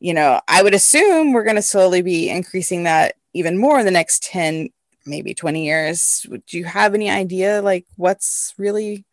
you 0.00 0.14
know, 0.14 0.40
I 0.48 0.62
would 0.62 0.74
assume 0.74 1.32
we're 1.32 1.44
going 1.44 1.56
to 1.56 1.62
slowly 1.62 2.02
be 2.02 2.30
increasing 2.30 2.84
that 2.84 3.16
even 3.34 3.58
more 3.58 3.80
in 3.80 3.84
the 3.86 3.90
next 3.92 4.22
10, 4.24 4.70
maybe 5.06 5.34
20 5.34 5.64
years. 5.66 6.26
Do 6.46 6.58
you 6.58 6.64
have 6.64 6.94
any 6.94 7.10
idea 7.10 7.62
like 7.62 7.86
what's 7.96 8.54
really 8.58 9.04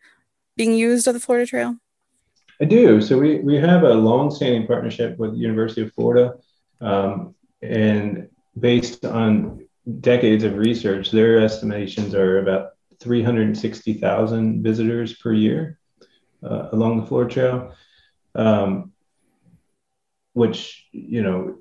being 0.57 0.73
used 0.73 1.07
of 1.07 1.15
the 1.15 1.19
Florida 1.21 1.47
Trail? 1.47 1.77
I 2.61 2.65
do. 2.65 3.01
So 3.01 3.17
we, 3.17 3.39
we 3.39 3.57
have 3.57 3.83
a 3.83 3.93
long-standing 3.93 4.67
partnership 4.67 5.17
with 5.17 5.31
the 5.31 5.37
University 5.37 5.81
of 5.81 5.93
Florida, 5.93 6.35
um, 6.79 7.35
and 7.61 8.29
based 8.57 9.05
on 9.05 9.67
decades 9.99 10.43
of 10.43 10.57
research, 10.57 11.11
their 11.11 11.39
estimations 11.39 12.15
are 12.15 12.39
about 12.39 12.71
360,000 12.99 14.63
visitors 14.63 15.13
per 15.13 15.33
year 15.33 15.79
uh, 16.43 16.69
along 16.71 16.99
the 16.99 17.05
Florida 17.05 17.33
Trail, 17.33 17.75
um, 18.35 18.91
which 20.33 20.87
you 20.91 21.21
know 21.21 21.57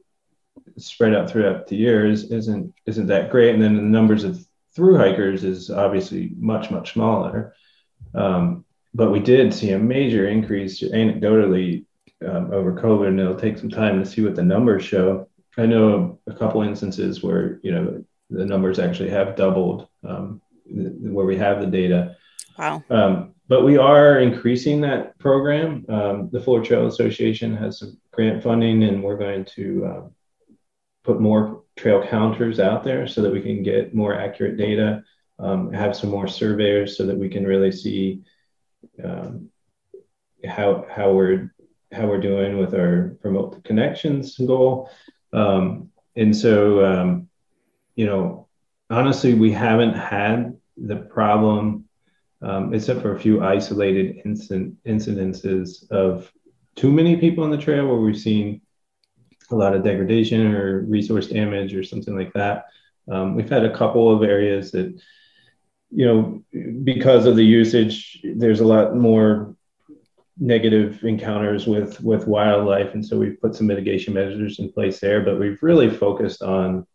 spread 0.76 1.14
out 1.14 1.30
throughout 1.30 1.66
the 1.66 1.76
years 1.76 2.30
isn't 2.30 2.72
isn't 2.86 3.06
that 3.06 3.30
great. 3.30 3.54
And 3.54 3.62
then 3.62 3.76
the 3.76 3.82
numbers 3.82 4.24
of 4.24 4.44
through 4.74 4.96
hikers 4.96 5.44
is 5.44 5.70
obviously 5.70 6.32
much 6.36 6.70
much 6.70 6.92
smaller. 6.92 7.54
Um, 8.14 8.63
but 8.94 9.10
we 9.10 9.18
did 9.18 9.52
see 9.52 9.72
a 9.72 9.78
major 9.78 10.28
increase 10.28 10.80
anecdotally 10.82 11.84
um, 12.26 12.52
over 12.52 12.72
COVID, 12.72 13.08
and 13.08 13.20
it'll 13.20 13.34
take 13.34 13.58
some 13.58 13.70
time 13.70 13.98
to 13.98 14.08
see 14.08 14.22
what 14.22 14.36
the 14.36 14.42
numbers 14.42 14.84
show. 14.84 15.28
I 15.58 15.66
know 15.66 16.18
a 16.26 16.34
couple 16.34 16.62
instances 16.62 17.22
where 17.22 17.60
you 17.62 17.72
know 17.72 18.04
the 18.30 18.46
numbers 18.46 18.78
actually 18.78 19.10
have 19.10 19.36
doubled 19.36 19.88
um, 20.04 20.40
where 20.66 21.26
we 21.26 21.36
have 21.36 21.60
the 21.60 21.66
data. 21.66 22.16
Wow. 22.58 22.82
Um, 22.90 23.34
but 23.46 23.64
we 23.64 23.76
are 23.76 24.20
increasing 24.20 24.80
that 24.82 25.18
program. 25.18 25.84
Um, 25.88 26.30
the 26.32 26.40
Florida 26.40 26.66
Trail 26.66 26.86
Association 26.86 27.54
has 27.56 27.80
some 27.80 27.98
grant 28.12 28.42
funding, 28.42 28.84
and 28.84 29.02
we're 29.02 29.18
going 29.18 29.44
to 29.56 29.84
uh, 29.84 30.02
put 31.02 31.20
more 31.20 31.62
trail 31.76 32.06
counters 32.06 32.58
out 32.58 32.84
there 32.84 33.06
so 33.06 33.20
that 33.22 33.32
we 33.32 33.42
can 33.42 33.62
get 33.62 33.94
more 33.94 34.14
accurate 34.14 34.56
data. 34.56 35.02
Um, 35.38 35.72
have 35.72 35.96
some 35.96 36.10
more 36.10 36.28
surveyors 36.28 36.96
so 36.96 37.04
that 37.06 37.18
we 37.18 37.28
can 37.28 37.44
really 37.44 37.72
see 37.72 38.22
um, 39.02 39.50
how 40.46 40.86
how 40.90 41.12
we're 41.12 41.54
how 41.92 42.06
we're 42.06 42.20
doing 42.20 42.58
with 42.58 42.74
our 42.74 43.16
promote 43.20 43.52
the 43.52 43.60
connections 43.60 44.36
goal. 44.38 44.90
Um, 45.32 45.90
and 46.16 46.36
so, 46.36 46.84
um, 46.84 47.28
you 47.96 48.06
know, 48.06 48.48
honestly, 48.90 49.34
we 49.34 49.52
haven't 49.52 49.94
had 49.94 50.56
the 50.76 50.96
problem, 50.96 51.84
um, 52.42 52.74
except 52.74 53.00
for 53.02 53.14
a 53.14 53.20
few 53.20 53.42
isolated 53.42 54.22
incident 54.24 54.76
incidences 54.84 55.90
of 55.90 56.30
too 56.76 56.90
many 56.90 57.16
people 57.16 57.44
on 57.44 57.50
the 57.50 57.58
trail 57.58 57.86
where 57.86 57.98
we've 57.98 58.18
seen 58.18 58.60
a 59.50 59.56
lot 59.56 59.74
of 59.74 59.84
degradation 59.84 60.52
or 60.52 60.80
resource 60.80 61.28
damage 61.28 61.74
or 61.74 61.84
something 61.84 62.16
like 62.16 62.32
that. 62.32 62.66
Um, 63.10 63.36
we've 63.36 63.50
had 63.50 63.64
a 63.64 63.76
couple 63.76 64.14
of 64.14 64.22
areas 64.22 64.72
that 64.72 64.98
you 65.90 66.06
know, 66.06 66.42
because 66.82 67.24
of 67.24 67.36
the 67.36 67.44
usage, 67.44 68.20
there's 68.34 68.60
a 68.60 68.66
lot 68.66 68.96
more 68.96 69.54
negative 70.38 71.04
encounters 71.04 71.66
with 71.66 72.00
with 72.00 72.26
wildlife, 72.26 72.94
and 72.94 73.04
so 73.04 73.18
we've 73.18 73.40
put 73.40 73.54
some 73.54 73.66
mitigation 73.66 74.14
measures 74.14 74.58
in 74.58 74.72
place 74.72 75.00
there. 75.00 75.20
But 75.22 75.38
we've 75.38 75.62
really 75.62 75.90
focused 75.90 76.42
on 76.42 76.86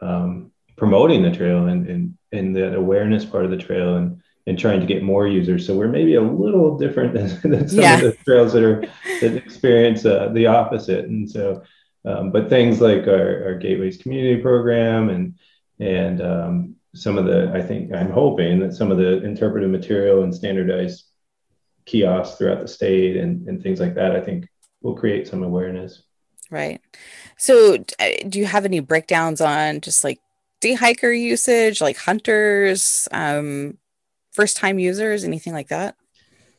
um, 0.00 0.52
promoting 0.76 1.22
the 1.22 1.30
trail 1.30 1.66
and 1.66 1.86
and 1.88 2.18
and 2.32 2.56
the 2.56 2.74
awareness 2.74 3.24
part 3.24 3.44
of 3.44 3.50
the 3.50 3.56
trail 3.56 3.96
and 3.96 4.22
and 4.46 4.58
trying 4.58 4.80
to 4.80 4.86
get 4.86 5.02
more 5.02 5.26
users. 5.26 5.66
So 5.66 5.74
we're 5.74 5.88
maybe 5.88 6.14
a 6.14 6.20
little 6.20 6.78
different 6.78 7.14
than, 7.14 7.40
than 7.50 7.68
some 7.68 7.80
yeah. 7.80 7.96
of 7.96 8.02
the 8.02 8.16
trails 8.24 8.52
that 8.52 8.62
are 8.62 8.80
that 9.20 9.36
experience 9.36 10.04
uh, 10.04 10.30
the 10.32 10.46
opposite. 10.46 11.06
And 11.06 11.28
so, 11.28 11.62
um, 12.04 12.30
but 12.30 12.48
things 12.48 12.80
like 12.80 13.06
our, 13.08 13.44
our 13.44 13.54
Gateways 13.54 13.96
Community 13.98 14.40
Program 14.40 15.10
and 15.10 15.34
and 15.78 16.20
um, 16.22 16.76
some 16.96 17.18
of 17.18 17.26
the, 17.26 17.52
I 17.54 17.62
think, 17.62 17.94
I'm 17.94 18.10
hoping 18.10 18.60
that 18.60 18.74
some 18.74 18.90
of 18.90 18.98
the 18.98 19.22
interpretive 19.22 19.70
material 19.70 20.22
and 20.22 20.34
standardized 20.34 21.04
kiosks 21.84 22.36
throughout 22.36 22.60
the 22.60 22.68
state 22.68 23.16
and, 23.16 23.46
and 23.48 23.62
things 23.62 23.80
like 23.80 23.94
that, 23.94 24.16
I 24.16 24.20
think 24.20 24.48
will 24.82 24.96
create 24.96 25.28
some 25.28 25.42
awareness. 25.42 26.02
Right. 26.50 26.80
So, 27.38 27.84
uh, 27.98 28.08
do 28.28 28.38
you 28.38 28.46
have 28.46 28.64
any 28.64 28.80
breakdowns 28.80 29.40
on 29.40 29.80
just 29.80 30.04
like 30.04 30.20
day 30.60 30.74
hiker 30.74 31.12
usage, 31.12 31.80
like 31.80 31.96
hunters, 31.96 33.08
um, 33.12 33.78
first 34.32 34.56
time 34.56 34.78
users, 34.78 35.24
anything 35.24 35.52
like 35.52 35.68
that? 35.68 35.96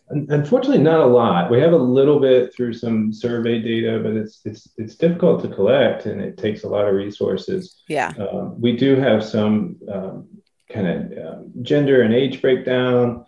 Unfortunately, 0.09 0.81
not 0.81 1.01
a 1.01 1.05
lot. 1.05 1.51
We 1.51 1.59
have 1.59 1.73
a 1.73 1.77
little 1.77 2.19
bit 2.19 2.55
through 2.55 2.73
some 2.73 3.11
survey 3.11 3.61
data, 3.61 3.99
but 4.01 4.13
it's 4.13 4.39
it's 4.45 4.69
it's 4.77 4.95
difficult 4.95 5.41
to 5.41 5.49
collect, 5.49 6.05
and 6.05 6.21
it 6.21 6.37
takes 6.37 6.63
a 6.63 6.69
lot 6.69 6.87
of 6.87 6.95
resources. 6.95 7.81
Yeah, 7.89 8.13
um, 8.17 8.59
we 8.59 8.77
do 8.77 8.95
have 8.95 9.21
some 9.21 9.75
um, 9.91 10.27
kind 10.71 10.87
of 10.87 11.25
um, 11.25 11.51
gender 11.61 12.03
and 12.03 12.13
age 12.13 12.41
breakdown, 12.41 13.25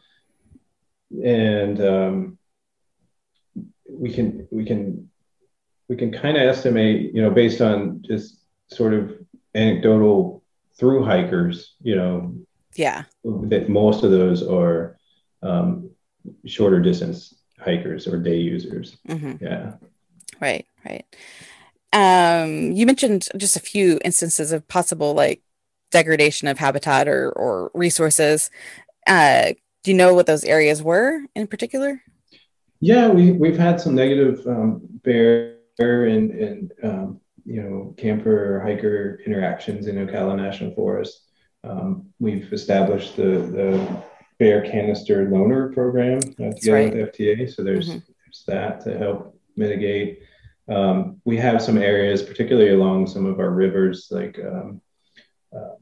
and 1.22 1.82
um, 1.82 2.38
we 3.89 4.13
can 4.13 4.48
we 4.50 4.63
can 4.63 5.10
we 5.89 5.98
can 5.98 6.13
kind 6.13 6.38
of 6.38 6.44
estimate, 6.44 7.13
you 7.13 7.22
know, 7.22 7.32
based 7.32 7.60
on 7.60 8.02
just 8.08 8.46
sort 8.68 8.94
of 8.94 9.18
anecdotal 9.54 10.44
through 10.78 11.04
hikers, 11.04 11.76
you 11.82 11.96
know, 11.96 12.36
yeah, 12.76 13.04
that 13.24 13.68
most 13.68 14.04
of 14.04 14.12
those 14.12 14.48
are 14.48 14.98
um, 15.42 15.88
shorter 16.46 16.80
distance 16.80 17.36
hikers 17.60 18.08
or 18.08 18.18
day 18.18 18.38
users. 18.38 18.98
Mm-hmm. 19.08 19.44
Yeah. 19.44 19.74
Right, 20.40 20.66
right. 20.86 21.06
Um, 21.92 22.72
you 22.72 22.86
mentioned 22.86 23.28
just 23.38 23.56
a 23.56 23.62
few 23.62 24.00
instances 24.06 24.52
of 24.52 24.68
possible 24.68 25.14
like 25.14 25.42
degradation 25.92 26.48
of 26.48 26.60
habitat 26.60 27.08
or, 27.08 27.32
or 27.32 27.72
resources. 27.74 28.50
Uh, 29.08 29.54
do 29.84 29.92
you 29.92 29.98
know 29.98 30.14
what 30.14 30.28
those 30.28 30.44
areas 30.44 30.84
were 30.84 31.22
in 31.36 31.48
particular? 31.48 32.02
Yeah, 32.80 33.10
we, 33.10 33.32
we've 33.32 33.58
had 33.58 33.82
some 33.82 33.96
negative 33.96 34.46
um, 34.48 34.82
bear 35.04 35.58
and, 35.80 36.32
and 36.32 36.72
um, 36.84 37.22
you 37.46 37.62
know, 37.62 37.96
camper 37.98 38.62
hiker 38.64 39.22
interactions 39.26 39.88
in 39.88 39.96
Ocala 39.96 40.36
National 40.36 40.74
Forest. 40.76 41.22
Um, 41.64 42.06
we've 42.20 42.52
established 42.54 43.16
the, 43.16 43.24
the 43.24 44.04
bear 44.39 44.62
canister 44.62 45.28
loaner 45.28 45.73
program 45.73 46.17
uh, 46.17 46.54
together 46.54 46.73
right. 46.73 46.95
with 46.95 47.13
FTA. 47.13 47.54
So 47.54 47.63
there's, 47.63 47.89
mm-hmm. 47.89 47.99
there's 47.99 48.43
that 48.47 48.82
to 48.86 48.97
help 48.97 49.38
mitigate. 49.56 50.23
Um, 50.69 51.19
we 51.25 51.38
have 51.38 51.62
some 51.62 51.78
areas, 51.78 52.23
particularly 52.23 52.71
along 52.71 53.08
some 53.08 53.25
of 53.25 53.39
our 53.39 53.49
rivers, 53.49 54.08
like 54.12 54.39
um, 54.39 54.82
uh, 55.56 55.75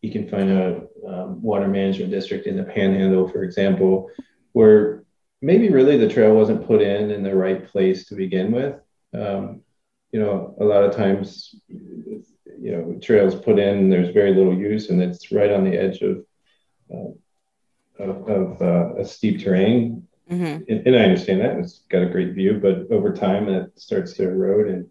you 0.00 0.12
can 0.12 0.28
find 0.28 0.50
a 0.50 0.82
um, 1.06 1.42
water 1.42 1.68
management 1.68 2.10
district 2.10 2.46
in 2.46 2.56
the 2.56 2.64
Panhandle, 2.64 3.28
for 3.28 3.42
example, 3.42 4.10
where 4.52 5.04
maybe 5.42 5.68
really 5.68 5.96
the 5.96 6.08
trail 6.08 6.34
wasn't 6.34 6.66
put 6.66 6.80
in 6.80 7.10
in 7.10 7.22
the 7.22 7.34
right 7.34 7.66
place 7.66 8.06
to 8.06 8.14
begin 8.14 8.52
with. 8.52 8.76
Um, 9.12 9.62
you 10.12 10.20
know, 10.20 10.56
a 10.60 10.64
lot 10.64 10.84
of 10.84 10.96
times, 10.96 11.54
you 11.68 12.22
know, 12.56 12.98
trails 13.02 13.34
put 13.34 13.58
in, 13.58 13.90
there's 13.90 14.14
very 14.14 14.32
little 14.32 14.56
use, 14.56 14.90
and 14.90 15.02
it's 15.02 15.30
right 15.32 15.50
on 15.50 15.64
the 15.64 15.76
edge 15.76 16.00
of 16.00 16.24
uh, 16.94 17.10
of, 17.98 18.28
of 18.28 18.62
uh, 18.62 18.94
a 19.00 19.04
steep 19.04 19.42
terrain. 19.42 20.06
Mm-hmm. 20.30 20.70
And, 20.70 20.86
and, 20.86 20.96
I 20.96 21.00
understand 21.00 21.40
that 21.40 21.56
it's 21.56 21.80
got 21.88 22.02
a 22.02 22.10
great 22.10 22.34
view, 22.34 22.60
but 22.60 22.94
over 22.94 23.14
time 23.14 23.48
it 23.48 23.72
starts 23.80 24.12
to 24.14 24.24
erode. 24.24 24.68
And 24.68 24.90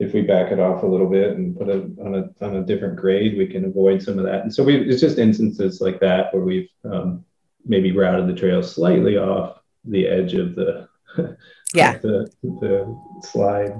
if 0.00 0.14
we 0.14 0.22
back 0.22 0.52
it 0.52 0.58
off 0.58 0.82
a 0.82 0.86
little 0.86 1.08
bit 1.08 1.36
and 1.36 1.56
put 1.56 1.68
it 1.68 1.84
on 2.00 2.14
a 2.14 2.44
on 2.44 2.56
a 2.56 2.64
different 2.64 2.96
grade, 2.96 3.36
we 3.36 3.46
can 3.46 3.66
avoid 3.66 4.02
some 4.02 4.18
of 4.18 4.24
that. 4.24 4.40
And 4.40 4.54
so 4.54 4.64
we 4.64 4.76
it's 4.76 5.02
just 5.02 5.18
instances 5.18 5.82
like 5.82 6.00
that 6.00 6.32
where 6.32 6.42
we've 6.42 6.70
um, 6.84 7.24
maybe 7.66 7.92
routed 7.92 8.26
the 8.26 8.38
trail 8.38 8.62
slightly 8.62 9.18
off 9.18 9.60
the 9.84 10.06
edge 10.06 10.32
of 10.32 10.54
the 10.54 10.88
yeah 11.74 11.98
the, 11.98 12.30
the 12.42 13.00
slide. 13.22 13.74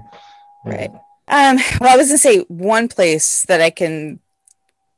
Right. 0.67 0.91
Um, 1.29 1.59
well, 1.81 1.95
I 1.95 1.97
was 1.97 2.09
gonna 2.09 2.19
say 2.19 2.41
one 2.49 2.89
place 2.89 3.45
that 3.45 3.61
I 3.61 3.71
can, 3.71 4.21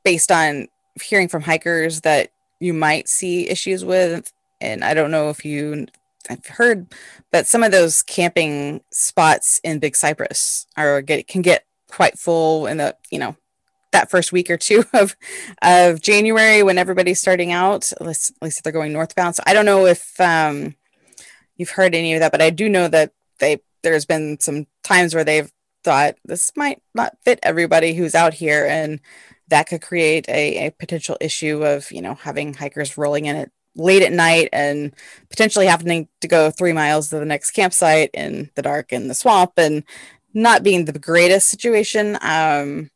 based 0.03 0.31
on 0.31 0.67
hearing 1.01 1.27
from 1.27 1.41
hikers 1.41 2.01
that 2.01 2.31
you 2.59 2.73
might 2.73 3.07
see 3.07 3.49
issues 3.49 3.85
with. 3.85 4.31
And 4.59 4.83
I 4.83 4.93
don't 4.93 5.11
know 5.11 5.29
if 5.29 5.45
you 5.45 5.87
I've 6.29 6.45
heard, 6.45 6.87
but 7.31 7.47
some 7.47 7.63
of 7.63 7.71
those 7.71 8.01
camping 8.01 8.81
spots 8.91 9.59
in 9.63 9.79
Big 9.79 9.95
Cypress 9.95 10.67
are 10.75 11.01
get 11.01 11.27
can 11.27 11.41
get 11.41 11.65
quite 11.89 12.17
full 12.19 12.67
in 12.67 12.77
the 12.77 12.95
you 13.09 13.19
know 13.19 13.35
that 13.91 14.09
first 14.09 14.31
week 14.31 14.49
or 14.49 14.57
two 14.57 14.83
of 14.93 15.15
of 15.61 16.01
January 16.01 16.63
when 16.63 16.77
everybody's 16.77 17.19
starting 17.19 17.51
out. 17.51 17.91
At 17.93 18.05
least, 18.05 18.31
at 18.31 18.45
least 18.45 18.63
they're 18.63 18.73
going 18.73 18.93
northbound. 18.93 19.35
So 19.35 19.43
I 19.45 19.53
don't 19.53 19.65
know 19.65 19.85
if 19.85 20.19
um, 20.19 20.75
you've 21.55 21.71
heard 21.71 21.95
any 21.95 22.13
of 22.13 22.19
that, 22.19 22.31
but 22.31 22.41
I 22.41 22.49
do 22.49 22.69
know 22.69 22.87
that 22.87 23.11
they 23.39 23.61
there's 23.83 24.05
been 24.05 24.39
some 24.39 24.67
times 24.83 25.13
where 25.13 25.23
they've 25.23 25.51
thought 25.83 26.15
this 26.25 26.51
might 26.55 26.81
not 26.93 27.17
fit 27.23 27.39
everybody 27.43 27.93
who's 27.93 28.15
out 28.15 28.33
here 28.33 28.65
and 28.65 28.99
that 29.49 29.67
could 29.67 29.81
create 29.81 30.27
a, 30.29 30.67
a 30.67 30.71
potential 30.71 31.17
issue 31.21 31.65
of 31.65 31.91
you 31.91 32.01
know 32.01 32.15
having 32.15 32.53
hikers 32.53 32.97
rolling 32.97 33.25
in 33.25 33.35
it 33.35 33.51
late 33.75 34.01
at 34.01 34.11
night 34.11 34.49
and 34.51 34.93
potentially 35.29 35.67
having 35.67 36.07
to 36.21 36.27
go 36.27 36.49
three 36.49 36.73
miles 36.73 37.09
to 37.09 37.19
the 37.19 37.25
next 37.25 37.51
campsite 37.51 38.09
in 38.13 38.49
the 38.55 38.61
dark 38.61 38.91
in 38.91 39.07
the 39.07 39.13
swamp 39.13 39.53
and 39.57 39.83
not 40.33 40.63
being 40.63 40.85
the 40.85 40.97
greatest 40.97 41.47
situation 41.47 42.17
um, 42.21 42.89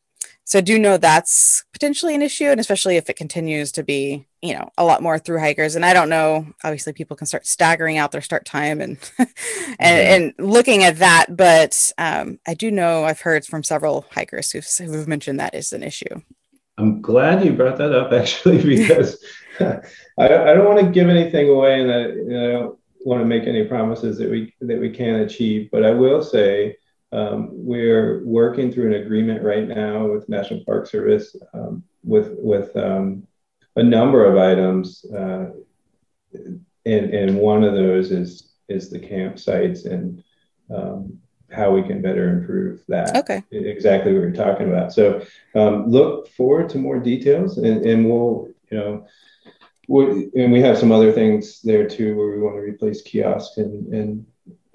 so 0.44 0.58
I 0.58 0.62
do 0.62 0.78
know 0.78 0.96
that's 0.96 1.64
potentially 1.72 2.14
an 2.14 2.20
issue, 2.20 2.46
and 2.46 2.60
especially 2.60 2.96
if 2.96 3.08
it 3.08 3.16
continues 3.16 3.72
to 3.72 3.82
be, 3.82 4.26
you 4.42 4.52
know, 4.52 4.68
a 4.76 4.84
lot 4.84 5.02
more 5.02 5.18
through 5.18 5.38
hikers. 5.38 5.76
And 5.76 5.84
I 5.84 5.94
don't 5.94 6.08
know, 6.08 6.46
obviously 6.64 6.92
people 6.92 7.16
can 7.16 7.26
start 7.26 7.46
staggering 7.46 7.96
out 7.96 8.12
their 8.12 8.20
start 8.20 8.44
time 8.44 8.80
and 8.80 8.98
and, 9.18 9.28
yeah. 9.80 10.14
and 10.14 10.34
looking 10.38 10.82
at 10.84 10.98
that, 10.98 11.26
but 11.30 11.92
um, 11.96 12.38
I 12.46 12.54
do 12.54 12.70
know 12.70 13.04
I've 13.04 13.20
heard 13.20 13.46
from 13.46 13.62
several 13.62 14.04
hikers 14.10 14.50
who've, 14.50 14.66
who've 14.78 15.08
mentioned 15.08 15.40
that 15.40 15.54
is 15.54 15.72
an 15.72 15.82
issue. 15.82 16.20
I'm 16.78 17.00
glad 17.02 17.44
you 17.44 17.52
brought 17.52 17.78
that 17.78 17.94
up 17.94 18.12
actually, 18.20 18.62
because 18.76 19.22
I, 19.60 19.80
I 20.18 20.54
don't 20.54 20.66
want 20.66 20.80
to 20.80 20.92
give 20.92 21.08
anything 21.08 21.48
away, 21.48 21.80
and 21.80 21.92
I, 21.92 22.00
you 22.00 22.30
know, 22.30 22.46
I 22.46 22.52
don't 22.52 22.78
want 23.04 23.20
to 23.20 23.26
make 23.26 23.46
any 23.46 23.64
promises 23.64 24.18
that 24.18 24.30
we 24.30 24.54
that 24.60 24.80
we 24.80 24.90
can't 24.90 25.22
achieve. 25.22 25.70
But 25.70 25.84
I 25.84 25.90
will 25.90 26.22
say 26.22 26.76
um, 27.12 27.50
we're 27.52 28.24
working 28.24 28.72
through 28.72 28.94
an 28.94 29.02
agreement 29.02 29.42
right 29.42 29.68
now 29.68 30.06
with 30.06 30.28
National 30.28 30.64
Park 30.64 30.86
Service 30.86 31.36
um, 31.52 31.82
with 32.02 32.34
with 32.38 32.74
um, 32.76 33.26
a 33.76 33.82
number 33.82 34.24
of 34.24 34.38
items, 34.38 35.04
uh, 35.14 35.50
and 36.32 37.14
and 37.14 37.36
one 37.36 37.64
of 37.64 37.74
those 37.74 38.10
is 38.10 38.52
is 38.68 38.88
the 38.88 38.98
campsites 38.98 39.84
and 39.84 40.22
um, 40.74 41.18
how 41.52 41.70
we 41.70 41.82
can 41.82 42.02
better 42.02 42.30
improve 42.30 42.82
that. 42.88 43.16
Okay. 43.16 43.42
Exactly 43.50 44.12
what 44.12 44.20
you're 44.20 44.32
talking 44.32 44.68
about. 44.68 44.92
So 44.92 45.24
um, 45.54 45.88
look 45.88 46.28
forward 46.28 46.68
to 46.70 46.78
more 46.78 46.98
details, 46.98 47.58
and, 47.58 47.84
and 47.84 48.08
we'll 48.08 48.48
you 48.70 48.78
know. 48.78 49.06
we 49.88 50.30
and 50.36 50.52
we 50.52 50.60
have 50.60 50.78
some 50.78 50.92
other 50.92 51.12
things 51.12 51.60
there 51.62 51.88
too, 51.88 52.16
where 52.16 52.30
we 52.30 52.38
want 52.38 52.54
to 52.54 52.60
replace 52.60 53.02
kiosks 53.02 53.58
and, 53.58 53.92
and 53.92 54.26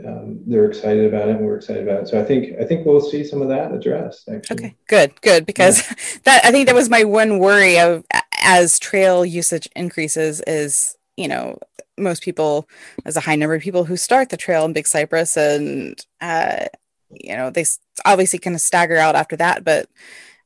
um, 0.06 0.40
they're 0.46 0.70
excited 0.70 1.06
about 1.06 1.30
it 1.30 1.38
and 1.38 1.46
we're 1.46 1.56
excited 1.56 1.88
about 1.88 2.04
it. 2.04 2.08
So 2.08 2.20
I 2.22 2.24
think 2.24 2.60
I 2.60 2.66
think 2.66 2.86
we'll 2.86 3.02
see 3.02 3.24
some 3.24 3.42
of 3.42 3.48
that 3.48 3.72
addressed. 3.72 4.30
Actually. 4.30 4.58
Okay, 4.58 4.76
good, 4.88 5.20
good, 5.22 5.46
because 5.46 5.82
yeah. 5.88 5.96
that 6.26 6.46
I 6.46 6.52
think 6.52 6.68
that 6.68 6.76
was 6.76 6.90
my 6.90 7.04
one 7.04 7.40
worry 7.40 7.80
of 7.80 8.04
as 8.34 8.78
trail 8.80 9.26
usage 9.26 9.68
increases 9.76 10.42
is 10.46 10.96
you 11.16 11.28
know 11.28 11.58
most 11.98 12.24
people 12.24 12.68
there's 13.04 13.18
a 13.18 13.22
high 13.22 13.36
number 13.36 13.56
of 13.56 13.62
people 13.62 13.86
who 13.86 13.98
start 13.98 14.30
the 14.30 14.38
trail 14.38 14.66
in 14.66 14.74
Big 14.74 14.88
Cypress 14.88 15.38
and 15.38 16.00
uh, 16.22 16.66
you 17.10 17.36
know 17.36 17.50
they 17.50 17.66
obviously 18.06 18.40
kind 18.40 18.56
of 18.56 18.62
stagger 18.62 18.98
out 18.98 19.16
after 19.16 19.36
that, 19.38 19.64
but 19.64 19.90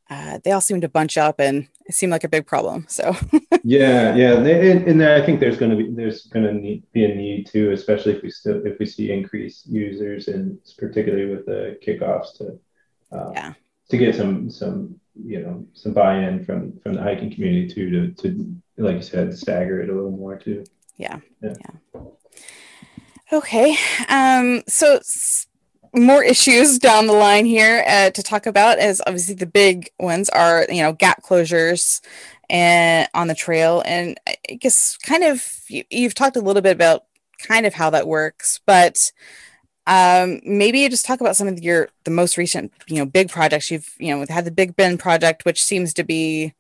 uh, 0.10 0.39
they 0.43 0.52
all 0.52 0.62
seem 0.62 0.82
to 0.82 0.89
bunch 0.89 1.18
up 1.18 1.39
and 1.39 1.68
it 1.86 1.95
seemed 1.95 2.12
like 2.12 2.26
a 2.26 2.30
big 2.30 2.45
problem. 2.45 2.86
So 2.89 3.16
yeah, 3.64 4.14
yeah, 4.16 4.34
and, 4.34 4.88
and, 4.88 5.04
I 5.04 5.26
think 5.26 5.39
there's 5.39 5.58
going 5.58 5.72
to 5.72 5.78
be 5.78 5.89
there's 5.89 6.26
going 6.28 6.45
to 6.45 6.82
be 6.91 7.06
a 7.06 7.16
need 7.16 7.47
too, 7.47 7.72
especially 7.72 8.14
if 8.14 8.24
we 8.24 8.30
still 8.30 8.66
if 8.66 8.78
we 8.78 8.86
see 8.86 9.12
increased 9.12 9.68
users 9.68 10.28
and 10.28 10.58
particularly 10.78 11.34
with 11.34 11.45
the 11.45 11.80
kickoffs 11.86 12.38
to 12.38 12.60
uh, 13.12 13.32
yeah 13.34 13.54
to 13.89 13.97
get 13.97 14.16
some 14.16 14.49
some 14.49 14.99
you 15.16 15.41
know 15.41 15.66
some 15.74 15.93
buy-in 15.93 16.43
from 16.45 16.78
from 16.80 16.93
the 16.95 17.02
hiking 17.02 17.32
community 17.32 17.68
too 17.68 17.89
to 17.89 18.12
to 18.22 18.56
like 18.78 18.95
you 18.95 19.02
said 19.02 19.38
stagger 19.38 19.82
it 19.82 19.89
a 19.89 19.93
little 19.93 20.12
more 20.12 20.38
too. 20.38 20.64
Yeah. 21.02 21.20
Yeah. 21.41 21.54
yeah. 21.60 22.02
Okay. 23.34 23.76
Um. 24.08 24.62
So 24.68 24.99
more 25.93 26.24
issues 26.24 26.80
down 26.80 27.08
the 27.08 27.14
line 27.14 27.45
here 27.45 27.84
uh, 27.88 28.12
to 28.12 28.24
talk 28.24 28.45
about 28.45 28.80
as 28.80 29.02
obviously 29.06 29.36
the 29.36 29.45
big 29.45 29.89
ones 29.99 30.30
are 30.30 30.66
you 30.70 30.82
know 30.82 30.93
gap 30.93 31.22
closures 31.22 32.02
and 32.49 33.10
on 33.14 33.28
the 33.28 33.36
trail 33.36 33.84
and 33.86 34.18
i 34.28 34.54
guess 34.54 34.97
kind 34.97 35.24
of 35.24 35.45
you, 35.68 35.84
you've 35.89 36.16
talked 36.16 36.38
a 36.38 36.41
little 36.41 36.62
bit 36.62 36.72
about 36.72 37.04
kind 37.45 37.66
of 37.66 37.74
how 37.74 37.89
that 37.89 38.08
works 38.08 38.60
but 38.66 39.12
um, 39.88 40.39
maybe 40.45 40.88
just 40.88 41.06
talk 41.06 41.20
about 41.22 41.36
some 41.36 41.47
of 41.47 41.60
your 41.60 41.89
the 42.06 42.12
most 42.12 42.38
recent 42.38 42.72
you 42.88 42.97
know 42.97 43.06
big 43.06 43.30
projects 43.30 43.70
you've 43.70 43.93
you 43.99 44.16
know 44.16 44.26
had 44.30 44.45
the 44.45 44.52
big 44.52 44.76
bend 44.76 44.99
project 44.99 45.43
which 45.43 45.62
seems 45.62 45.93
to 45.93 46.04
be 46.04 46.54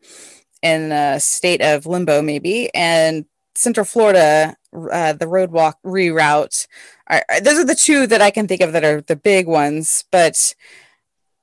in 0.61 0.91
a 0.91 1.19
state 1.19 1.61
of 1.61 1.85
limbo 1.85 2.21
maybe 2.21 2.73
and 2.75 3.25
central 3.61 3.85
florida 3.85 4.55
uh, 4.73 5.13
the 5.13 5.25
Roadwalk 5.25 5.75
reroute 5.85 6.67
are, 7.07 7.23
those 7.41 7.59
are 7.59 7.65
the 7.65 7.75
two 7.75 8.07
that 8.07 8.21
I 8.21 8.31
can 8.31 8.47
think 8.47 8.61
of 8.61 8.73
that 8.73 8.83
are 8.83 9.01
the 9.01 9.15
big 9.15 9.47
ones. 9.47 10.05
But 10.11 10.55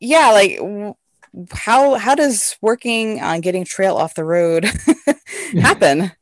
yeah, 0.01 0.31
like 0.31 0.59
how 1.53 1.95
how 1.95 2.15
does 2.15 2.57
working 2.61 3.21
on 3.21 3.41
getting 3.41 3.65
trail 3.65 3.97
off 3.97 4.15
the 4.15 4.25
road 4.25 4.65
happen? 5.61 6.13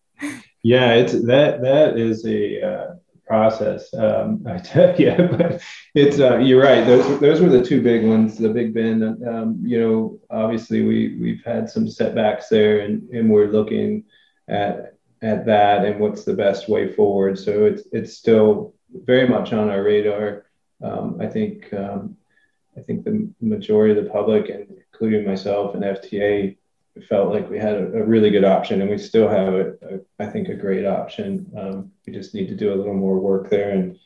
yeah, 0.63 0.95
it's 0.95 1.13
that 1.27 1.63
that 1.63 1.97
is 1.97 2.27
a 2.27 2.63
uh, 2.63 2.95
process. 3.27 3.93
Um, 3.95 4.45
I 4.49 4.59
tell 4.59 4.99
you, 5.01 5.29
but 5.31 5.63
it's 5.95 6.19
uh, 6.19 6.39
you're 6.39 6.63
right. 6.63 6.85
Those 6.85 7.21
those 7.21 7.41
were 7.41 7.51
the 7.51 7.65
two 7.65 7.83
big 7.83 8.05
ones. 8.05 8.37
The 8.37 8.49
Big 8.49 8.75
Bend. 8.75 9.05
Um, 9.05 9.61
you 9.63 9.81
know, 9.81 10.21
obviously 10.29 10.83
we 10.83 11.17
we've 11.21 11.45
had 11.45 11.71
some 11.71 11.89
setbacks 11.89 12.49
there, 12.49 12.81
and 12.81 13.09
and 13.11 13.31
we're 13.31 13.47
looking 13.47 14.05
at 14.49 14.96
at 15.23 15.47
that 15.47 15.85
and 15.85 16.01
what's 16.01 16.25
the 16.25 16.35
best 16.35 16.69
way 16.69 16.93
forward. 16.93 17.39
So 17.39 17.65
it's 17.65 17.83
it's 17.93 18.17
still 18.17 18.75
very 18.93 19.29
much 19.29 19.53
on 19.53 19.71
our 19.71 19.83
radar. 19.83 20.47
Um, 20.83 21.19
I 21.21 21.27
think 21.27 21.73
um, 21.73 22.17
I 22.77 22.83
think 22.83 23.05
the 23.05 23.29
majority 23.41 23.99
of 23.99 24.05
the 24.05 24.11
public, 24.11 24.49
and 24.49 24.67
including 24.93 25.27
myself 25.27 25.75
and 25.75 25.83
FTA, 25.83 26.57
felt 27.09 27.33
like 27.33 27.49
we 27.51 27.59
had 27.59 27.75
a, 27.75 27.99
a 27.99 28.05
really 28.05 28.31
good 28.31 28.45
option, 28.45 28.81
and 28.81 28.91
we 28.91 28.99
still 28.99 29.29
have 29.29 29.55
a, 29.55 29.71
a 29.83 30.01
I 30.19 30.27
think 30.27 30.49
a 30.49 30.55
great 30.55 30.87
option. 30.87 31.51
Um, 31.57 31.93
we 32.07 32.13
just 32.13 32.35
need 32.35 32.49
to 32.49 32.57
do 32.57 32.73
a 32.73 32.77
little 32.77 32.95
more 32.95 33.19
work 33.19 33.51
there, 33.51 33.71
and 33.71 33.99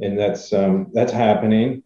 and 0.00 0.18
that's 0.18 0.52
um, 0.52 0.90
that's 0.92 1.12
happening. 1.12 1.82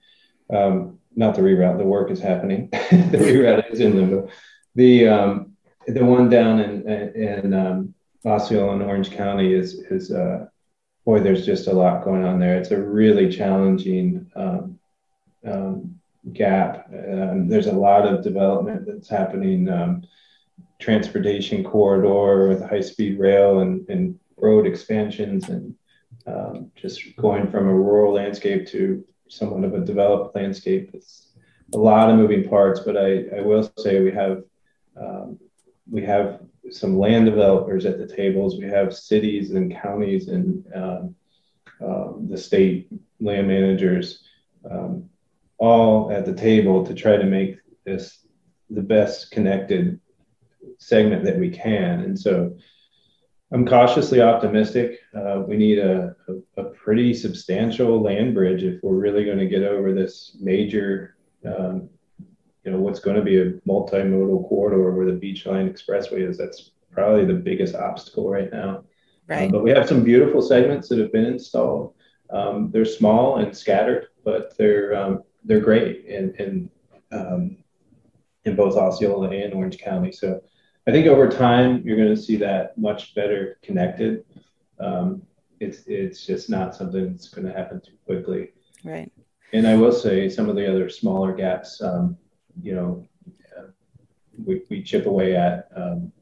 Um, 0.53 0.99
not 1.15 1.35
the 1.35 1.43
reroute, 1.43 1.79
the 1.79 1.85
work 1.85 2.11
is 2.11 2.21
happening. 2.21 2.69
the 2.73 3.19
reroute 3.19 3.73
is 3.73 3.81
in 3.81 3.97
limbo. 3.97 4.29
The 4.75 5.09
um, 5.09 5.53
the 5.87 6.05
one 6.05 6.29
down 6.29 6.61
in 6.61 6.89
in 6.89 7.55
Osceola 8.25 8.75
in 8.75 8.83
Orange 8.83 9.11
County 9.11 9.55
is 9.55 9.75
is 9.91 10.11
uh, 10.11 10.47
boy, 11.05 11.21
there's 11.21 11.47
just 11.47 11.69
a 11.69 11.73
lot 11.73 12.05
going 12.05 12.25
on 12.25 12.39
there. 12.39 12.59
It's 12.59 12.71
a 12.71 12.81
really 12.81 13.31
challenging 13.31 14.31
um, 14.37 14.79
um, 15.47 15.99
gap. 16.33 16.87
Um, 16.93 17.49
there's 17.49 17.67
a 17.67 17.73
lot 17.73 18.07
of 18.07 18.23
development 18.23 18.85
that's 18.87 19.09
happening. 19.09 19.69
Um, 19.69 20.03
transportation 20.79 21.65
corridor 21.65 22.49
with 22.49 22.69
high 22.69 22.81
speed 22.81 23.19
rail 23.19 23.61
and, 23.61 23.89
and 23.89 24.19
road 24.37 24.67
expansions 24.67 25.49
and 25.49 25.75
um, 26.27 26.71
just 26.77 27.17
going 27.17 27.51
from 27.51 27.69
a 27.69 27.75
rural 27.75 28.13
landscape 28.13 28.67
to 28.69 29.05
somewhat 29.29 29.65
of 29.65 29.75
a 29.75 29.81
developed 29.81 30.37
landscape. 30.37 30.91
It's 30.93 31.33
a 31.75 31.79
lot 31.79 32.11
of 32.11 32.17
moving 32.17 32.49
parts, 32.49 32.81
but 32.81 32.97
I, 32.97 33.25
I 33.37 33.41
will 33.41 33.71
say 33.79 34.03
we 34.03 34.13
have 34.13 34.43
um, 34.97 35.39
we 35.91 36.03
have 36.03 36.41
some 36.73 36.99
land 36.99 37.27
developers 37.27 37.87
at 37.87 37.99
the 37.99 38.07
tables. 38.07 38.59
We 38.59 38.67
have 38.67 38.95
cities 38.95 39.53
and 39.53 39.75
counties 39.75 40.29
and 40.29 40.65
um, 40.75 41.15
um, 41.81 42.27
the 42.29 42.39
state 42.39 42.89
land 43.21 43.49
managers 43.49 44.25
um, 44.69 45.09
all 45.59 46.11
at 46.11 46.25
the 46.25 46.35
table 46.35 46.85
to 46.87 46.95
try 46.95 47.17
to 47.17 47.25
make 47.25 47.59
this 47.85 48.27
the 48.71 48.83
best 48.83 49.31
connected 49.31 50.01
segment 50.79 51.25
that 51.25 51.39
we 51.39 51.51
can. 51.51 52.01
And 52.01 52.19
so 52.19 52.57
I'm 53.51 53.67
cautiously 53.67 54.21
optimistic. 54.21 54.99
Uh, 55.15 55.43
we 55.47 55.57
need 55.57 55.79
a, 55.79 56.15
a, 56.29 56.61
a, 56.63 56.65
pretty 56.65 57.15
substantial 57.15 58.03
land 58.03 58.35
bridge 58.35 58.63
if 58.63 58.83
we're 58.83 58.95
really 58.95 59.25
going 59.25 59.39
to 59.39 59.47
get 59.47 59.63
over 59.63 59.95
this 59.95 60.37
major 60.39 61.17
um, 61.47 61.89
you 62.69 62.75
know 62.75 62.81
what's 62.81 63.01
going 63.01 63.17
to 63.17 63.23
be 63.23 63.41
a 63.41 63.53
multimodal 63.67 64.47
corridor 64.47 64.91
where 64.91 65.07
the 65.07 65.13
Beachline 65.13 65.73
Expressway 65.73 66.29
is. 66.29 66.37
That's 66.37 66.73
probably 66.93 67.25
the 67.25 67.33
biggest 67.33 67.75
obstacle 67.75 68.29
right 68.29 68.53
now. 68.53 68.85
Right. 69.27 69.47
Um, 69.47 69.53
but 69.53 69.63
we 69.63 69.71
have 69.71 69.89
some 69.89 70.05
beautiful 70.05 70.43
segments 70.43 70.87
that 70.91 70.99
have 70.99 71.11
been 71.11 71.25
installed. 71.25 71.95
Um, 72.29 72.71
they're 72.71 72.85
small 72.85 73.39
and 73.39 73.57
scattered, 73.57 74.09
but 74.23 74.55
they're 74.59 74.95
um, 74.95 75.23
they're 75.45 75.61
great 75.61 76.05
in 76.05 76.35
in 76.35 76.71
um, 77.11 77.57
in 78.45 78.55
both 78.55 78.77
Osceola 78.77 79.31
and 79.31 79.55
Orange 79.55 79.79
County. 79.79 80.13
So 80.13 80.43
I 80.87 80.91
think 80.91 81.07
over 81.07 81.27
time 81.27 81.81
you're 81.87 81.97
going 81.97 82.15
to 82.15 82.23
see 82.23 82.37
that 82.37 82.77
much 82.77 83.15
better 83.15 83.59
connected. 83.63 84.27
Um, 84.79 85.23
it's 85.59 85.85
it's 85.87 86.27
just 86.27 86.51
not 86.51 86.75
something 86.75 87.13
that's 87.13 87.31
going 87.31 87.47
to 87.47 87.53
happen 87.55 87.81
too 87.81 87.97
quickly. 88.05 88.51
Right. 88.85 89.11
And 89.55 89.67
I 89.67 89.75
will 89.75 89.93
say 89.93 90.29
some 90.29 90.51
of 90.51 90.57
the 90.57 90.71
other 90.71 90.91
smaller 90.91 91.33
gaps 91.33 91.81
um, 91.81 92.19
you 92.63 92.75
know, 92.75 93.09
we, 94.45 94.63
we 94.71 94.83
chip 94.83 95.07
away 95.07 95.37
at 95.37 95.69
um, 95.75 96.13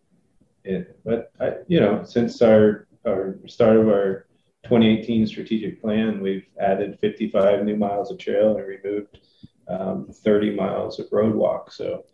it. 0.64 0.98
But 1.04 1.32
I, 1.40 1.54
you 1.68 1.80
know, 1.80 2.04
since 2.04 2.40
our 2.42 2.86
our 3.06 3.38
start 3.46 3.76
of 3.76 3.88
our 3.88 4.26
2018 4.64 5.26
strategic 5.26 5.80
plan, 5.80 6.20
we've 6.20 6.46
added 6.60 6.98
55 6.98 7.64
new 7.64 7.76
miles 7.76 8.10
of 8.10 8.18
trail 8.18 8.56
and 8.56 8.66
removed 8.66 9.20
um, 9.68 10.08
30 10.12 10.56
miles 10.56 10.98
of 10.98 11.06
road 11.12 11.34
walk. 11.34 11.72
So 11.72 12.04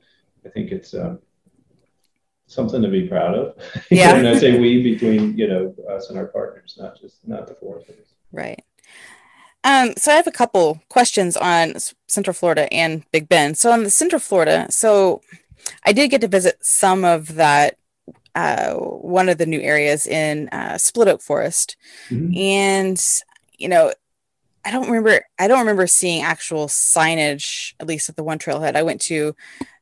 I 0.45 0.51
think 0.51 0.71
it's 0.71 0.93
um, 0.93 1.19
something 2.47 2.83
to 2.83 2.89
be 2.89 3.09
proud 3.09 3.35
of. 3.35 3.57
Yeah. 3.91 4.17
and 4.17 4.29
I 4.29 4.39
say 4.39 4.59
we 4.59 4.83
between 4.83 5.37
you 5.37 5.49
know 5.49 5.75
us 5.91 6.11
and 6.11 6.19
our 6.19 6.27
partners, 6.27 6.77
not 6.79 7.01
just 7.01 7.27
not 7.27 7.47
the 7.47 7.55
Forest 7.55 7.89
Service. 7.89 8.15
Right. 8.33 8.63
Um, 9.65 9.95
so 9.97 10.13
I 10.13 10.17
have 10.17 10.27
a 10.27 10.33
couple 10.33 10.83
questions 10.89 11.37
on 11.37 11.75
Central 12.09 12.35
Florida 12.35 12.73
and 12.73 13.05
Big 13.13 13.29
Bend. 13.29 13.57
So 13.57 13.71
on 13.71 13.85
the 13.85 13.91
Central 13.91 14.21
Florida, 14.21 14.67
so 14.71 15.23
I 15.85 15.93
did 15.93 16.11
get 16.11 16.21
to 16.23 16.29
visit 16.29 16.65
some 16.65 17.05
of 17.05 17.35
that 17.37 17.77
uh, 18.35 18.75
one 18.75 19.29
of 19.29 19.39
the 19.39 19.47
new 19.47 19.61
areas 19.61 20.07
in 20.07 20.49
uh, 20.49 20.79
Split 20.79 21.09
Oak 21.09 21.21
Forest, 21.21 21.77
mm-hmm. 22.09 22.35
and 22.37 23.05
you 23.59 23.69
know, 23.69 23.93
I 24.65 24.71
don't 24.71 24.87
remember. 24.87 25.25
I 25.39 25.49
don't 25.49 25.61
remember 25.61 25.87
seeing 25.87 26.23
actual 26.23 26.67
signage, 26.67 27.75
at 27.79 27.87
least 27.87 28.09
at 28.09 28.17
the 28.17 28.23
one 28.23 28.39
trailhead 28.39 28.75
I 28.75 28.83
went 28.83 29.01
to, 29.03 29.37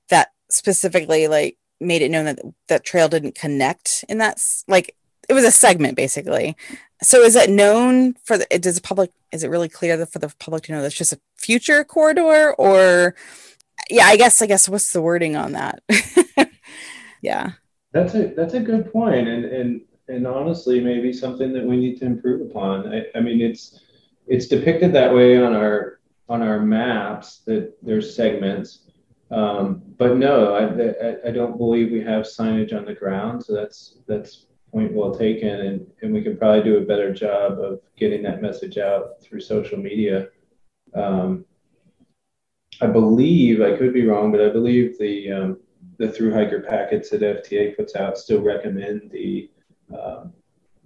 that 0.08 0.32
specifically 0.50 1.28
like 1.28 1.58
made 1.80 2.02
it 2.02 2.10
known 2.10 2.26
that 2.26 2.40
that 2.68 2.84
trail 2.84 3.08
didn't 3.08 3.34
connect 3.34 4.04
in 4.08 4.18
that 4.18 4.42
like 4.68 4.94
it 5.28 5.32
was 5.32 5.44
a 5.44 5.52
segment 5.52 5.96
basically. 5.96 6.56
So 7.02 7.22
is 7.22 7.34
it 7.36 7.50
known 7.50 8.14
for 8.24 8.38
the 8.38 8.46
does 8.58 8.76
the 8.76 8.82
public 8.82 9.10
is 9.32 9.42
it 9.42 9.48
really 9.48 9.68
clear 9.68 10.04
for 10.06 10.18
the 10.18 10.32
public 10.38 10.64
to 10.64 10.72
know 10.72 10.82
that's 10.82 10.94
just 10.94 11.12
a 11.12 11.20
future 11.36 11.82
corridor 11.84 12.54
or 12.54 13.14
yeah, 13.88 14.04
I 14.04 14.16
guess 14.16 14.42
I 14.42 14.46
guess 14.46 14.68
what's 14.68 14.92
the 14.92 15.02
wording 15.02 15.36
on 15.36 15.52
that? 15.52 15.82
yeah. 17.22 17.52
That's 17.92 18.14
a 18.14 18.28
that's 18.36 18.54
a 18.54 18.60
good 18.60 18.92
point, 18.92 19.26
and 19.26 19.44
and 19.44 19.80
and 20.08 20.26
honestly, 20.26 20.80
maybe 20.80 21.12
something 21.12 21.52
that 21.52 21.64
we 21.64 21.76
need 21.76 21.98
to 21.98 22.06
improve 22.06 22.48
upon. 22.48 22.92
I, 22.92 23.06
I 23.16 23.20
mean, 23.20 23.40
it's 23.40 23.80
it's 24.26 24.46
depicted 24.46 24.92
that 24.92 25.12
way 25.12 25.42
on 25.42 25.54
our 25.54 26.00
on 26.28 26.42
our 26.42 26.60
maps 26.60 27.38
that 27.46 27.74
there's 27.82 28.14
segments, 28.14 28.90
um, 29.32 29.82
but 29.98 30.16
no, 30.16 30.54
I, 30.54 31.08
I, 31.08 31.28
I 31.28 31.30
don't 31.32 31.58
believe 31.58 31.90
we 31.90 32.00
have 32.02 32.24
signage 32.24 32.72
on 32.72 32.84
the 32.84 32.94
ground. 32.94 33.44
So 33.44 33.54
that's 33.54 33.96
that's 34.06 34.46
point 34.72 34.92
well 34.92 35.14
taken, 35.14 35.48
and 35.48 35.86
and 36.02 36.12
we 36.12 36.22
could 36.22 36.38
probably 36.38 36.62
do 36.62 36.78
a 36.78 36.86
better 36.86 37.12
job 37.12 37.58
of 37.58 37.80
getting 37.96 38.22
that 38.22 38.42
message 38.42 38.78
out 38.78 39.20
through 39.22 39.40
social 39.40 39.78
media. 39.78 40.28
Um, 40.94 41.44
I 42.80 42.86
believe 42.86 43.60
I 43.60 43.76
could 43.76 43.92
be 43.92 44.06
wrong, 44.06 44.32
but 44.32 44.40
I 44.40 44.48
believe 44.48 44.98
the 44.98 45.30
um, 45.30 45.60
the 45.98 46.10
through 46.10 46.32
hiker 46.32 46.60
packets 46.60 47.10
that 47.10 47.20
FTA 47.20 47.76
puts 47.76 47.94
out 47.94 48.16
still 48.16 48.40
recommend 48.40 49.10
the 49.10 49.50
um, 49.96 50.32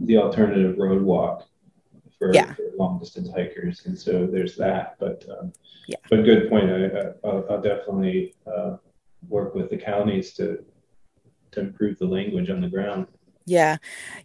the 0.00 0.18
alternative 0.18 0.76
road 0.78 1.02
walk 1.02 1.46
for, 2.18 2.34
yeah. 2.34 2.54
for, 2.54 2.64
long 2.76 2.98
distance 2.98 3.30
hikers, 3.30 3.86
and 3.86 3.96
so 3.96 4.26
there's 4.26 4.56
that. 4.56 4.96
But 4.98 5.24
um, 5.38 5.52
yeah. 5.86 5.96
but 6.10 6.24
good 6.24 6.48
point. 6.48 6.70
I, 6.70 7.12
will 7.22 7.60
definitely 7.62 8.34
uh, 8.46 8.76
work 9.28 9.54
with 9.54 9.70
the 9.70 9.76
counties 9.76 10.32
to 10.34 10.64
to 11.52 11.60
improve 11.60 11.98
the 11.98 12.06
language 12.06 12.50
on 12.50 12.60
the 12.60 12.68
ground. 12.68 13.06
Yeah. 13.46 13.76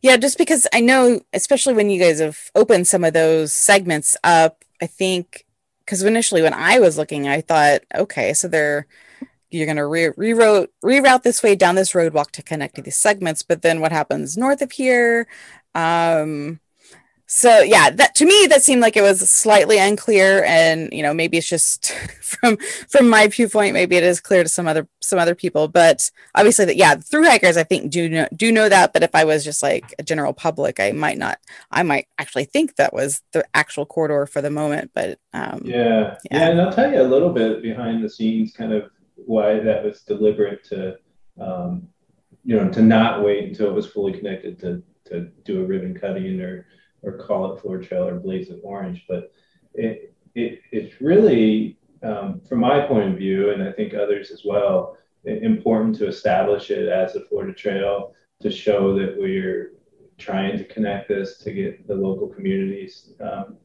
Yeah. 0.02 0.18
Just 0.18 0.38
because 0.38 0.68
I 0.74 0.80
know, 0.82 1.22
especially 1.34 1.74
when 1.74 1.90
you 1.90 2.00
guys 2.00 2.20
have 2.20 2.40
opened 2.56 2.88
some 2.88 3.04
of 3.04 3.14
those 3.14 3.52
segments 3.54 4.16
up, 4.24 4.64
I 4.82 4.88
think 4.88 5.46
because 5.86 6.04
initially 6.04 6.42
when 6.42 6.54
I 6.54 6.80
was 6.80 6.98
looking, 6.98 7.28
I 7.28 7.42
thought, 7.42 7.82
okay, 7.96 8.34
so 8.34 8.48
they're 8.48 8.88
you're 9.52 9.66
going 9.66 9.78
to 9.78 9.86
re- 9.86 10.12
reroute 10.12 10.68
reroute 10.84 11.24
this 11.24 11.44
way 11.44 11.56
down 11.56 11.76
this 11.76 11.96
road 11.96 12.14
walk 12.14 12.32
to 12.34 12.44
connect 12.44 12.76
to 12.76 12.82
these 12.82 12.98
segments 12.98 13.44
but 13.44 13.62
then 13.62 13.82
what 13.82 13.92
happens 13.92 14.38
north 14.38 14.62
of 14.62 14.72
here 14.72 15.28
um 15.76 16.60
so 17.32 17.60
yeah 17.60 17.92
that 17.92 18.16
to 18.16 18.26
me 18.26 18.48
that 18.48 18.64
seemed 18.64 18.82
like 18.82 18.98
it 18.98 19.04
was 19.04 19.30
slightly 19.30 19.78
unclear 19.78 20.44
and 20.46 20.92
you 20.92 21.04
know 21.04 21.14
maybe 21.14 21.38
it's 21.38 21.48
just 21.48 21.92
from 22.22 22.58
from 22.90 23.08
my 23.08 23.28
viewpoint 23.28 23.72
maybe 23.72 23.96
it 23.96 24.04
is 24.04 24.20
clear 24.20 24.42
to 24.42 24.50
some 24.50 24.68
other 24.68 24.88
some 25.00 25.20
other 25.20 25.36
people 25.36 25.68
but 25.68 26.10
obviously 26.34 26.66
that 26.66 26.76
yeah 26.76 26.96
through 26.96 27.24
hikers 27.24 27.56
i 27.56 27.64
think 27.64 27.92
do 27.92 28.10
know 28.10 28.28
do 28.36 28.52
know 28.52 28.68
that 28.68 28.94
but 28.94 29.04
if 29.04 29.14
i 29.14 29.24
was 29.24 29.44
just 29.44 29.62
like 29.62 29.94
a 30.00 30.04
general 30.04 30.34
public 30.34 30.80
i 30.80 30.92
might 30.92 31.20
not 31.20 31.38
i 31.70 31.84
might 31.84 32.08
actually 32.18 32.46
think 32.46 32.76
that 32.76 32.94
was 32.94 33.22
the 33.32 33.46
actual 33.54 33.86
corridor 33.86 34.26
for 34.26 34.42
the 34.42 34.50
moment 34.50 34.90
but 34.96 35.20
um 35.34 35.62
yeah. 35.64 35.78
Yeah, 35.78 36.16
yeah. 36.32 36.50
and 36.50 36.60
i'll 36.62 36.74
tell 36.74 36.92
you 36.92 37.00
a 37.00 37.04
little 37.04 37.32
bit 37.32 37.62
behind 37.62 38.04
the 38.04 38.10
scenes 38.10 38.54
kind 38.54 38.74
of 38.74 38.90
why 39.16 39.60
that 39.60 39.84
was 39.84 40.02
deliberate 40.02 40.64
to 40.70 40.98
um 41.40 41.88
you 42.44 42.56
know 42.56 42.70
to 42.70 42.82
not 42.82 43.24
wait 43.24 43.48
until 43.48 43.68
it 43.68 43.76
was 43.76 43.86
fully 43.86 44.14
connected 44.14 44.60
to 44.62 44.82
to 45.06 45.30
do 45.44 45.62
a 45.62 45.66
ribbon 45.66 45.94
cutting 45.94 46.42
or 46.42 46.66
or 47.04 47.14
call 47.14 47.54
it 47.54 47.62
floor 47.62 47.78
trail 47.78 48.08
or 48.08 48.20
blaze 48.20 48.50
of 48.50 48.60
orange. 48.64 49.06
But 49.08 49.32
it, 49.74 50.14
it 50.36 50.62
it's 50.72 51.02
really, 51.02 51.78
um, 52.04 52.42
from 52.48 52.60
my 52.60 52.82
point 52.82 53.12
of 53.12 53.18
view, 53.18 53.52
and 53.52 53.64
I 53.64 53.72
think 53.72 53.94
others 53.94 54.32
as 54.32 54.44
well, 54.46 54.98
important 55.26 55.96
to 55.98 56.08
establish 56.08 56.72
it 56.72 56.88
as 56.88 57.16
a 57.16 57.26
Florida 57.26 57.54
Trail 57.54 58.14
to 58.42 58.50
show 58.50 58.98
that 58.98 59.18
we're 59.18 59.74
trying 60.18 60.58
to 60.58 60.64
connect 60.66 61.10
this 61.10 61.38
to 61.40 61.52
get 61.52 61.88
the 61.88 61.96
local 61.96 62.28
communities, 62.28 63.12
um, 63.22 63.58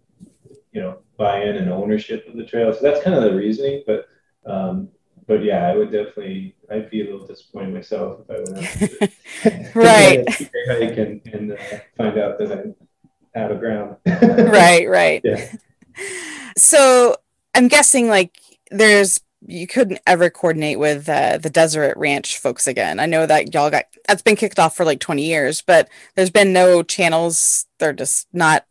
you 0.73 0.81
know, 0.81 0.99
buy-in 1.17 1.57
and 1.57 1.71
ownership 1.71 2.27
of 2.29 2.37
the 2.37 2.45
trail. 2.45 2.73
So 2.73 2.81
that's 2.83 3.03
kind 3.03 3.17
of 3.17 3.23
the 3.23 3.35
reasoning. 3.35 3.83
But 3.87 4.07
um, 4.47 4.89
but 5.27 5.43
yeah, 5.43 5.67
I 5.69 5.77
would 5.77 5.91
definitely. 5.91 6.57
I'd 6.71 6.91
be 6.91 7.03
a 7.03 7.05
little 7.05 7.27
disappointed 7.27 7.75
myself 7.75 8.21
if 8.21 8.31
I 8.31 8.53
went 8.53 8.59
out 8.59 9.11
to, 9.43 9.71
right 9.79 10.29
hike 10.69 10.99
and, 10.99 11.21
and 11.27 11.53
uh, 11.53 11.57
find 11.97 12.19
out 12.19 12.39
that 12.39 12.53
I 12.53 12.84
out 13.35 13.51
of 13.51 13.61
ground. 13.61 13.97
right, 14.07 14.89
right. 14.89 15.21
Yeah. 15.25 15.53
So 16.57 17.17
I'm 17.55 17.69
guessing 17.69 18.09
like 18.09 18.39
there's 18.71 19.21
you 19.47 19.67
couldn't 19.67 20.01
ever 20.07 20.31
coordinate 20.31 20.79
with 20.79 21.09
uh, 21.09 21.39
the 21.39 21.51
Deseret 21.51 21.97
Ranch 21.97 22.39
folks 22.39 22.67
again. 22.67 22.99
I 22.99 23.07
know 23.07 23.27
that 23.27 23.53
y'all 23.53 23.71
got 23.71 23.85
that's 24.09 24.23
been 24.23 24.37
kicked 24.37 24.59
off 24.59 24.77
for 24.77 24.85
like 24.85 25.01
20 25.01 25.23
years, 25.23 25.63
but 25.63 25.89
there's 26.15 26.31
been 26.31 26.53
no 26.53 26.83
channels. 26.83 27.67
They're 27.79 27.93
just 27.93 28.27
not 28.33 28.65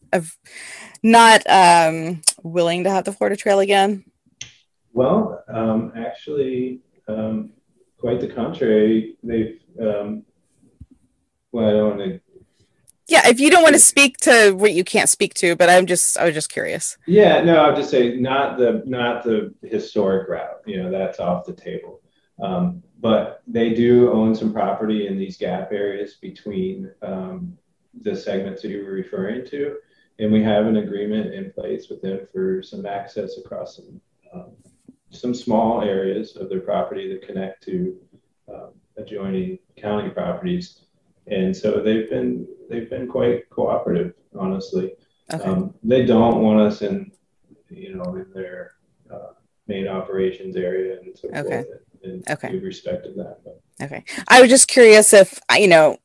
not 1.03 1.43
um, 1.47 2.21
willing 2.41 2.83
to 2.85 2.89
have 2.89 3.05
the 3.05 3.11
Florida 3.11 3.35
Trail 3.35 3.59
again. 3.59 4.03
Well, 4.93 5.43
um, 5.47 5.91
actually, 5.95 6.81
um, 7.07 7.51
quite 7.97 8.19
the 8.19 8.27
contrary. 8.27 9.17
They've 9.23 9.59
um, 9.79 10.23
well, 11.51 11.67
I 11.67 11.71
don't 11.71 11.97
want 11.97 12.11
to 12.11 12.19
yeah 13.07 13.27
if 13.27 13.39
you 13.39 13.49
don't 13.49 13.63
want 13.63 13.73
to 13.73 13.79
speak 13.79 14.17
to 14.17 14.51
what 14.51 14.73
you 14.73 14.83
can't 14.83 15.09
speak 15.09 15.33
to 15.33 15.55
but 15.55 15.69
i'm 15.69 15.85
just 15.85 16.17
i 16.17 16.25
was 16.25 16.33
just 16.33 16.51
curious. 16.51 16.97
Yeah 17.05 17.41
no 17.43 17.57
i'll 17.57 17.75
just 17.75 17.89
say 17.89 18.17
not 18.17 18.57
the 18.57 18.83
not 18.85 19.23
the 19.23 19.53
historic 19.63 20.29
route 20.29 20.61
you 20.65 20.81
know 20.81 20.91
that's 20.91 21.19
off 21.19 21.45
the 21.45 21.53
table. 21.53 22.01
Um, 22.41 22.81
but 22.99 23.43
they 23.47 23.73
do 23.73 24.11
own 24.11 24.33
some 24.33 24.51
property 24.51 25.07
in 25.07 25.17
these 25.17 25.37
gap 25.37 25.71
areas 25.71 26.15
between 26.15 26.89
um, 27.01 27.57
the 28.01 28.15
segments 28.15 28.61
that 28.61 28.69
you 28.69 28.83
were 28.83 28.91
referring 28.91 29.45
to 29.47 29.77
and 30.19 30.31
we 30.31 30.41
have 30.43 30.65
an 30.65 30.77
agreement 30.77 31.33
in 31.33 31.51
place 31.51 31.89
with 31.89 32.01
them 32.01 32.19
for 32.31 32.61
some 32.61 32.85
access 32.85 33.37
across 33.37 33.77
some 33.77 34.01
um, 34.33 34.51
some 35.09 35.33
small 35.33 35.83
areas 35.83 36.35
of 36.35 36.49
their 36.49 36.59
property 36.61 37.07
that 37.07 37.27
connect 37.27 37.63
to 37.63 37.95
um, 38.51 38.71
adjoining 38.97 39.59
county 39.77 40.09
properties 40.09 40.82
and 41.27 41.55
so 41.55 41.81
they've 41.81 42.09
been 42.09 42.47
they've 42.69 42.89
been 42.89 43.07
quite 43.07 43.49
cooperative, 43.49 44.13
honestly. 44.37 44.93
Okay. 45.33 45.43
Um, 45.43 45.73
they 45.83 46.05
don't 46.05 46.41
want 46.41 46.59
us 46.59 46.81
in, 46.81 47.11
you 47.69 47.95
know, 47.95 48.15
in 48.15 48.27
their 48.33 48.73
uh, 49.11 49.33
main 49.67 49.87
operations 49.87 50.55
area 50.55 50.99
and 50.99 51.17
so 51.17 51.29
okay. 51.29 51.63
forth. 51.63 51.79
And, 52.03 52.29
okay. 52.29 52.51
We've 52.51 52.63
respected 52.63 53.15
that. 53.15 53.37
But. 53.43 53.61
Okay. 53.81 54.03
I 54.27 54.41
was 54.41 54.49
just 54.49 54.67
curious 54.67 55.13
if 55.13 55.39
you 55.57 55.67
know 55.67 55.97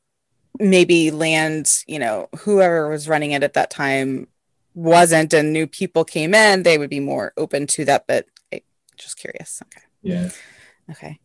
maybe 0.60 1.10
land, 1.10 1.84
you 1.86 1.98
know, 1.98 2.28
whoever 2.40 2.88
was 2.88 3.08
running 3.08 3.32
it 3.32 3.42
at 3.42 3.54
that 3.54 3.70
time 3.70 4.28
wasn't 4.74 5.34
and 5.34 5.52
new 5.52 5.66
people 5.66 6.04
came 6.04 6.34
in, 6.34 6.62
they 6.62 6.78
would 6.78 6.90
be 6.90 7.00
more 7.00 7.32
open 7.36 7.66
to 7.66 7.84
that. 7.84 8.06
But 8.06 8.26
I, 8.52 8.62
just 8.96 9.18
curious. 9.18 9.62
Okay. 9.66 9.84
Yeah. 10.02 10.30
Okay. 10.90 11.18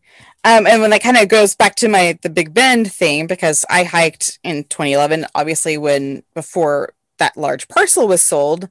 Um, 0.44 0.66
and 0.66 0.82
when 0.82 0.90
that 0.90 1.02
kind 1.02 1.16
of 1.16 1.28
goes 1.28 1.54
back 1.54 1.74
to 1.76 1.88
my 1.88 2.18
the 2.22 2.28
Big 2.28 2.52
Bend 2.52 2.92
thing, 2.92 3.26
because 3.26 3.64
I 3.70 3.84
hiked 3.84 4.38
in 4.44 4.64
2011, 4.64 5.26
obviously 5.34 5.78
when 5.78 6.22
before 6.34 6.92
that 7.18 7.36
large 7.36 7.68
parcel 7.68 8.06
was 8.06 8.20
sold, 8.20 8.68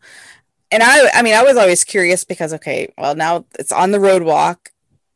and 0.72 0.84
I 0.84 1.10
I 1.14 1.22
mean 1.24 1.36
I 1.36 1.44
was 1.44 1.58
always 1.58 1.84
curious 1.84 2.24
because 2.24 2.54
okay, 2.56 2.94
well 2.98 3.16
now 3.16 3.46
it's 3.60 3.72
on 3.72 3.92
the 3.92 4.00
road 4.00 4.24
walk, 4.24 4.72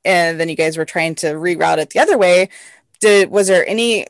and 0.06 0.40
then 0.40 0.50
you 0.50 0.56
guys 0.56 0.78
were 0.78 0.86
trying 0.86 1.16
to 1.16 1.28
reroute 1.34 1.78
it 1.80 1.92
the 1.92 2.00
other 2.00 2.18
way. 2.18 2.50
Did 3.00 3.30
was 3.32 3.48
there 3.48 3.68
any? 3.68 4.08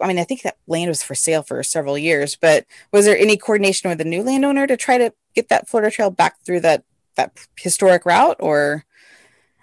I 0.00 0.08
mean, 0.08 0.18
I 0.18 0.24
think 0.24 0.42
that 0.42 0.58
land 0.66 0.88
was 0.88 1.02
for 1.04 1.14
sale 1.14 1.42
for 1.44 1.62
several 1.62 1.96
years, 1.96 2.36
but 2.36 2.66
was 2.92 3.04
there 3.06 3.16
any 3.16 3.36
coordination 3.36 3.88
with 3.88 3.98
the 3.98 4.04
new 4.04 4.22
landowner 4.24 4.66
to 4.66 4.76
try 4.76 4.98
to 4.98 5.12
get 5.34 5.48
that 5.50 5.68
Florida 5.68 5.90
Trail 5.94 6.10
back 6.10 6.40
through 6.44 6.60
that 6.60 6.84
that 7.16 7.32
historic 7.58 8.04
route, 8.06 8.36
or? 8.40 8.84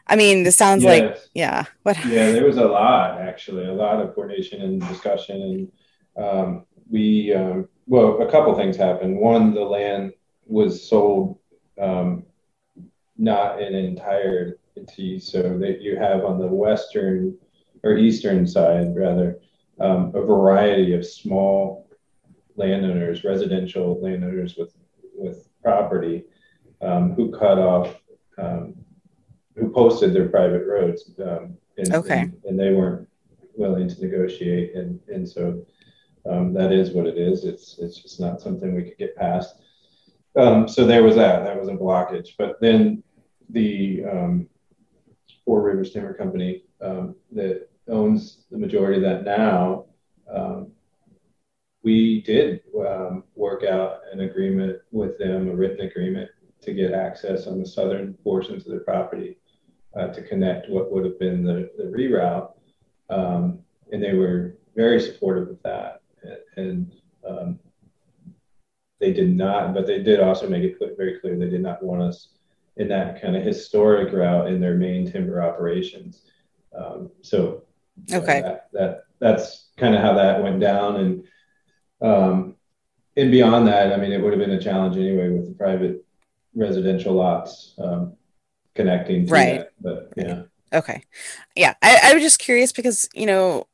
I 0.08 0.16
mean, 0.16 0.44
this 0.44 0.56
sounds 0.56 0.84
yes. 0.84 1.02
like 1.02 1.18
yeah. 1.34 1.66
What? 1.84 1.98
Yeah, 2.06 2.32
there 2.32 2.46
was 2.46 2.58
a 2.58 2.66
lot 2.66 3.20
actually, 3.22 3.66
a 3.66 3.74
lot 3.74 4.02
of 4.02 4.14
coordination 4.14 4.62
and 4.62 4.88
discussion, 4.88 5.70
and 6.18 6.26
um, 6.26 6.66
we 6.90 7.34
um, 7.34 7.68
well, 7.88 8.22
a 8.22 8.32
couple 8.32 8.54
things 8.56 8.78
happened. 8.78 9.18
One, 9.18 9.54
the 9.54 9.62
land 9.62 10.14
was 10.46 10.88
sold 10.88 11.40
um, 11.82 12.24
not 13.18 13.62
in 13.62 13.74
entire 13.74 14.58
so 15.20 15.58
that 15.60 15.82
you 15.82 15.98
have 15.98 16.24
on 16.26 16.40
the 16.40 16.48
western 16.48 17.38
or 17.84 17.98
eastern 17.98 18.48
side 18.48 18.96
rather 18.96 19.40
um, 19.80 20.12
a 20.16 20.22
variety 20.22 20.94
of 20.94 21.06
small 21.06 21.88
landowners, 22.56 23.24
residential 23.24 24.00
landowners 24.02 24.56
with 24.58 24.76
with 25.14 25.48
property, 25.62 26.24
um, 26.82 27.14
who 27.14 27.32
cut 27.32 27.60
off, 27.60 27.96
um, 28.38 28.74
who 29.56 29.70
posted 29.72 30.14
their 30.14 30.30
private 30.30 30.66
roads, 30.66 31.12
um, 31.24 31.58
and, 31.78 31.94
okay, 31.94 32.20
and, 32.20 32.42
and, 32.46 32.60
they 32.60 32.74
weren't 32.74 33.08
willing 33.56 33.88
to 33.88 34.02
negotiate, 34.02 34.76
and 34.76 35.00
and 35.08 35.28
so 35.28 35.66
um, 36.30 36.54
that 36.54 36.72
is 36.72 36.92
what 36.92 37.08
it 37.08 37.18
is. 37.18 37.44
It's 37.46 37.78
it's 37.80 38.02
just 38.02 38.20
not 38.20 38.42
something 38.42 38.76
we 38.76 38.84
could 38.84 38.98
get 38.98 39.16
past. 39.16 39.56
Um, 40.36 40.68
so 40.68 40.86
there 40.86 41.04
was 41.04 41.16
that. 41.16 41.44
That 41.44 41.60
was 41.60 41.70
a 41.70 41.74
blockage. 41.74 42.30
But 42.38 42.62
then 42.62 43.04
the 43.50 44.04
um, 44.10 44.48
Four 45.46 45.62
Rivers 45.62 45.92
Timber 45.92 46.14
Company 46.14 46.64
that 46.80 47.70
owns 47.88 48.46
the 48.52 48.58
majority 48.58 48.98
of 48.98 49.04
that 49.04 49.24
now 49.24 49.86
um, 50.34 50.72
we 51.84 52.22
did 52.22 52.62
um, 52.88 53.24
work 53.36 53.64
out 53.64 54.02
an 54.12 54.22
agreement 54.22 54.80
with 54.92 55.18
them, 55.18 55.50
a 55.50 55.56
written 55.56 55.86
agreement 55.86 56.30
to 56.62 56.74
get 56.74 56.94
access 56.94 57.48
on 57.48 57.60
the 57.60 57.66
southern 57.66 58.14
portions 58.24 58.68
of 58.68 58.74
the 58.74 58.80
property 58.80 59.38
uh, 59.96 60.08
to 60.08 60.22
connect 60.22 60.70
what 60.70 60.92
would 60.92 61.06
have 61.06 61.20
been 61.20 61.44
the, 61.44 61.70
the 61.78 61.84
reroute. 61.84 62.52
Um, 63.10 63.60
and 63.92 64.02
they 64.02 64.14
were 64.14 64.58
very 64.76 65.00
supportive 65.02 65.50
of 65.50 65.62
that. 65.64 66.02
And 66.56 66.92
um, 67.28 67.60
they 69.00 69.12
did 69.12 69.36
not, 69.36 69.74
but 69.74 69.88
they 69.88 70.02
did 70.02 70.20
also 70.20 70.48
make 70.48 70.64
it 70.64 70.78
very 70.98 71.20
clear 71.20 71.38
they 71.38 71.50
did 71.50 71.62
not 71.62 71.84
want 71.84 72.02
us 72.04 72.30
in 72.78 72.88
that 72.88 73.22
kind 73.22 73.36
of 73.36 73.44
historic 73.44 74.14
route 74.14 74.48
in 74.48 74.62
their 74.62 74.76
main 74.76 75.12
timber 75.12 75.42
operations. 75.42 76.22
Um, 76.78 77.12
so 77.22 77.64
okay, 78.14 78.42
that, 78.42 78.68
that 78.72 79.04
that's 79.20 79.70
kind 79.78 79.96
of 79.96 80.02
how 80.02 80.14
that 80.14 80.42
went 80.42 80.60
down. 80.60 80.96
And 80.98 81.24
um, 82.02 82.56
and 83.18 83.32
beyond 83.32 83.68
that, 83.68 83.92
I 83.92 83.98
mean, 83.98 84.12
it 84.12 84.22
would 84.22 84.32
have 84.32 84.40
been 84.40 84.52
a 84.58 84.62
challenge 84.62 84.96
anyway 84.96 85.30
with 85.30 85.48
the 85.48 85.56
private 85.56 86.06
residential 86.56 87.14
lots 87.14 87.74
um, 87.78 88.16
connecting 88.76 89.26
to 89.26 89.32
right. 89.32 89.60
that. 89.60 89.72
But 89.80 90.14
yeah. 90.18 90.44
Okay. 90.74 91.04
Yeah. 91.56 91.74
I, 91.82 92.00
I 92.04 92.14
was 92.14 92.24
just 92.24 92.40
curious 92.40 92.72
because, 92.72 93.08
you 93.14 93.26
know, 93.26 93.68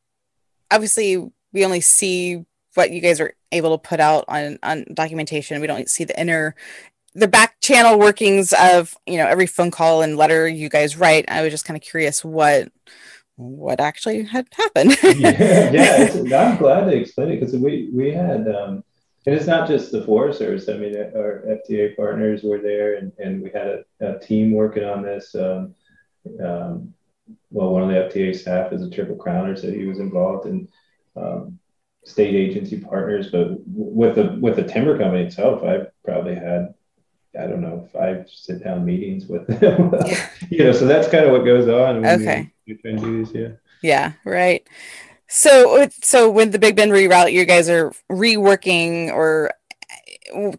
obviously 0.71 1.31
we 1.53 1.65
only 1.65 1.81
see 1.81 2.43
what 2.73 2.91
you 2.91 3.01
guys 3.01 3.19
are 3.19 3.33
able 3.51 3.77
to 3.77 3.87
put 3.87 3.99
out 3.99 4.25
on, 4.27 4.59
on 4.63 4.85
documentation. 4.93 5.61
We 5.61 5.67
don't 5.67 5.89
see 5.89 6.03
the 6.03 6.19
inner 6.19 6.55
the 7.13 7.27
back 7.27 7.59
channel 7.61 7.97
workings 7.97 8.53
of 8.53 8.95
you 9.07 9.17
know 9.17 9.25
every 9.25 9.47
phone 9.47 9.71
call 9.71 10.03
and 10.03 10.17
letter 10.17 10.47
you 10.47 10.69
guys 10.69 10.95
write 10.95 11.25
i 11.29 11.41
was 11.41 11.51
just 11.51 11.65
kind 11.65 11.75
of 11.75 11.81
curious 11.81 12.23
what 12.23 12.71
what 13.37 13.79
actually 13.79 14.23
had 14.23 14.47
happened. 14.51 14.97
yeah, 15.19 15.71
yeah 16.23 16.51
I'm 16.51 16.57
glad 16.57 16.85
to 16.85 16.97
explain 16.97 17.29
it 17.29 17.39
because 17.39 17.55
we 17.55 17.89
we 17.93 18.11
had, 18.11 18.47
um, 18.47 18.83
and 19.27 19.35
it's 19.35 19.45
not 19.45 19.67
just 19.67 19.91
the 19.91 20.03
foresters. 20.03 20.69
I 20.69 20.77
mean, 20.77 20.95
our 20.95 21.43
FTA 21.45 21.97
partners 21.97 22.43
were 22.43 22.59
there, 22.59 22.95
and, 22.95 23.11
and 23.19 23.43
we 23.43 23.49
had 23.49 23.67
a, 23.67 23.83
a 23.99 24.19
team 24.19 24.53
working 24.53 24.85
on 24.85 25.03
this. 25.03 25.35
Um, 25.35 25.75
um, 26.41 26.93
well, 27.51 27.73
one 27.73 27.83
of 27.83 27.89
the 27.89 28.19
FTA 28.19 28.33
staff 28.33 28.71
is 28.71 28.81
a 28.81 28.89
triple 28.89 29.17
crowner, 29.17 29.59
so 29.59 29.69
he 29.69 29.83
was 29.83 29.99
involved 29.99 30.47
in 30.47 30.69
um, 31.17 31.59
state 32.05 32.35
agency 32.35 32.79
partners. 32.79 33.27
But 33.29 33.49
with 33.67 34.15
the 34.15 34.37
with 34.39 34.55
the 34.55 34.63
timber 34.63 34.97
company 34.97 35.23
itself, 35.23 35.61
I 35.61 35.87
probably 36.05 36.35
had 36.35 36.73
I 37.37 37.47
don't 37.47 37.61
know, 37.61 37.85
five 37.91 38.29
sit 38.31 38.63
down 38.63 38.85
meetings 38.85 39.25
with 39.27 39.45
them. 39.59 39.93
you 40.49 40.63
know, 40.63 40.71
so 40.71 40.85
that's 40.85 41.09
kind 41.09 41.25
of 41.25 41.33
what 41.33 41.43
goes 41.43 41.67
on. 41.67 42.05
okay. 42.05 42.49
We, 42.65 42.79
we 42.81 42.93
do 42.93 43.25
these, 43.25 43.35
yeah. 43.35 43.49
Yeah, 43.83 44.13
right. 44.25 44.67
So, 45.29 45.87
so 46.01 46.29
when 46.29 46.51
the 46.51 46.59
Big 46.59 46.75
Bend 46.75 46.91
reroute, 46.91 47.33
you 47.33 47.45
guys 47.45 47.69
are 47.69 47.93
reworking, 48.11 49.11
or 49.11 49.51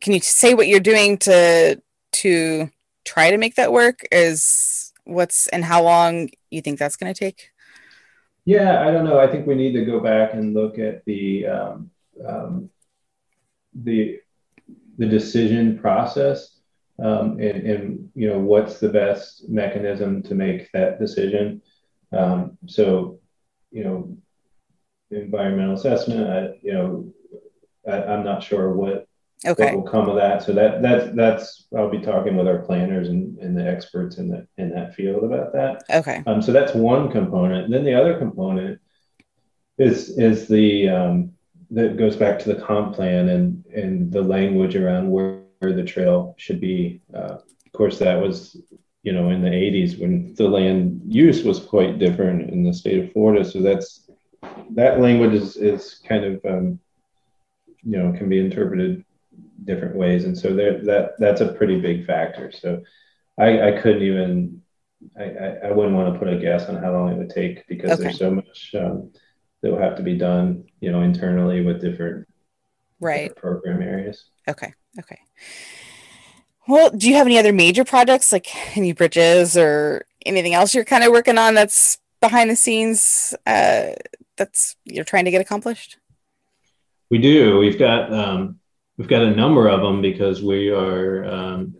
can 0.00 0.12
you 0.12 0.20
say 0.20 0.54
what 0.54 0.68
you're 0.68 0.80
doing 0.80 1.18
to 1.18 1.80
to 2.12 2.70
try 3.04 3.30
to 3.30 3.38
make 3.38 3.54
that 3.56 3.72
work? 3.72 4.06
Is 4.12 4.92
what's 5.04 5.46
and 5.48 5.64
how 5.64 5.82
long 5.82 6.28
you 6.50 6.60
think 6.60 6.78
that's 6.78 6.96
going 6.96 7.12
to 7.12 7.18
take? 7.18 7.50
Yeah, 8.44 8.86
I 8.86 8.90
don't 8.90 9.04
know. 9.04 9.18
I 9.18 9.26
think 9.26 9.46
we 9.46 9.54
need 9.54 9.72
to 9.72 9.84
go 9.84 10.00
back 10.00 10.34
and 10.34 10.54
look 10.54 10.78
at 10.78 11.04
the 11.04 11.46
um, 11.46 11.90
um, 12.26 12.70
the 13.74 14.20
the 14.98 15.06
decision 15.06 15.78
process 15.78 16.58
um, 16.98 17.38
and, 17.40 17.66
and, 17.66 18.10
you 18.14 18.28
know 18.28 18.38
what's 18.38 18.80
the 18.80 18.88
best 18.88 19.48
mechanism 19.48 20.22
to 20.24 20.34
make 20.34 20.70
that 20.72 20.98
decision. 20.98 21.62
Um, 22.12 22.58
so, 22.66 23.20
you 23.70 23.84
know, 23.84 24.16
environmental 25.10 25.74
assessment. 25.74 26.30
I, 26.30 26.58
you 26.62 26.72
know, 26.72 27.12
I, 27.86 28.14
am 28.14 28.24
not 28.24 28.42
sure 28.42 28.72
what 28.72 29.06
okay. 29.46 29.66
what 29.66 29.74
will 29.76 29.90
come 29.90 30.08
of 30.08 30.16
that. 30.16 30.42
So 30.42 30.52
that 30.52 30.82
that's 30.82 31.14
that's 31.14 31.66
I'll 31.76 31.90
be 31.90 32.00
talking 32.00 32.36
with 32.36 32.48
our 32.48 32.58
planners 32.58 33.08
and, 33.08 33.38
and 33.38 33.56
the 33.56 33.66
experts 33.66 34.18
in 34.18 34.28
the 34.28 34.46
in 34.56 34.70
that 34.70 34.94
field 34.94 35.24
about 35.24 35.52
that. 35.52 35.84
Okay. 35.90 36.22
Um, 36.26 36.42
so 36.42 36.52
that's 36.52 36.74
one 36.74 37.10
component. 37.10 37.64
And 37.64 37.74
then 37.74 37.84
the 37.84 37.94
other 37.94 38.18
component 38.18 38.80
is 39.78 40.18
is 40.18 40.48
the 40.48 40.88
um, 40.88 41.32
that 41.70 41.96
goes 41.96 42.16
back 42.16 42.38
to 42.40 42.52
the 42.52 42.60
comp 42.60 42.94
plan 42.94 43.28
and 43.28 43.64
and 43.74 44.12
the 44.12 44.22
language 44.22 44.76
around 44.76 45.10
where 45.10 45.42
where 45.60 45.72
the 45.72 45.84
trail 45.84 46.34
should 46.38 46.60
be. 46.60 47.00
Uh, 47.14 47.38
of 47.66 47.72
course, 47.72 47.98
that 47.98 48.20
was 48.20 48.60
you 49.02 49.12
know 49.12 49.30
in 49.30 49.42
the 49.42 49.48
80s 49.48 50.00
when 50.00 50.34
the 50.34 50.48
land 50.48 51.00
use 51.06 51.44
was 51.44 51.60
quite 51.60 51.98
different 51.98 52.50
in 52.50 52.62
the 52.62 52.72
state 52.72 53.04
of 53.04 53.12
Florida. 53.12 53.44
So 53.44 53.60
that's 53.60 54.07
that 54.70 55.00
language 55.00 55.34
is 55.34 55.56
is 55.56 56.00
kind 56.06 56.24
of 56.24 56.44
um, 56.44 56.78
you 57.82 57.98
know 57.98 58.12
can 58.16 58.28
be 58.28 58.38
interpreted 58.38 59.04
different 59.64 59.96
ways, 59.96 60.24
and 60.24 60.36
so 60.36 60.54
there 60.54 60.82
that 60.84 61.12
that's 61.18 61.40
a 61.40 61.52
pretty 61.52 61.80
big 61.80 62.06
factor. 62.06 62.52
So 62.52 62.82
I, 63.38 63.68
I 63.68 63.80
couldn't 63.80 64.02
even 64.02 64.62
I, 65.18 65.24
I, 65.24 65.46
I 65.66 65.72
wouldn't 65.72 65.94
want 65.94 66.12
to 66.12 66.18
put 66.18 66.32
a 66.32 66.38
guess 66.38 66.66
on 66.66 66.76
how 66.76 66.92
long 66.92 67.12
it 67.12 67.18
would 67.18 67.30
take 67.30 67.66
because 67.68 67.92
okay. 67.92 68.04
there's 68.04 68.18
so 68.18 68.30
much 68.30 68.74
um, 68.74 69.12
that 69.62 69.70
will 69.70 69.80
have 69.80 69.96
to 69.96 70.02
be 70.02 70.16
done 70.16 70.64
you 70.80 70.90
know 70.92 71.02
internally 71.02 71.62
with 71.62 71.80
different 71.80 72.26
right 73.00 73.34
program 73.36 73.82
areas. 73.82 74.24
Okay. 74.48 74.72
Okay. 74.98 75.18
Well, 76.66 76.90
do 76.90 77.08
you 77.08 77.14
have 77.14 77.26
any 77.26 77.38
other 77.38 77.52
major 77.52 77.84
projects 77.84 78.32
like 78.32 78.46
any 78.76 78.92
bridges 78.92 79.56
or 79.56 80.04
anything 80.26 80.54
else 80.54 80.74
you're 80.74 80.84
kind 80.84 81.04
of 81.04 81.12
working 81.12 81.38
on 81.38 81.54
that's 81.54 81.98
behind 82.20 82.50
the 82.50 82.56
scenes 82.56 83.34
uh, 83.46 83.92
that's 84.38 84.76
you're 84.84 85.04
trying 85.04 85.26
to 85.26 85.30
get 85.30 85.40
accomplished? 85.40 85.98
We 87.10 87.18
do. 87.18 87.58
We've 87.58 87.78
got 87.78 88.12
um, 88.12 88.58
we've 88.96 89.08
got 89.08 89.22
a 89.22 89.34
number 89.34 89.68
of 89.68 89.82
them 89.82 90.00
because 90.00 90.42
we 90.42 90.70
are 90.70 91.24
um, 91.24 91.74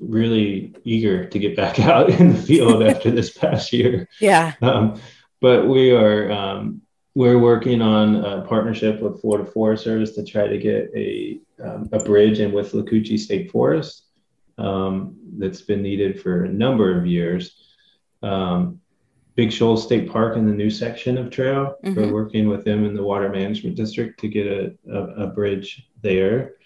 really 0.00 0.74
eager 0.84 1.26
to 1.26 1.38
get 1.38 1.56
back 1.56 1.78
out 1.80 2.10
in 2.10 2.32
the 2.32 2.42
field 2.42 2.82
after 2.82 3.10
this 3.10 3.30
past 3.30 3.72
year. 3.72 4.08
Yeah. 4.20 4.54
Um, 4.62 5.00
but 5.40 5.68
we 5.68 5.92
are 5.92 6.30
um, 6.32 6.82
we're 7.14 7.38
working 7.38 7.82
on 7.82 8.24
a 8.24 8.42
partnership 8.42 9.00
with 9.00 9.20
Florida 9.20 9.50
Forest 9.50 9.82
Service 9.82 10.12
to 10.12 10.24
try 10.24 10.46
to 10.46 10.58
get 10.58 10.90
a, 10.94 11.40
um, 11.60 11.88
a 11.90 11.98
bridge 11.98 12.38
in 12.38 12.52
Withlacoochee 12.52 13.18
State 13.18 13.50
Forest 13.50 14.04
um, 14.56 15.16
that's 15.36 15.62
been 15.62 15.82
needed 15.82 16.22
for 16.22 16.44
a 16.44 16.48
number 16.48 16.96
of 16.96 17.06
years. 17.06 17.74
Um, 18.22 18.80
Big 19.38 19.52
Shoals 19.52 19.84
State 19.84 20.10
Park 20.10 20.36
in 20.36 20.46
the 20.46 20.52
new 20.52 20.68
section 20.68 21.16
of 21.16 21.30
trail. 21.30 21.76
Mm-hmm. 21.84 21.94
We're 21.94 22.12
working 22.12 22.48
with 22.48 22.64
them 22.64 22.84
in 22.84 22.92
the 22.92 23.04
Water 23.04 23.28
Management 23.28 23.76
District 23.76 24.18
to 24.18 24.26
get 24.26 24.48
a, 24.48 24.74
a, 24.92 25.26
a 25.26 25.26
bridge 25.28 25.88
there. 26.02 26.56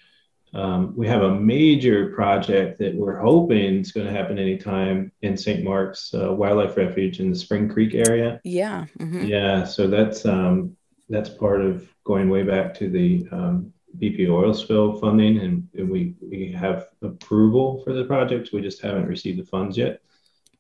Um, 0.55 0.97
we 0.97 1.07
have 1.07 1.23
a 1.23 1.35
major 1.39 2.15
project 2.15 2.79
that 2.79 2.95
we're 2.95 3.19
hoping 3.19 3.81
is 3.81 3.93
going 3.93 4.07
to 4.07 4.13
happen 4.13 4.39
anytime 4.39 5.13
in 5.21 5.37
St. 5.37 5.63
Marks 5.63 6.15
uh, 6.15 6.33
Wildlife 6.33 6.75
Refuge 6.79 7.21
in 7.21 7.29
the 7.29 7.37
Spring 7.37 7.69
Creek 7.69 7.95
area. 7.95 8.41
Yeah. 8.43 8.87
Mm-hmm. 8.99 9.27
Yeah. 9.27 9.65
So 9.65 9.87
that's 9.87 10.25
um, 10.25 10.75
that's 11.11 11.29
part 11.29 11.61
of 11.61 11.87
going 12.05 12.31
way 12.31 12.43
back 12.43 12.73
to 12.79 12.89
the 12.89 13.29
um, 13.33 13.71
BP 13.99 14.31
oil 14.31 14.55
spill 14.55 14.99
funding, 14.99 15.41
and, 15.41 15.69
and, 15.75 15.91
we 15.91 16.15
we 16.23 16.51
have 16.53 16.87
approval 17.03 17.83
for 17.85 17.93
the 17.93 18.05
project. 18.05 18.49
We 18.55 18.63
just 18.63 18.81
haven't 18.81 19.09
received 19.09 19.41
the 19.41 19.45
funds 19.45 19.77
yet. 19.77 20.01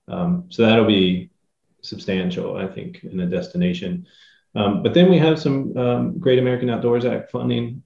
Um, 0.08 0.44
so 0.50 0.66
that'll 0.66 0.84
be 0.84 1.30
substantial, 1.82 2.56
I 2.56 2.66
think, 2.66 3.04
in 3.04 3.20
a 3.20 3.26
destination. 3.26 4.06
Um, 4.54 4.82
but 4.82 4.94
then 4.94 5.10
we 5.10 5.18
have 5.18 5.38
some 5.38 5.76
um, 5.76 6.18
Great 6.18 6.38
American 6.38 6.70
Outdoors 6.70 7.04
Act 7.04 7.30
funding 7.30 7.82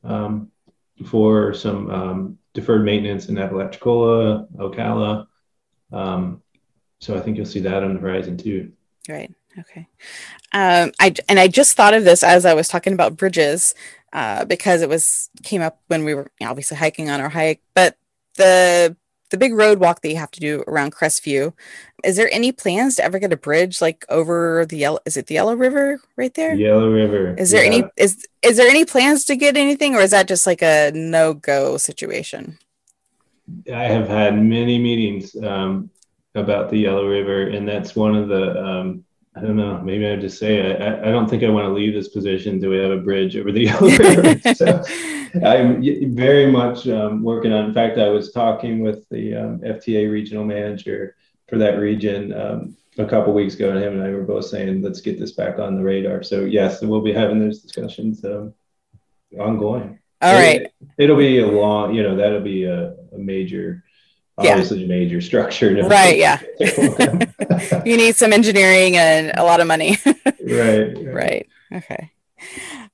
for 1.04 1.52
some 1.52 1.90
um, 1.90 2.38
deferred 2.54 2.84
maintenance 2.84 3.28
in 3.28 3.38
Apalachicola, 3.38 4.46
Ocala. 4.56 5.26
Um, 5.92 6.42
so 7.00 7.16
I 7.16 7.20
think 7.20 7.36
you'll 7.36 7.46
see 7.46 7.60
that 7.60 7.82
on 7.82 7.94
the 7.94 8.00
horizon 8.00 8.36
too. 8.36 8.72
Right. 9.08 9.32
Okay. 9.58 9.86
Um, 10.52 10.92
I 11.00 11.14
and 11.28 11.38
I 11.38 11.48
just 11.48 11.76
thought 11.76 11.94
of 11.94 12.04
this 12.04 12.22
as 12.22 12.44
I 12.44 12.54
was 12.54 12.68
talking 12.68 12.92
about 12.92 13.16
bridges, 13.16 13.74
uh, 14.12 14.44
because 14.44 14.82
it 14.82 14.88
was 14.88 15.30
came 15.42 15.62
up 15.62 15.80
when 15.88 16.04
we 16.04 16.14
were 16.14 16.30
obviously 16.42 16.76
hiking 16.76 17.10
on 17.10 17.20
our 17.20 17.28
hike. 17.28 17.60
But 17.74 17.96
the 18.36 18.96
the 19.30 19.38
big 19.38 19.54
road 19.54 19.78
walk 19.78 20.00
that 20.02 20.08
you 20.08 20.16
have 20.16 20.30
to 20.32 20.40
do 20.40 20.62
around 20.66 20.92
Crestview. 20.92 21.52
Is 22.04 22.16
there 22.16 22.28
any 22.32 22.52
plans 22.52 22.96
to 22.96 23.04
ever 23.04 23.18
get 23.18 23.32
a 23.32 23.36
bridge 23.36 23.80
like 23.80 24.04
over 24.08 24.64
the 24.66 24.76
yellow? 24.76 24.98
Is 25.04 25.16
it 25.16 25.26
the 25.26 25.34
Yellow 25.34 25.54
River 25.54 26.00
right 26.16 26.32
there? 26.34 26.54
Yellow 26.54 26.90
River. 26.90 27.34
Is 27.36 27.50
there 27.50 27.64
yeah. 27.64 27.78
any 27.78 27.84
is 27.96 28.26
is 28.42 28.56
there 28.56 28.68
any 28.68 28.84
plans 28.84 29.24
to 29.24 29.36
get 29.36 29.56
anything, 29.56 29.94
or 29.94 30.00
is 30.00 30.12
that 30.12 30.28
just 30.28 30.46
like 30.46 30.62
a 30.62 30.92
no 30.94 31.34
go 31.34 31.76
situation? 31.76 32.58
I 33.72 33.84
have 33.84 34.08
had 34.08 34.40
many 34.42 34.78
meetings 34.78 35.36
um, 35.42 35.90
about 36.34 36.70
the 36.70 36.78
Yellow 36.78 37.06
River, 37.08 37.48
and 37.48 37.66
that's 37.68 37.96
one 37.96 38.14
of 38.14 38.28
the 38.28 38.64
um, 38.64 39.04
I 39.36 39.40
don't 39.40 39.56
know. 39.56 39.78
Maybe 39.82 40.06
I 40.08 40.16
just 40.16 40.38
say 40.38 40.76
I, 40.76 41.08
I 41.08 41.10
don't 41.10 41.28
think 41.28 41.42
I 41.42 41.50
want 41.50 41.66
to 41.66 41.72
leave 41.72 41.92
this 41.92 42.08
position 42.08 42.54
until 42.54 42.70
we 42.70 42.78
have 42.78 42.90
a 42.90 42.96
bridge 42.96 43.36
over 43.36 43.52
the 43.52 43.64
Yellow 43.64 43.90
River. 43.90 44.54
so 44.54 44.82
I'm 45.44 46.14
very 46.16 46.50
much 46.50 46.88
um, 46.88 47.22
working 47.22 47.52
on. 47.52 47.66
In 47.66 47.74
fact, 47.74 47.98
I 47.98 48.08
was 48.08 48.32
talking 48.32 48.80
with 48.80 49.06
the 49.10 49.34
um, 49.34 49.58
FTA 49.58 50.10
regional 50.10 50.44
manager 50.44 51.16
for 51.48 51.58
that 51.58 51.78
region 51.78 52.32
um, 52.32 52.76
a 52.96 53.04
couple 53.04 53.34
weeks 53.34 53.54
ago, 53.54 53.70
and 53.70 53.78
him 53.78 53.94
and 53.94 54.02
I 54.02 54.10
were 54.10 54.22
both 54.22 54.46
saying, 54.46 54.80
"Let's 54.80 55.02
get 55.02 55.18
this 55.18 55.32
back 55.32 55.58
on 55.58 55.76
the 55.76 55.82
radar." 55.82 56.22
So 56.22 56.46
yes, 56.46 56.80
we'll 56.80 57.02
be 57.02 57.12
having 57.12 57.38
those 57.38 57.60
discussions 57.60 58.24
um, 58.24 58.54
ongoing. 59.38 59.98
All 60.22 60.34
right. 60.34 60.72
It, 60.96 61.10
will 61.10 61.16
be 61.18 61.40
a 61.40 61.46
long. 61.46 61.94
You 61.94 62.02
know, 62.02 62.16
that'll 62.16 62.40
be 62.40 62.64
a, 62.64 62.94
a 63.12 63.18
major 63.18 63.84
obviously 64.38 64.80
yeah. 64.80 64.86
major 64.86 65.20
structure. 65.20 65.74
Right. 65.86 66.16
Yeah. 66.16 66.40
you 67.84 67.96
need 67.96 68.16
some 68.16 68.32
engineering 68.32 68.96
and 68.96 69.32
a 69.36 69.44
lot 69.44 69.60
of 69.60 69.66
money. 69.66 69.98
right. 70.06 70.94
Right. 71.04 71.48
Okay. 71.72 72.12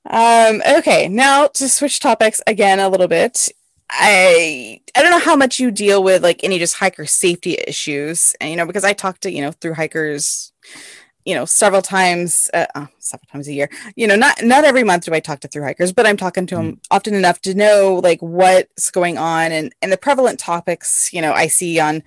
Um, 0.09 0.61
okay. 0.77 1.07
Now 1.07 1.47
to 1.47 1.69
switch 1.69 1.99
topics 1.99 2.41
again 2.47 2.79
a 2.79 2.89
little 2.89 3.07
bit. 3.07 3.49
I 3.89 4.81
I 4.95 5.01
don't 5.01 5.11
know 5.11 5.19
how 5.19 5.35
much 5.35 5.59
you 5.59 5.69
deal 5.69 6.01
with 6.03 6.23
like 6.23 6.43
any 6.43 6.57
just 6.57 6.75
hiker 6.75 7.05
safety 7.05 7.57
issues, 7.67 8.35
and 8.41 8.49
you 8.49 8.55
know 8.55 8.65
because 8.65 8.83
I 8.83 8.93
talk 8.93 9.19
to 9.19 9.31
you 9.31 9.41
know 9.41 9.51
through 9.51 9.75
hikers 9.75 10.51
you 11.25 11.35
know 11.35 11.45
several 11.45 11.81
times 11.81 12.49
uh, 12.53 12.65
oh, 12.75 12.87
several 12.99 13.27
times 13.31 13.47
a 13.47 13.53
year 13.53 13.69
you 13.95 14.07
know 14.07 14.15
not 14.15 14.41
not 14.43 14.63
every 14.63 14.83
month 14.83 15.05
do 15.05 15.13
i 15.13 15.19
talk 15.19 15.39
to 15.39 15.47
through 15.47 15.63
hikers 15.63 15.91
but 15.91 16.05
i'm 16.05 16.17
talking 16.17 16.45
to 16.45 16.55
them 16.55 16.73
mm. 16.73 16.79
often 16.91 17.13
enough 17.13 17.41
to 17.41 17.53
know 17.53 17.99
like 18.03 18.19
what's 18.21 18.91
going 18.91 19.17
on 19.17 19.51
and 19.51 19.73
and 19.81 19.91
the 19.91 19.97
prevalent 19.97 20.39
topics 20.39 21.11
you 21.13 21.21
know 21.21 21.33
i 21.33 21.47
see 21.47 21.79
on 21.79 22.03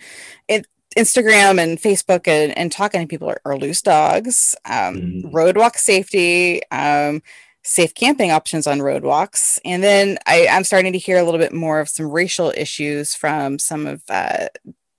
it, 0.48 0.66
instagram 0.96 1.62
and 1.62 1.78
facebook 1.78 2.26
and, 2.28 2.56
and 2.56 2.72
talking 2.72 3.00
to 3.00 3.06
people 3.06 3.28
are, 3.28 3.40
are 3.44 3.56
loose 3.56 3.82
dogs 3.82 4.54
um, 4.64 4.96
mm. 4.96 5.34
road 5.34 5.56
walk 5.56 5.78
safety 5.78 6.60
um, 6.70 7.22
safe 7.62 7.94
camping 7.94 8.30
options 8.30 8.66
on 8.66 8.80
road 8.80 9.02
walks 9.02 9.58
and 9.64 9.82
then 9.82 10.18
I, 10.26 10.46
i'm 10.50 10.64
starting 10.64 10.92
to 10.92 10.98
hear 10.98 11.18
a 11.18 11.24
little 11.24 11.40
bit 11.40 11.52
more 11.52 11.80
of 11.80 11.88
some 11.88 12.10
racial 12.10 12.52
issues 12.56 13.14
from 13.14 13.58
some 13.58 13.86
of 13.86 14.02
uh, 14.08 14.48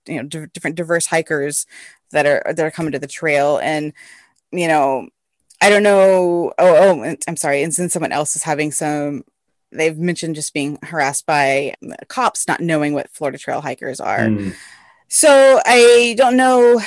you 0.07 0.17
know 0.17 0.23
d- 0.23 0.45
different 0.53 0.75
diverse 0.75 1.07
hikers 1.07 1.65
that 2.11 2.25
are 2.25 2.43
that 2.53 2.65
are 2.65 2.71
coming 2.71 2.91
to 2.91 2.99
the 2.99 3.07
trail. 3.07 3.57
And 3.57 3.93
you 4.51 4.67
know 4.67 5.07
i 5.61 5.69
don't 5.69 5.83
know 5.83 6.53
oh 6.57 7.01
oh 7.03 7.15
i'm 7.27 7.35
sorry 7.35 7.63
and 7.63 7.73
since 7.73 7.91
someone 7.91 8.11
else 8.11 8.35
is 8.35 8.43
having 8.43 8.71
some 8.71 9.23
they've 9.73 9.97
mentioned 9.97 10.35
just 10.35 10.53
being 10.53 10.77
harassed 10.83 11.25
by 11.25 11.73
cops 12.07 12.47
not 12.47 12.61
knowing 12.61 12.93
what 12.93 13.09
florida 13.09 13.37
trail 13.37 13.59
hikers 13.59 13.99
are. 13.99 14.27
Mm. 14.27 14.55
so 15.09 15.59
i 15.65 16.15
don't 16.17 16.37
know 16.37 16.79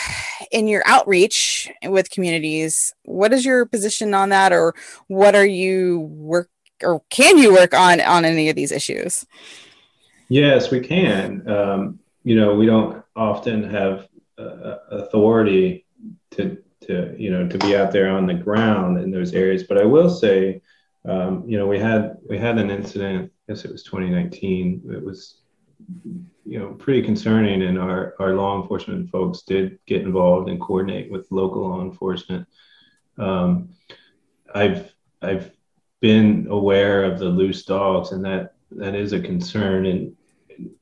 in 0.50 0.66
your 0.66 0.82
outreach 0.86 1.70
with 1.84 2.10
communities 2.10 2.94
what 3.04 3.32
is 3.32 3.44
your 3.44 3.66
position 3.66 4.14
on 4.14 4.30
that? 4.30 4.52
Or 4.52 4.74
what 5.08 5.34
are 5.34 5.46
you 5.46 6.00
work 6.00 6.50
or 6.82 7.02
can 7.10 7.38
you 7.38 7.52
work 7.52 7.74
on 7.74 8.00
on 8.00 8.24
any 8.24 8.48
of 8.48 8.56
these 8.56 8.72
issues? 8.72 9.26
Yes 10.28 10.70
we 10.70 10.80
can. 10.80 11.48
Um, 11.48 12.00
you 12.24 12.36
know 12.36 12.54
we 12.54 12.66
don't 12.66 13.02
often 13.16 13.64
have 13.70 14.08
uh, 14.41 14.78
authority 14.91 15.86
to 16.32 16.57
to 16.82 17.14
you 17.18 17.30
know 17.30 17.47
to 17.49 17.59
be 17.59 17.76
out 17.76 17.93
there 17.93 18.09
on 18.09 18.26
the 18.26 18.34
ground 18.34 18.99
in 18.99 19.11
those 19.11 19.34
areas. 19.34 19.64
But 19.64 19.78
I 19.78 19.84
will 19.84 20.11
say, 20.11 20.62
um, 21.05 21.45
you 21.47 21.59
know, 21.59 21.66
we 21.66 21.78
had 21.78 22.16
we 22.28 22.38
had 22.38 22.59
an 22.59 22.70
incident. 22.70 23.30
I 23.49 23.53
guess 23.53 23.64
it 23.64 23.72
was 23.72 23.82
2019. 23.84 24.82
It 24.93 25.05
was 25.05 25.43
you 26.47 26.59
know 26.59 26.74
pretty 26.74 27.03
concerning, 27.03 27.62
and 27.62 27.78
our 27.78 28.14
our 28.18 28.34
law 28.34 28.61
enforcement 28.61 29.11
folks 29.11 29.43
did 29.43 29.78
get 29.86 30.03
involved 30.03 30.49
and 30.49 30.61
coordinate 30.61 31.11
with 31.11 31.30
local 31.30 31.68
law 31.68 31.82
enforcement. 31.82 32.47
Um, 33.18 33.70
I've 34.55 34.93
I've 35.22 35.53
been 36.01 36.47
aware 36.51 37.05
of 37.05 37.18
the 37.18 37.28
loose 37.28 37.64
dogs, 37.64 38.12
and 38.12 38.24
that 38.24 38.55
that 38.72 38.95
is 38.95 39.12
a 39.12 39.20
concern. 39.20 39.86
And 39.86 40.16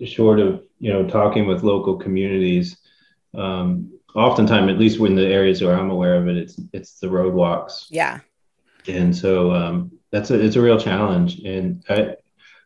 short 0.04 0.40
of 0.40 0.62
you 0.78 0.92
know 0.92 1.06
talking 1.06 1.46
with 1.46 1.62
local 1.62 1.96
communities 1.96 2.77
um, 3.36 3.92
oftentimes, 4.14 4.70
at 4.70 4.78
least 4.78 5.00
in 5.00 5.14
the 5.14 5.26
areas 5.26 5.62
where 5.62 5.78
I'm 5.78 5.90
aware 5.90 6.16
of 6.16 6.28
it, 6.28 6.36
it's 6.36 6.60
it's 6.72 6.98
the 6.98 7.08
road 7.08 7.34
walks. 7.34 7.86
Yeah. 7.90 8.20
And 8.86 9.14
so 9.14 9.52
um, 9.52 9.92
that's 10.10 10.30
a 10.30 10.40
it's 10.40 10.56
a 10.56 10.62
real 10.62 10.78
challenge. 10.78 11.40
And 11.40 11.84
I 11.88 12.16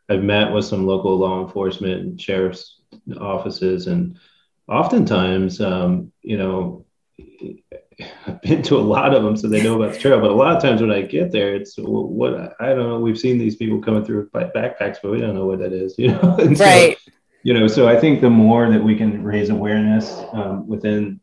I've 0.08 0.22
met 0.22 0.52
with 0.52 0.64
some 0.64 0.86
local 0.86 1.16
law 1.16 1.44
enforcement 1.44 2.00
and 2.00 2.20
sheriff's 2.20 2.80
offices, 3.18 3.86
and 3.86 4.18
oftentimes, 4.68 5.60
um, 5.60 6.12
you 6.22 6.36
know, 6.36 6.84
I've 8.26 8.40
been 8.42 8.62
to 8.64 8.76
a 8.76 8.80
lot 8.80 9.14
of 9.14 9.22
them, 9.22 9.36
so 9.36 9.48
they 9.48 9.62
know 9.62 9.80
about 9.80 9.94
the 9.94 10.00
trail. 10.00 10.20
But 10.20 10.30
a 10.30 10.34
lot 10.34 10.56
of 10.56 10.62
times 10.62 10.80
when 10.80 10.90
I 10.90 11.02
get 11.02 11.30
there, 11.30 11.54
it's 11.54 11.78
well, 11.78 12.06
what 12.06 12.54
I 12.60 12.68
don't 12.68 12.88
know. 12.88 13.00
We've 13.00 13.18
seen 13.18 13.38
these 13.38 13.56
people 13.56 13.80
coming 13.80 14.04
through 14.04 14.28
with 14.32 14.52
backpacks, 14.52 14.98
but 15.02 15.12
we 15.12 15.20
don't 15.20 15.34
know 15.34 15.46
what 15.46 15.58
that 15.60 15.72
is, 15.72 15.98
you 15.98 16.08
know. 16.08 16.36
right. 16.58 16.96
So, 16.98 17.12
you 17.43 17.55
know, 17.55 17.66
so 17.66 17.88
I 17.88 17.99
think 17.99 18.20
the 18.20 18.30
more 18.30 18.70
that 18.70 18.82
we 18.82 18.97
can 18.97 19.22
raise 19.24 19.51
awareness 19.51 20.20
um, 20.32 20.66
within 20.66 21.20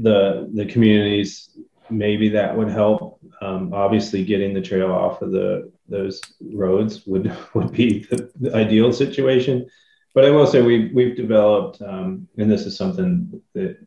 the 0.00 0.50
the 0.52 0.66
communities, 0.66 1.50
maybe 1.90 2.28
that 2.30 2.56
would 2.56 2.68
help. 2.68 3.20
Um, 3.40 3.72
obviously, 3.72 4.24
getting 4.24 4.54
the 4.54 4.60
trail 4.60 4.90
off 4.90 5.22
of 5.22 5.32
the 5.32 5.72
those 5.88 6.20
roads 6.40 7.06
would 7.06 7.34
would 7.54 7.72
be 7.72 8.00
the, 8.10 8.30
the 8.40 8.54
ideal 8.54 8.92
situation. 8.92 9.68
But 10.14 10.24
I 10.24 10.30
will 10.30 10.46
say 10.46 10.62
we 10.62 10.90
we've 10.92 11.16
developed, 11.16 11.80
um, 11.80 12.28
and 12.36 12.50
this 12.50 12.66
is 12.66 12.76
something 12.76 13.40
that 13.54 13.78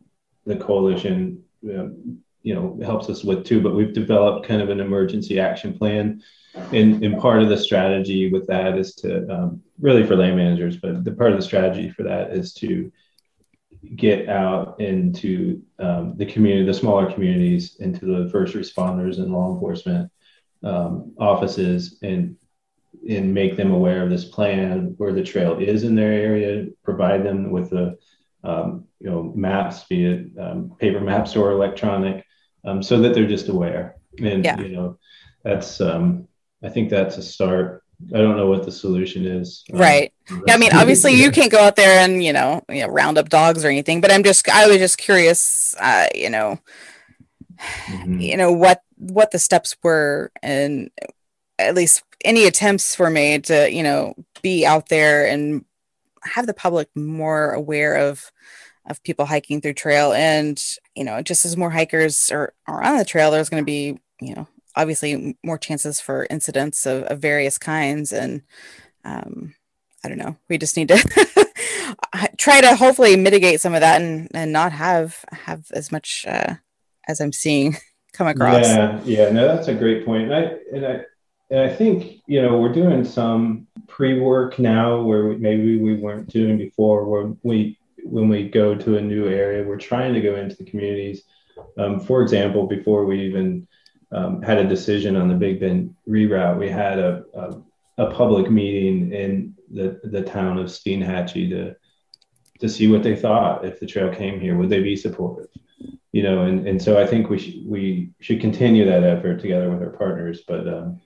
the 0.46 0.56
coalition, 0.56 1.44
um, 1.66 2.20
you 2.42 2.56
know, 2.56 2.80
helps 2.84 3.10
us 3.10 3.24
with 3.24 3.46
too. 3.46 3.62
But 3.62 3.76
we've 3.76 3.94
developed 3.94 4.48
kind 4.48 4.62
of 4.62 4.70
an 4.70 4.80
emergency 4.80 5.40
action 5.40 5.78
plan 5.78 6.22
and, 6.56 7.04
and 7.04 7.20
part 7.20 7.42
of 7.42 7.50
the 7.50 7.58
strategy 7.58 8.32
with 8.32 8.48
that 8.48 8.78
is 8.78 8.96
to 8.96 9.28
um, 9.30 9.62
really 9.80 10.06
for 10.06 10.16
land 10.16 10.36
managers, 10.36 10.78
but 10.78 11.04
the 11.04 11.12
part 11.12 11.32
of 11.32 11.38
the 11.38 11.44
strategy 11.44 11.90
for 11.90 12.04
that 12.04 12.32
is 12.32 12.54
to 12.56 12.92
get 13.96 14.28
out 14.28 14.80
into 14.80 15.62
um, 15.80 16.16
the 16.18 16.26
community, 16.26 16.66
the 16.66 16.74
smaller 16.74 17.12
communities, 17.12 17.78
into 17.80 18.06
the 18.06 18.30
first 18.30 18.56
responders 18.56 19.18
and 19.18 19.32
law 19.32 19.54
enforcement 19.54 20.12
um, 20.64 21.14
offices, 21.20 21.98
and 22.02 22.36
and 23.08 23.34
make 23.34 23.56
them 23.56 23.72
aware 23.72 24.04
of 24.04 24.10
this 24.10 24.26
plan, 24.26 24.96
where 24.98 25.14
the 25.14 25.24
trail 25.24 25.60
is 25.60 25.84
in 25.84 25.96
their 25.96 26.12
area, 26.12 26.68
provide 26.84 27.24
them 27.24 27.52
with 27.52 27.70
the 27.70 27.98
um, 28.44 28.86
you 29.00 29.10
know 29.10 29.32
maps, 29.36 29.84
be 29.86 30.06
it 30.06 30.28
um, 30.40 30.76
paper 30.80 31.00
maps 31.00 31.36
or 31.36 31.52
electronic, 31.52 32.26
um, 32.66 32.82
so 32.82 33.00
that 33.00 33.14
they're 33.14 33.28
just 33.28 33.50
aware. 33.50 33.96
And 34.18 34.44
yeah. 34.44 34.60
you 34.60 34.70
know 34.70 34.98
that's 35.44 35.80
um, 35.80 36.28
I 36.64 36.70
think 36.70 36.90
that's 36.90 37.18
a 37.18 37.22
start. 37.22 37.84
I 38.14 38.18
don't 38.18 38.38
know 38.38 38.48
what 38.48 38.64
the 38.64 38.72
solution 38.72 39.26
is. 39.26 39.64
Um, 39.74 39.80
right. 39.80 40.14
Um, 40.32 40.44
yeah, 40.48 40.54
I 40.56 40.58
mean, 40.58 40.72
obviously 40.76 41.14
you 41.14 41.32
can't 41.32 41.52
go 41.52 41.60
out 41.60 41.76
there 41.76 42.00
and, 42.00 42.24
you 42.24 42.34
know, 42.34 42.64
you 42.70 42.82
know, 42.82 42.88
round 42.88 43.18
up 43.18 43.30
dogs 43.30 43.66
or 43.66 43.70
anything, 43.70 44.02
but 44.02 44.12
I'm 44.12 44.24
just, 44.24 44.48
I 44.50 44.68
was 44.68 44.78
just 44.78 44.98
curious, 44.98 45.76
uh, 45.80 46.08
you 46.16 46.30
know, 46.30 46.60
mm-hmm. 47.58 48.20
you 48.20 48.38
know, 48.38 48.52
what, 48.52 48.82
what 48.98 49.32
the 49.32 49.40
steps 49.40 49.76
were 49.84 50.32
and 50.42 50.90
at 51.58 51.76
least 51.76 52.04
any 52.24 52.46
attempts 52.46 52.98
were 52.98 53.10
made 53.10 53.46
to, 53.46 53.72
you 53.72 53.84
know, 53.84 54.16
be 54.42 54.66
out 54.66 54.90
there 54.90 55.28
and 55.28 55.66
have 56.24 56.48
the 56.48 56.54
public 56.54 56.90
more 56.96 57.52
aware 57.52 57.96
of, 57.96 58.32
of 58.90 59.04
people 59.04 59.26
hiking 59.26 59.62
through 59.62 59.74
trail 59.74 60.14
and, 60.14 60.62
you 60.96 61.04
know, 61.04 61.22
just 61.22 61.46
as 61.46 61.58
more 61.58 61.70
hikers 61.70 62.32
are, 62.32 62.54
are 62.66 62.82
on 62.82 62.98
the 62.98 63.06
trail, 63.06 63.30
there's 63.30 63.50
going 63.50 63.62
to 63.62 63.66
be, 63.66 64.00
you 64.22 64.36
know, 64.36 64.48
obviously 64.80 65.38
more 65.44 65.58
chances 65.58 66.00
for 66.00 66.26
incidents 66.30 66.86
of, 66.86 67.04
of 67.04 67.20
various 67.20 67.58
kinds 67.58 68.14
and 68.14 68.42
um, 69.04 69.54
i 70.04 70.08
don't 70.08 70.18
know 70.18 70.36
we 70.50 70.58
just 70.58 70.78
need 70.78 70.88
to 70.88 70.98
try 72.38 72.62
to 72.62 72.76
hopefully 72.76 73.16
mitigate 73.16 73.60
some 73.60 73.74
of 73.74 73.82
that 73.82 74.02
and, 74.02 74.30
and 74.34 74.54
not 74.54 74.72
have 74.72 75.26
have 75.32 75.66
as 75.74 75.92
much 75.92 76.26
uh, 76.28 76.56
as 77.08 77.20
i'm 77.20 77.34
seeing 77.34 77.76
come 78.14 78.28
across. 78.28 78.66
Yeah 78.66 79.00
yeah 79.04 79.30
no 79.30 79.48
that's 79.48 79.68
a 79.68 79.74
great 79.74 80.06
point 80.06 80.32
and 80.32 80.34
i 80.34 80.42
and 80.74 80.86
i 80.86 81.02
and 81.50 81.60
i 81.60 81.70
think 81.70 82.22
you 82.26 82.42
know 82.42 82.58
we're 82.58 82.74
doing 82.74 83.04
some 83.04 83.68
pre-work 83.88 84.60
now 84.60 85.02
where 85.02 85.38
maybe 85.38 85.78
we 85.78 85.96
weren't 85.96 86.30
doing 86.30 86.58
before 86.58 87.06
where 87.06 87.34
we 87.44 87.78
when 88.04 88.30
we 88.30 88.48
go 88.48 88.74
to 88.74 88.98
a 88.98 89.02
new 89.02 89.28
area. 89.28 89.68
We're 89.68 89.78
trying 89.78 90.14
to 90.14 90.22
go 90.22 90.38
into 90.38 90.56
the 90.56 90.64
communities 90.64 91.24
um, 91.78 92.00
for 92.00 92.22
example 92.22 92.68
before 92.68 93.06
we 93.06 93.22
even 93.22 93.68
um, 94.12 94.42
had 94.42 94.58
a 94.58 94.68
decision 94.68 95.16
on 95.16 95.28
the 95.28 95.36
Big 95.36 95.60
Bend 95.60 95.96
reroute, 96.08 96.58
we 96.58 96.70
had 96.70 97.00
a, 97.00 97.24
a, 97.34 97.62
a 98.06 98.12
public 98.12 98.50
meeting 98.50 99.12
in 99.14 99.56
the, 99.72 100.00
the 100.04 100.22
town 100.22 100.58
of 100.58 100.68
Steinhatchee 100.68 101.50
to 101.50 101.76
to 102.60 102.68
see 102.68 102.88
what 102.88 103.04
they 103.04 103.16
thought 103.16 103.64
if 103.66 103.80
the 103.80 103.86
trail 103.86 104.14
came 104.14 104.40
here. 104.40 104.58
Would 104.58 104.70
they 104.70 104.84
be 104.84 104.96
supportive? 104.96 105.48
You 106.12 106.24
know, 106.24 106.42
and, 106.44 106.68
and 106.68 106.82
so 106.82 107.02
I 107.02 107.08
think 107.08 107.30
we 107.30 107.40
should 107.40 107.66
we 107.66 108.12
should 108.20 108.42
continue 108.42 108.86
that 108.86 109.04
effort 109.04 109.40
together 109.40 109.70
with 109.70 109.82
our 109.82 109.92
partners. 109.92 110.42
But 110.48 110.68
um, 110.68 111.00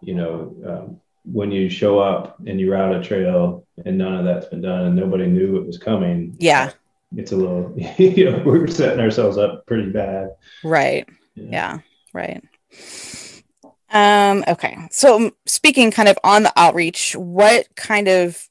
you 0.00 0.14
know, 0.14 0.54
um, 0.66 1.00
when 1.24 1.50
you 1.50 1.70
show 1.70 1.98
up 1.98 2.38
and 2.46 2.60
you 2.60 2.72
route 2.72 2.94
a 2.94 3.02
trail 3.02 3.64
and 3.84 3.96
none 3.96 4.14
of 4.14 4.24
that's 4.24 4.46
been 4.46 4.60
done 4.60 4.86
and 4.86 4.96
nobody 4.96 5.26
knew 5.26 5.56
it 5.56 5.66
was 5.66 5.78
coming, 5.78 6.36
yeah, 6.38 6.72
it's 7.16 7.32
a 7.32 7.36
little 7.36 7.72
you 7.98 8.30
know 8.30 8.42
we're 8.44 8.66
setting 8.66 9.00
ourselves 9.00 9.38
up 9.38 9.66
pretty 9.66 9.90
bad. 9.90 10.30
Right. 10.64 11.08
Yeah. 11.34 11.44
yeah. 11.50 11.78
Right. 12.12 12.42
Um, 13.92 14.44
okay. 14.46 14.76
So 14.90 15.32
speaking 15.46 15.90
kind 15.90 16.08
of 16.08 16.18
on 16.22 16.44
the 16.44 16.52
outreach, 16.56 17.14
what 17.16 17.66
kind 17.76 18.08
of 18.08 18.48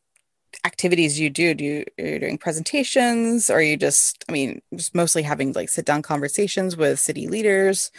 activities 0.65 1.19
you 1.19 1.29
do? 1.29 1.53
Do 1.53 1.63
you 1.63 1.85
are 1.99 2.05
you 2.05 2.19
doing 2.19 2.37
presentations 2.37 3.49
or 3.49 3.55
are 3.55 3.61
you 3.61 3.77
just, 3.77 4.25
I 4.27 4.33
mean, 4.33 4.61
just 4.75 4.93
mostly 4.93 5.23
having 5.23 5.53
like 5.53 5.69
sit 5.69 5.85
down 5.85 6.01
conversations 6.01 6.75
with 6.75 6.99
city 6.99 7.27
leaders? 7.27 7.91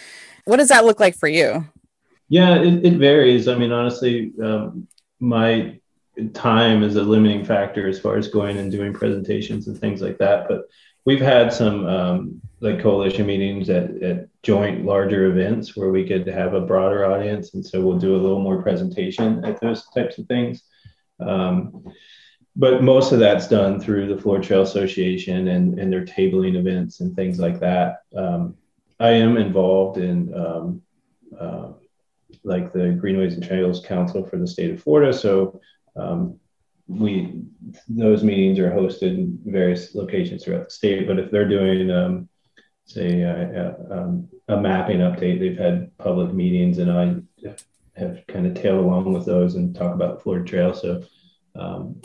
What 0.45 0.59
does 0.59 0.69
that 0.69 0.85
look 0.85 1.01
like 1.01 1.17
for 1.17 1.29
you? 1.29 1.67
Yeah, 2.29 2.57
it, 2.57 2.85
it 2.85 2.99
varies. 2.99 3.49
I 3.49 3.57
mean, 3.57 3.73
honestly, 3.73 4.33
um, 4.43 4.87
my 5.19 5.79
time 6.35 6.83
is 6.83 6.97
a 6.97 7.03
limiting 7.03 7.45
factor 7.45 7.89
as 7.89 7.99
far 7.99 8.17
as 8.17 8.29
going 8.29 8.59
and 8.59 8.71
doing 8.71 8.93
presentations 8.93 9.67
and 9.67 9.79
things 9.79 10.03
like 10.03 10.19
that. 10.19 10.47
But 10.49 10.69
we've 11.05 11.21
had 11.21 11.53
some 11.53 11.87
um, 11.87 12.43
like 12.61 12.81
coalition 12.81 13.27
meetings 13.27 13.71
at, 13.71 13.91
at 14.03 14.29
joint 14.43 14.85
larger 14.85 15.27
events 15.27 15.77
where 15.77 15.91
we 15.91 16.07
could 16.07 16.27
have 16.27 16.55
a 16.55 16.61
broader 16.61 17.05
audience 17.05 17.55
and 17.55 17.65
so 17.65 17.81
we'll 17.81 17.99
do 17.99 18.17
a 18.17 18.23
little 18.23 18.41
more 18.41 18.63
presentation 18.63 19.45
at 19.45 19.61
those 19.61 19.87
types 19.91 20.19
of 20.19 20.27
things 20.27 20.63
um, 21.21 21.85
but 22.57 22.83
most 22.83 23.13
of 23.13 23.19
that's 23.19 23.49
done 23.49 23.81
through 23.81 24.15
the 24.15 24.21
Florida 24.21 24.47
Trail 24.47 24.63
Association 24.63 25.49
and, 25.49 25.79
and 25.79 25.93
their 25.93 26.05
tabling 26.05 26.57
events 26.57 27.01
and 27.01 27.15
things 27.15 27.39
like 27.39 27.61
that. 27.61 28.03
Um, 28.17 28.57
I 28.99 29.11
am 29.11 29.37
involved 29.37 29.99
in 29.99 30.35
um, 30.35 30.83
uh, 31.39 31.69
like 32.45 32.73
the 32.73 32.91
Greenways 32.91 33.35
and 33.35 33.43
Trails 33.43 33.85
Council 33.85 34.27
for 34.27 34.37
the 34.37 34.47
state 34.47 34.73
of 34.73 34.83
Florida. 34.83 35.13
So 35.13 35.61
um, 35.97 36.39
we 36.89 37.41
those 37.89 38.25
meetings 38.25 38.59
are 38.59 38.71
hosted 38.71 39.15
in 39.17 39.39
various 39.45 39.95
locations 39.95 40.45
throughout 40.45 40.65
the 40.65 40.71
state. 40.71 41.07
But 41.07 41.19
if 41.19 41.31
they're 41.31 41.49
doing 41.49 41.91
um, 41.91 42.29
say 42.91 43.23
a, 43.23 43.77
um, 43.91 44.29
a, 44.49 44.61
mapping 44.61 44.99
update, 44.99 45.39
they've 45.39 45.59
had 45.59 45.97
public 45.99 46.33
meetings, 46.33 46.79
and 46.79 46.91
I 46.91 47.55
have 47.97 48.27
kind 48.27 48.47
of 48.47 48.55
tailed 48.55 48.85
along 48.85 49.13
with 49.13 49.27
those 49.27 49.55
and 49.55 49.75
talk 49.75 49.95
about 49.95 50.17
the 50.17 50.23
Florida 50.23 50.45
Trail. 50.45 50.75
So 50.75 51.05
um, 51.55 52.01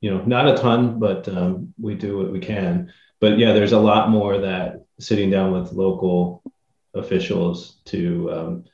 you 0.00 0.10
know, 0.10 0.22
not 0.24 0.48
a 0.48 0.56
ton, 0.56 0.98
but 0.98 1.28
um, 1.28 1.74
we 1.78 1.94
do 1.94 2.18
what 2.18 2.32
we 2.32 2.40
can. 2.40 2.92
But 3.20 3.38
yeah, 3.38 3.52
there's 3.52 3.72
a 3.72 3.78
lot 3.78 4.08
more 4.08 4.38
that 4.38 4.84
sitting 4.98 5.30
down 5.30 5.52
with 5.52 5.72
local 5.72 6.42
officials 6.94 7.80
to 7.86 8.32
um, 8.32 8.64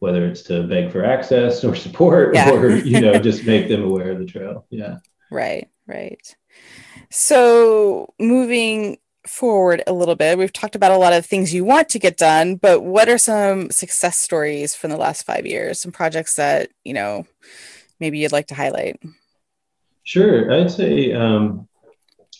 whether 0.00 0.26
it's 0.26 0.42
to 0.42 0.64
beg 0.64 0.90
for 0.90 1.04
access 1.04 1.64
or 1.64 1.74
support 1.74 2.34
yeah. 2.34 2.50
or 2.50 2.76
you 2.76 3.00
know 3.00 3.18
just 3.18 3.44
make 3.46 3.68
them 3.68 3.84
aware 3.84 4.10
of 4.10 4.18
the 4.18 4.26
trail. 4.26 4.66
Yeah. 4.70 4.98
Right. 5.30 5.68
Right. 5.86 6.36
So 7.10 8.12
moving 8.18 8.98
forward 9.26 9.82
a 9.86 9.92
little 9.92 10.14
bit, 10.14 10.38
we've 10.38 10.52
talked 10.52 10.74
about 10.74 10.92
a 10.92 10.98
lot 10.98 11.12
of 11.12 11.24
things 11.24 11.54
you 11.54 11.64
want 11.64 11.88
to 11.90 11.98
get 11.98 12.16
done, 12.16 12.56
but 12.56 12.82
what 12.82 13.08
are 13.08 13.18
some 13.18 13.70
success 13.70 14.18
stories 14.18 14.74
from 14.74 14.90
the 14.90 14.96
last 14.96 15.24
five 15.24 15.46
years? 15.46 15.80
Some 15.80 15.92
projects 15.92 16.36
that 16.36 16.70
you 16.84 16.94
know 16.94 17.26
maybe 18.00 18.18
you'd 18.18 18.32
like 18.32 18.48
to 18.48 18.54
highlight. 18.54 19.00
Sure, 20.02 20.52
I'd 20.52 20.70
say. 20.70 21.12
Um, 21.12 21.66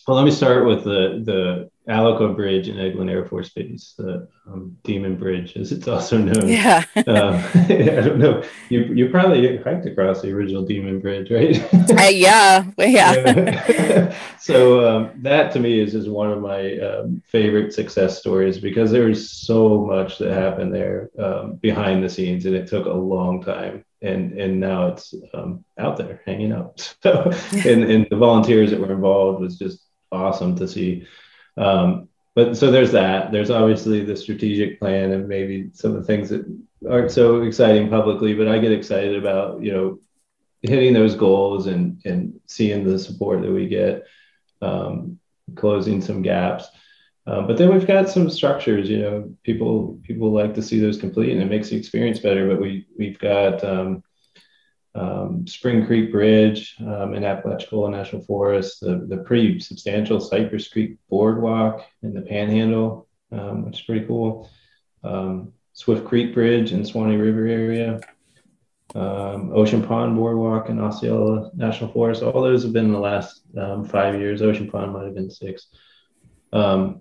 well, 0.07 0.17
let 0.17 0.25
me 0.25 0.31
start 0.31 0.67
with 0.67 0.85
the 0.85 1.23
the 1.25 1.71
Alaqua 1.89 2.35
Bridge 2.35 2.69
in 2.69 2.77
Eglin 2.77 3.11
Air 3.11 3.27
Force 3.27 3.51
Base, 3.51 3.95
the 3.99 4.27
um, 4.47 4.77
Demon 4.85 5.17
Bridge, 5.17 5.55
as 5.57 5.71
it's 5.71 5.87
also 5.87 6.17
known. 6.17 6.49
Yeah. 6.49 6.83
uh, 6.97 7.43
I 7.55 8.01
don't 8.01 8.19
know. 8.19 8.43
You 8.71 8.85
you 8.85 9.11
probably 9.11 9.59
hiked 9.59 9.87
across 9.87 10.23
the 10.23 10.33
original 10.33 10.65
Demon 10.65 11.01
Bridge, 11.01 11.31
right? 11.31 11.63
uh, 11.75 12.05
yeah. 12.05 12.65
Yeah. 12.79 14.17
so 14.39 14.89
um, 14.89 15.11
that 15.23 15.53
to 15.53 15.61
me 15.61 15.81
is 15.81 15.93
just 15.93 16.09
one 16.09 16.31
of 16.31 16.41
my 16.41 16.79
um, 16.79 17.23
favorite 17.27 17.75
success 17.75 18.19
stories 18.19 18.59
because 18.59 18.91
there 18.91 19.07
was 19.07 19.31
so 19.31 19.85
much 19.85 20.19
that 20.19 20.33
happened 20.33 20.75
there 20.75 21.11
um, 21.19 21.57
behind 21.57 22.03
the 22.03 22.09
scenes, 22.09 22.47
and 22.47 22.55
it 22.55 22.67
took 22.67 22.87
a 22.87 22.93
long 22.93 23.43
time 23.43 23.85
and 24.05 24.39
and 24.39 24.61
now 24.61 24.89
it's 24.89 25.15
um, 25.33 25.65
out 25.79 25.97
there 25.97 26.23
hanging 26.27 26.53
out. 26.53 26.95
So, 27.03 27.31
and 27.53 27.85
and 27.85 28.07
the 28.11 28.17
volunteers 28.17 28.71
that 28.71 28.81
were 28.81 28.93
involved 28.93 29.41
was 29.41 29.59
just 29.59 29.81
awesome 30.13 30.57
to 30.57 30.69
see. 30.69 31.07
Um, 31.57 32.09
but 32.35 32.57
so 32.57 32.71
there's 32.71 32.93
that. 32.93 33.31
There's 33.31 33.51
obviously 33.51 34.05
the 34.05 34.17
strategic 34.17 34.81
plan 34.81 35.13
and 35.13 35.29
maybe 35.29 35.71
some 35.73 35.93
of 35.93 35.99
the 35.99 36.05
things 36.05 36.31
that 36.31 36.45
aren't 36.89 37.13
so 37.13 37.43
exciting 37.43 37.89
publicly, 37.89 38.35
but 38.35 38.49
I 38.49 38.59
get 38.59 38.73
excited 38.73 39.17
about 39.17 39.63
you 39.63 39.73
know 39.73 39.99
hitting 40.63 40.95
those 40.95 41.15
goals 41.15 41.67
and 41.67 42.01
and 42.05 42.41
seeing 42.47 42.85
the 42.85 42.99
support 42.99 43.43
that 43.43 43.53
we 43.53 43.69
get, 43.69 44.05
um, 44.63 45.19
closing 45.55 46.01
some 46.01 46.23
gaps. 46.23 46.67
Um, 47.27 47.47
but 47.47 47.57
then 47.57 47.73
we've 47.73 47.87
got 47.87 48.11
some 48.11 48.29
structures, 48.29 48.89
you 48.89 48.99
know, 48.99 49.35
people 49.45 49.99
people 50.03 50.33
like 50.33 50.55
to 50.55 50.63
see 50.63 50.81
those 50.81 50.99
complete 50.99 51.33
and 51.33 51.41
it 51.41 51.49
makes 51.49 51.71
the 51.71 51.77
experience 51.77 52.19
better. 52.19 52.49
But 52.49 52.61
we 52.61 52.87
we've 52.99 53.19
got 53.19 53.63
um, 53.65 54.03
um, 54.95 55.47
Spring 55.47 55.87
Creek 55.87 56.13
Bridge 56.13 56.77
um, 56.81 57.15
in 57.15 57.25
Apalachicola 57.25 57.91
National 57.91 58.23
Forest, 58.23 58.81
the, 58.81 59.05
the 59.09 59.19
pretty 59.19 59.59
substantial 59.59 60.21
Cypress 60.21 60.69
Creek 60.69 60.97
Boardwalk 61.09 61.85
in 62.03 62.15
the 62.15 62.23
Panhandle, 62.23 63.09
um, 63.33 63.65
which 63.65 63.81
is 63.81 63.87
pretty 63.87 64.07
cool. 64.07 64.49
Um, 65.03 65.53
Swift 65.73 66.05
Creek 66.05 66.33
Bridge 66.33 66.73
in 66.73 66.85
Suwannee 66.85 67.17
River 67.17 67.47
area, 67.47 68.01
Ocean 68.95 69.83
Pond 69.83 70.15
Boardwalk 70.17 70.69
in 70.69 70.81
Osceola 70.81 71.51
National 71.55 71.91
Forest. 71.91 72.23
All 72.23 72.43
those 72.43 72.63
have 72.63 72.73
been 72.73 72.85
in 72.87 72.93
the 72.93 72.99
last 72.99 73.43
five 73.89 74.21
years. 74.21 74.41
Ocean 74.41 74.71
Pond 74.71 74.93
might 74.93 75.05
have 75.05 75.15
been 75.15 75.31
six. 75.31 75.67
Um, 76.53 77.01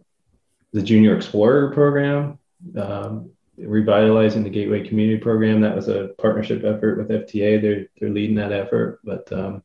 the 0.72 0.82
Junior 0.82 1.16
Explorer 1.16 1.72
program, 1.72 2.40
um, 2.76 3.30
revitalizing 3.58 4.44
the 4.44 4.50
Gateway 4.50 4.88
Community 4.88 5.20
Program. 5.20 5.62
That 5.62 5.76
was 5.76 5.88
a 5.88 6.10
partnership 6.18 6.64
effort 6.64 6.98
with 6.98 7.10
FTA. 7.10 7.62
They're 7.62 7.86
they're 8.00 8.10
leading 8.10 8.36
that 8.38 8.52
effort, 8.52 9.00
but 9.04 9.32
um, 9.32 9.64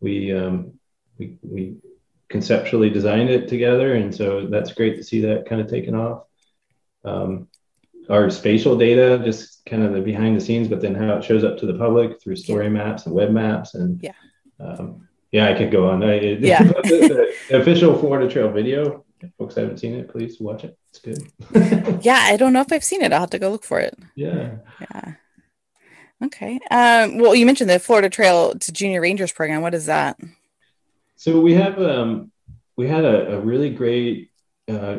we, 0.00 0.32
um, 0.32 0.78
we 1.18 1.36
we 1.42 1.76
conceptually 2.28 2.90
designed 2.90 3.30
it 3.30 3.48
together, 3.48 3.94
and 3.94 4.14
so 4.14 4.46
that's 4.46 4.72
great 4.72 4.96
to 4.96 5.04
see 5.04 5.20
that 5.22 5.46
kind 5.46 5.60
of 5.60 5.68
taken 5.68 5.94
off. 5.94 6.24
Um, 7.04 7.48
our 8.10 8.30
spatial 8.30 8.76
data, 8.76 9.22
just 9.24 9.64
kind 9.64 9.82
of 9.82 9.92
the 9.92 10.00
behind 10.00 10.36
the 10.36 10.40
scenes, 10.40 10.68
but 10.68 10.80
then 10.80 10.94
how 10.94 11.16
it 11.16 11.24
shows 11.24 11.44
up 11.44 11.58
to 11.58 11.66
the 11.66 11.78
public 11.78 12.20
through 12.20 12.36
story 12.36 12.68
maps 12.68 13.06
and 13.06 13.14
web 13.14 13.30
maps, 13.30 13.74
and 13.74 14.02
yeah. 14.02 14.12
Um, 14.60 15.08
yeah, 15.30 15.48
I 15.48 15.54
could 15.54 15.70
go 15.70 15.88
on. 15.88 16.04
I, 16.04 16.20
yeah. 16.20 16.62
the, 16.62 17.32
the 17.48 17.60
official 17.60 17.98
Florida 17.98 18.30
Trail 18.30 18.50
video 18.50 19.02
if 19.22 19.30
folks 19.38 19.54
haven't 19.54 19.78
seen 19.78 19.94
it, 19.94 20.08
please 20.08 20.40
watch 20.40 20.64
it. 20.64 20.76
It's 20.94 20.98
good. 21.00 22.00
yeah, 22.04 22.20
I 22.20 22.36
don't 22.36 22.52
know 22.52 22.60
if 22.60 22.72
I've 22.72 22.84
seen 22.84 23.02
it. 23.02 23.12
I'll 23.12 23.20
have 23.20 23.30
to 23.30 23.38
go 23.38 23.50
look 23.50 23.64
for 23.64 23.80
it. 23.80 23.98
Yeah. 24.14 24.56
Yeah. 24.80 25.14
Okay. 26.24 26.60
Um, 26.70 27.18
well, 27.18 27.34
you 27.34 27.46
mentioned 27.46 27.70
the 27.70 27.78
Florida 27.78 28.10
Trail 28.10 28.54
to 28.54 28.72
Junior 28.72 29.00
Rangers 29.00 29.32
program. 29.32 29.62
What 29.62 29.74
is 29.74 29.86
that? 29.86 30.20
So 31.16 31.40
we 31.40 31.54
have 31.54 31.80
um, 31.80 32.30
we 32.76 32.88
had 32.88 33.04
a, 33.04 33.36
a 33.36 33.40
really 33.40 33.70
great 33.70 34.30
uh, 34.68 34.98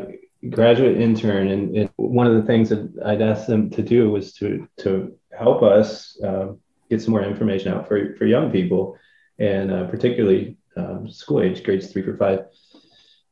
graduate 0.49 0.99
intern, 0.99 1.49
and, 1.49 1.77
and, 1.77 1.89
one 1.95 2.27
of 2.27 2.35
the 2.35 2.43
things 2.43 2.69
that 2.69 2.91
I'd 3.05 3.21
asked 3.21 3.47
them 3.47 3.69
to 3.71 3.81
do 3.81 4.09
was 4.09 4.33
to 4.35 4.67
to 4.79 5.17
help 5.37 5.63
us 5.63 6.19
uh, 6.21 6.53
get 6.89 7.01
some 7.01 7.11
more 7.11 7.23
information 7.23 7.73
out 7.73 7.87
for 7.87 8.15
for 8.15 8.25
young 8.25 8.51
people, 8.51 8.97
and 9.39 9.71
uh, 9.71 9.85
particularly 9.87 10.57
um, 10.75 11.09
school 11.09 11.41
age, 11.41 11.63
grades 11.63 11.91
three 11.91 12.01
through 12.01 12.17
five. 12.17 12.45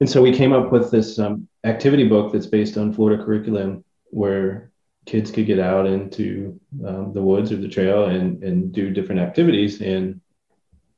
And 0.02 0.10
so 0.10 0.20
we 0.20 0.36
came 0.36 0.52
up 0.52 0.72
with 0.72 0.90
this 0.90 1.20
um, 1.20 1.48
activity 1.64 2.08
book 2.08 2.34
that's 2.34 2.48
based 2.48 2.76
on 2.76 2.92
Florida 2.92 3.24
curriculum 3.24 3.86
where 4.10 4.72
kids 5.06 5.30
could 5.30 5.46
get 5.46 5.60
out 5.60 5.86
into 5.86 6.60
um, 6.86 7.14
the 7.14 7.22
woods 7.22 7.52
or 7.52 7.58
the 7.58 7.68
trail 7.68 8.06
and, 8.06 8.44
and 8.44 8.72
do 8.72 8.90
different 8.90 9.22
activities 9.22 9.80
and 9.80 10.20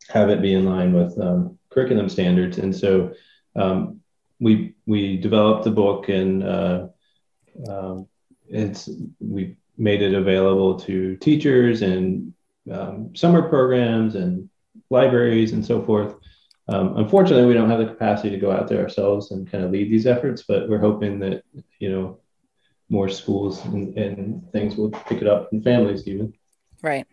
have 0.08 0.30
it 0.30 0.42
be 0.42 0.54
in 0.54 0.66
line 0.66 0.94
with 0.94 1.20
um, 1.20 1.60
curriculum 1.70 2.08
standards. 2.08 2.58
And 2.60 2.74
so 2.74 3.14
um, 3.58 4.00
we 4.40 4.74
we 4.86 5.18
developed 5.18 5.66
the 5.66 5.72
book 5.72 6.08
and 6.08 6.42
uh, 6.42 6.88
um, 7.68 8.08
it's 8.48 8.90
we 9.20 9.58
made 9.78 10.02
it 10.02 10.14
available 10.14 10.80
to 10.80 11.18
teachers 11.18 11.82
and 11.82 12.34
um, 12.72 13.14
summer 13.18 13.50
programs 13.50 14.16
and 14.16 14.50
libraries 14.90 15.52
and 15.52 15.66
so 15.66 15.84
forth. 15.84 16.16
Um, 16.68 16.98
unfortunately, 16.98 17.46
we 17.46 17.54
don't 17.54 17.70
have 17.70 17.80
the 17.80 17.88
capacity 17.88 18.30
to 18.30 18.38
go 18.38 18.52
out 18.52 18.68
there 18.68 18.82
ourselves 18.82 19.32
and 19.32 19.50
kind 19.50 19.64
of 19.64 19.72
lead 19.72 19.92
these 19.92 20.08
efforts, 20.08 20.44
but 20.48 20.70
we're 20.70 20.80
hoping 20.80 21.20
that 21.20 21.44
you 21.80 21.92
know 21.92 22.20
more 22.90 23.10
schools 23.10 23.64
and, 23.66 23.98
and 23.98 24.52
things 24.52 24.76
will 24.76 24.90
pick 24.90 25.22
it 25.22 25.28
up 25.28 25.52
and 25.52 25.64
families 25.64 26.08
even. 26.08 26.34
Right, 26.82 27.06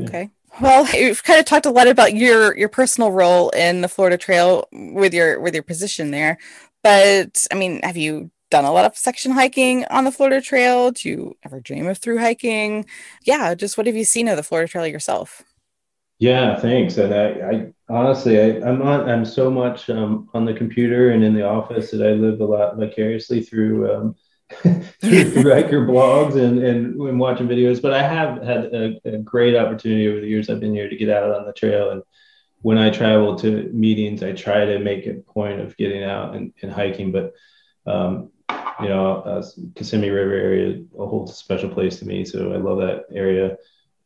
Okay. 0.00 0.30
Well, 0.60 0.86
you've 0.94 1.22
kind 1.22 1.40
of 1.40 1.46
talked 1.46 1.66
a 1.66 1.70
lot 1.70 1.88
about 1.88 2.14
your 2.14 2.56
your 2.56 2.68
personal 2.68 3.10
role 3.10 3.50
in 3.50 3.80
the 3.80 3.88
Florida 3.88 4.16
Trail 4.16 4.68
with 4.72 5.14
your 5.14 5.40
with 5.40 5.54
your 5.54 5.62
position 5.62 6.10
there, 6.10 6.38
but 6.82 7.46
I 7.50 7.54
mean, 7.56 7.80
have 7.82 7.96
you 7.96 8.30
done 8.50 8.64
a 8.64 8.72
lot 8.72 8.84
of 8.84 8.96
section 8.96 9.32
hiking 9.32 9.84
on 9.86 10.04
the 10.04 10.12
Florida 10.12 10.40
Trail? 10.40 10.92
Do 10.92 11.08
you 11.08 11.36
ever 11.44 11.60
dream 11.60 11.86
of 11.88 11.98
through 11.98 12.18
hiking? 12.18 12.86
Yeah, 13.22 13.54
just 13.54 13.76
what 13.76 13.86
have 13.86 13.96
you 13.96 14.04
seen 14.04 14.28
of 14.28 14.36
the 14.36 14.42
Florida 14.44 14.68
Trail 14.70 14.86
yourself? 14.86 15.42
Yeah, 16.18 16.58
thanks. 16.60 16.96
And 16.96 17.12
I, 17.14 17.26
I 17.50 17.73
honestly, 17.88 18.40
I, 18.40 18.68
am 18.68 18.82
on, 18.82 19.08
I'm 19.08 19.24
so 19.24 19.50
much 19.50 19.90
um, 19.90 20.28
on 20.34 20.44
the 20.44 20.54
computer 20.54 21.10
and 21.10 21.22
in 21.22 21.34
the 21.34 21.46
office 21.46 21.90
that 21.90 22.02
I 22.02 22.12
live 22.12 22.40
a 22.40 22.44
lot 22.44 22.76
vicariously 22.76 23.42
through 23.42 23.92
um, 23.92 24.16
through 25.00 25.42
hiker 25.52 25.86
blogs 25.86 26.36
and, 26.36 26.62
and, 26.62 27.00
and 27.00 27.18
watching 27.18 27.48
videos. 27.48 27.80
But 27.80 27.94
I 27.94 28.02
have 28.02 28.42
had 28.42 28.64
a, 28.66 29.00
a, 29.04 29.18
great 29.18 29.56
opportunity 29.56 30.08
over 30.08 30.20
the 30.20 30.28
years 30.28 30.50
I've 30.50 30.60
been 30.60 30.74
here 30.74 30.88
to 30.88 30.96
get 30.96 31.08
out 31.08 31.30
on 31.30 31.46
the 31.46 31.52
trail. 31.52 31.90
And 31.90 32.02
when 32.60 32.78
I 32.78 32.90
travel 32.90 33.36
to 33.36 33.70
meetings, 33.72 34.22
I 34.22 34.32
try 34.32 34.64
to 34.64 34.78
make 34.78 35.06
a 35.06 35.14
point 35.14 35.60
of 35.60 35.76
getting 35.76 36.04
out 36.04 36.34
and, 36.34 36.52
and 36.62 36.70
hiking. 36.70 37.12
But 37.12 37.32
um, 37.86 38.30
you 38.80 38.88
know, 38.88 39.16
uh, 39.22 39.42
Kissimmee 39.74 40.10
River 40.10 40.34
area 40.34 40.82
holds 40.94 40.94
a 40.98 41.06
whole 41.06 41.26
special 41.26 41.70
place 41.70 41.98
to 41.98 42.06
me. 42.06 42.24
So 42.24 42.52
I 42.52 42.56
love 42.56 42.78
that 42.78 43.04
area. 43.12 43.56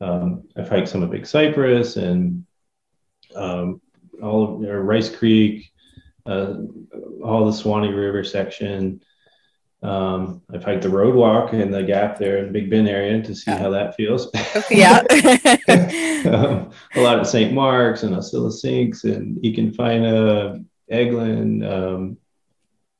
Um, 0.01 0.49
I've 0.57 0.69
hiked 0.69 0.89
some 0.89 1.03
of 1.03 1.11
Big 1.11 1.27
Cypress 1.27 1.97
and 1.97 2.45
um, 3.35 3.81
all 4.23 4.55
of 4.55 4.61
Rice 4.61 5.15
Creek, 5.15 5.71
uh, 6.27 6.55
all 7.23 7.47
the 7.47 7.53
Suwannee 7.53 7.93
River 7.93 8.25
section. 8.25 9.01
Um, 9.83 10.43
I've 10.53 10.65
hiked 10.65 10.83
the 10.83 10.89
road 10.89 11.15
walk 11.15 11.53
in 11.53 11.71
the 11.71 11.85
gap 11.85 12.19
there 12.19 12.39
in 12.39 12.53
Big 12.53 12.69
Bend 12.69 12.89
area 12.89 13.23
to 13.23 13.35
see 13.35 13.53
how 13.53 13.71
that 13.71 13.95
feels. 13.95 14.29
yeah. 14.71 14.99
um, 16.35 16.71
a 16.97 17.01
lot 17.01 17.21
of 17.21 17.27
St. 17.27 17.53
Marks 17.53 18.03
and 18.03 18.15
Osceola 18.15 18.51
Sinks 18.51 19.05
and 19.05 19.37
Econfina, 19.43 20.65
Eglin, 20.91 21.71
um, 21.71 22.17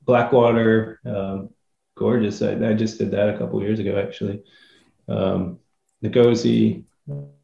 Blackwater. 0.05 1.01
Um, 1.05 1.51
gorgeous. 1.97 2.43
I, 2.43 2.53
I, 2.53 2.75
just 2.75 2.99
did 2.99 3.11
that 3.11 3.29
a 3.29 3.37
couple 3.37 3.61
years 3.61 3.81
ago, 3.81 3.99
actually. 3.99 4.43
Um, 5.09 5.59
Nokuse. 6.05 6.85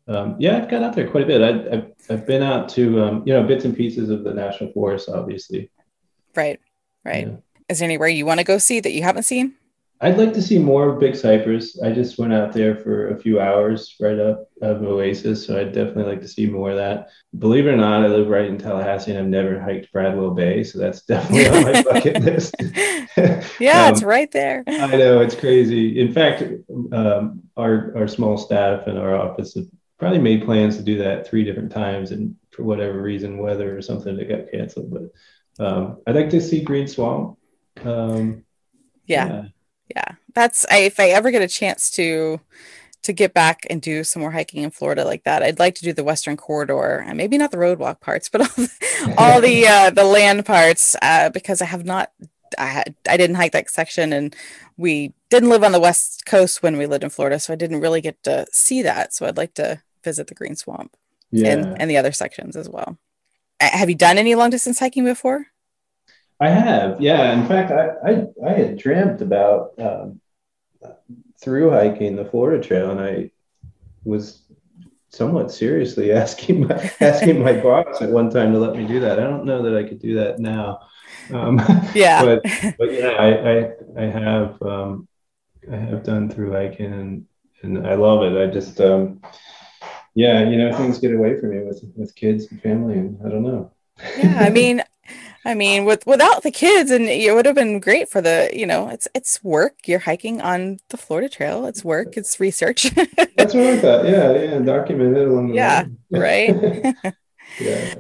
Um, 0.07 0.37
yeah, 0.39 0.59
I've 0.59 0.70
got 0.70 0.82
out 0.82 0.95
there 0.95 1.11
quite 1.11 1.24
a 1.24 1.26
bit. 1.26 1.43
I, 1.43 1.74
have 1.74 1.94
I've 2.11 2.27
been 2.27 2.43
out 2.43 2.69
to, 2.71 3.03
um, 3.03 3.23
you 3.27 3.33
know, 3.33 3.43
bits 3.43 3.65
and 3.65 3.77
pieces 3.77 4.11
of 4.11 4.25
the 4.25 4.35
national 4.35 4.73
forest, 4.73 5.09
obviously. 5.09 5.71
Right, 6.35 6.61
right. 7.05 7.27
Yeah. 7.27 7.37
Is 7.69 7.79
there 7.79 7.87
anywhere 7.87 8.09
you 8.09 8.27
want 8.27 8.41
to 8.41 8.45
go 8.45 8.59
see 8.59 8.81
that 8.81 8.93
you 8.93 9.03
haven't 9.03 9.23
seen? 9.23 9.55
I'd 10.01 10.19
like 10.19 10.35
to 10.35 10.43
see 10.43 10.59
more 10.59 10.91
of 10.91 11.01
Big 11.01 11.15
Cypress. 11.17 11.81
I 11.81 11.91
just 11.91 12.19
went 12.19 12.33
out 12.33 12.53
there 12.53 12.77
for 12.77 13.09
a 13.09 13.19
few 13.19 13.41
hours 13.41 13.95
right 14.01 14.19
up 14.19 14.51
of 14.61 14.83
Oasis, 14.83 15.47
so 15.47 15.59
I'd 15.59 15.73
definitely 15.73 16.05
like 16.05 16.21
to 16.21 16.29
see 16.29 16.47
more 16.47 16.73
of 16.73 16.77
that. 16.77 17.09
Believe 17.39 17.67
it 17.67 17.71
or 17.71 17.77
not, 17.77 18.03
I 18.03 18.09
live 18.09 18.29
right 18.29 18.45
in 18.45 18.59
Tallahassee 18.59 19.13
and 19.13 19.21
I've 19.21 19.27
never 19.29 19.59
hiked 19.59 19.91
Bradwell 19.93 20.33
Bay, 20.33 20.63
so 20.63 20.79
that's 20.79 21.03
definitely 21.03 21.49
on 21.49 21.73
my 21.73 21.83
bucket 21.91 22.23
list. 22.23 22.55
yeah, 23.61 23.87
um, 23.87 23.95
it's 23.95 24.03
right 24.03 24.31
there. 24.31 24.65
I 24.67 24.95
know 24.97 25.21
it's 25.21 25.37
crazy. 25.37 25.99
In 25.99 26.13
fact, 26.13 26.43
um, 26.93 27.43
our 27.57 27.97
our 27.97 28.09
small 28.09 28.37
staff 28.37 28.87
and 28.89 28.99
our 28.99 29.15
office 29.15 29.55
have 29.55 29.69
probably 29.99 30.19
made 30.19 30.45
plans 30.45 30.77
to 30.77 30.83
do 30.83 30.99
that 30.99 31.27
three 31.27 31.45
different 31.45 31.73
times, 31.73 32.11
and 32.11 32.37
for 32.51 32.63
whatever 32.65 33.01
reason, 33.01 33.39
weather 33.39 33.77
or 33.77 33.83
something, 33.83 34.19
it 34.19 34.29
got 34.29 34.51
canceled. 34.51 34.91
But 34.91 35.65
um, 35.65 35.99
I'd 36.07 36.17
like 36.17 36.31
to 36.31 36.41
see 36.41 36.63
Green 36.63 36.89
Swamp. 36.89 37.39
Um, 37.85 38.45
yeah. 39.07 39.29
yeah 39.29 39.45
yeah 39.95 40.13
that's 40.35 40.67
I, 40.71 40.79
if 40.79 40.99
i 40.99 41.09
ever 41.09 41.31
get 41.31 41.43
a 41.43 41.49
chance 41.49 41.91
to 41.93 42.41
to 43.03 43.13
get 43.13 43.35
back 43.35 43.67
and 43.69 43.83
do 43.83 44.03
some 44.03 44.21
more 44.21 44.31
hiking 44.31 44.63
in 44.63 44.71
florida 44.71 45.05
like 45.05 45.25
that 45.25 45.43
i'd 45.43 45.59
like 45.59 45.75
to 45.77 45.83
do 45.83 45.93
the 45.93 46.05
western 46.05 46.37
corridor 46.37 47.05
and 47.07 47.17
maybe 47.17 47.39
not 47.39 47.51
the 47.51 47.59
roadwalk 47.59 48.01
parts 48.01 48.29
but 48.29 48.43
all 48.43 48.49
the, 48.57 49.15
all 49.19 49.41
the 49.41 49.67
uh 49.69 49.91
the 49.91 50.05
land 50.05 50.47
parts 50.47 50.97
uh 51.03 51.29
because 51.31 51.61
i 51.61 51.67
have 51.67 51.85
not 51.85 52.11
I, 52.59 52.67
had, 52.67 52.95
I 53.09 53.17
didn't 53.17 53.37
hike 53.37 53.53
that 53.53 53.71
section 53.71 54.13
and 54.13 54.35
we 54.77 55.13
didn't 55.31 55.51
live 55.51 55.65
on 55.65 55.73
the 55.73 55.81
west 55.81 56.27
coast 56.27 56.63
when 56.63 56.77
we 56.77 56.87
lived 56.87 57.05
in 57.05 57.11
florida 57.11 57.39
so 57.39 57.53
i 57.53 57.57
didn't 57.57 57.81
really 57.81 58.01
get 58.01 58.23
to 58.25 58.47
see 58.53 58.83
that 58.83 59.15
so 59.15 59.27
i'd 59.27 59.37
like 59.37 59.55
to 59.55 59.83
visit 60.03 60.27
the 60.27 60.35
green 60.35 60.57
swamp 60.57 60.97
yeah. 61.31 61.53
and, 61.53 61.81
and 61.81 61.91
the 61.91 61.97
other 61.97 62.13
sections 62.13 62.57
as 62.57 62.69
well 62.69 62.99
have 63.61 63.89
you 63.89 63.95
done 63.95 64.19
any 64.19 64.35
long 64.35 64.51
distance 64.51 64.79
hiking 64.79 65.05
before 65.05 65.47
I 66.41 66.49
have, 66.49 67.01
yeah. 67.01 67.33
In 67.33 67.47
fact, 67.47 67.71
I 67.71 68.11
I, 68.11 68.27
I 68.45 68.53
had 68.53 68.79
dreamt 68.79 69.23
about 69.23 69.73
um, 69.79 70.21
through 71.41 71.71
hiking 71.71 72.17
the 72.17 72.25
Florida 72.25 72.63
Trail, 72.63 72.91
and 72.91 73.01
I 73.01 73.31
was 74.05 74.43
somewhat 75.11 75.53
seriously 75.53 76.13
asking 76.25 76.67
my 76.67 76.93
asking 77.01 77.43
my 77.43 77.53
boss 77.63 78.03
at 78.03 78.11
one 78.11 78.31
time 78.31 78.53
to 78.53 78.59
let 78.59 78.77
me 78.77 78.87
do 78.87 79.01
that. 79.01 79.19
I 79.19 79.23
don't 79.23 79.45
know 79.45 79.63
that 79.63 79.77
I 79.77 79.89
could 79.89 80.01
do 80.01 80.15
that 80.17 80.39
now. 80.39 80.81
Um, 81.33 81.59
yeah, 81.95 82.22
but 82.22 82.43
but 82.79 82.93
yeah, 82.93 83.09
I 83.09 83.51
I, 83.51 83.70
I 83.99 84.11
have 84.11 84.62
um, 84.62 85.09
I 85.70 85.77
have 85.77 86.05
done 86.05 86.31
through 86.31 86.53
hiking, 86.53 86.93
and 86.93 87.27
and 87.62 87.87
I 87.87 87.95
love 87.95 88.22
it. 88.22 88.37
I 88.37 88.53
just 88.53 88.81
um, 88.81 89.20
yeah, 90.14 90.49
you 90.49 90.57
know, 90.57 90.72
things 90.77 90.99
get 90.99 91.14
away 91.14 91.39
from 91.41 91.51
me 91.51 91.64
with 91.64 91.83
with 91.97 92.14
kids 92.14 92.47
and 92.51 92.61
family, 92.62 92.95
and 92.95 93.18
I 93.25 93.29
don't 93.31 93.43
know. 93.43 93.72
yeah, 94.16 94.37
I 94.39 94.51
mean, 94.51 94.83
I 95.45 95.55
mean, 95.55 95.85
with 95.85 96.07
without 96.07 96.43
the 96.43 96.51
kids, 96.51 96.91
and 96.91 97.05
it 97.07 97.35
would 97.35 97.47
have 97.47 97.55
been 97.55 97.81
great 97.81 98.09
for 98.09 98.20
the, 98.20 98.51
you 98.53 98.66
know, 98.66 98.89
it's 98.89 99.09
it's 99.14 99.43
work. 99.43 99.87
You're 99.87 99.99
hiking 99.99 100.41
on 100.41 100.79
the 100.89 100.97
Florida 100.97 101.29
Trail. 101.29 101.66
It's 101.66 101.85
work. 101.85 102.16
It's 102.16 102.41
research. 102.41 102.91
That's 103.37 103.55
what 103.55 103.66
I 103.66 103.77
thought. 103.79 104.05
Yeah, 104.07 104.33
yeah, 104.33 104.59
document 104.61 105.16
it 105.16 105.29
along 105.29 105.49
the 105.49 105.55
Yeah, 105.57 105.87
right. 106.12 106.95
yeah. 107.61 107.95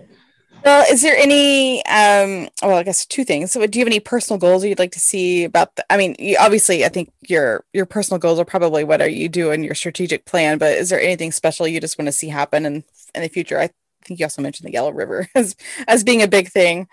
Well, 0.64 0.86
is 0.90 1.02
there 1.02 1.16
any? 1.16 1.84
Um, 1.86 2.48
well, 2.62 2.78
I 2.78 2.82
guess 2.82 3.04
two 3.04 3.24
things. 3.24 3.52
So, 3.52 3.66
do 3.66 3.78
you 3.78 3.84
have 3.84 3.92
any 3.92 4.00
personal 4.00 4.38
goals 4.38 4.64
you'd 4.64 4.78
like 4.78 4.92
to 4.92 5.00
see 5.00 5.44
about? 5.44 5.76
The, 5.76 5.84
I 5.92 5.98
mean, 5.98 6.16
you, 6.18 6.38
obviously, 6.40 6.86
I 6.86 6.88
think 6.88 7.12
your 7.28 7.64
your 7.74 7.84
personal 7.84 8.18
goals 8.18 8.38
are 8.38 8.46
probably 8.46 8.82
what 8.82 9.02
are 9.02 9.08
you 9.08 9.28
do 9.28 9.50
in 9.50 9.62
your 9.62 9.74
strategic 9.74 10.24
plan. 10.24 10.56
But 10.56 10.72
is 10.72 10.88
there 10.88 11.00
anything 11.00 11.32
special 11.32 11.68
you 11.68 11.80
just 11.80 11.98
want 11.98 12.06
to 12.06 12.12
see 12.12 12.28
happen 12.28 12.64
in 12.64 12.84
in 13.14 13.22
the 13.22 13.28
future? 13.28 13.58
I 13.58 13.68
think 14.04 14.20
you 14.20 14.24
also 14.24 14.40
mentioned 14.40 14.66
the 14.66 14.72
Yellow 14.72 14.92
River 14.92 15.28
as 15.34 15.54
as 15.86 16.02
being 16.02 16.22
a 16.22 16.28
big 16.28 16.48
thing. 16.48 16.88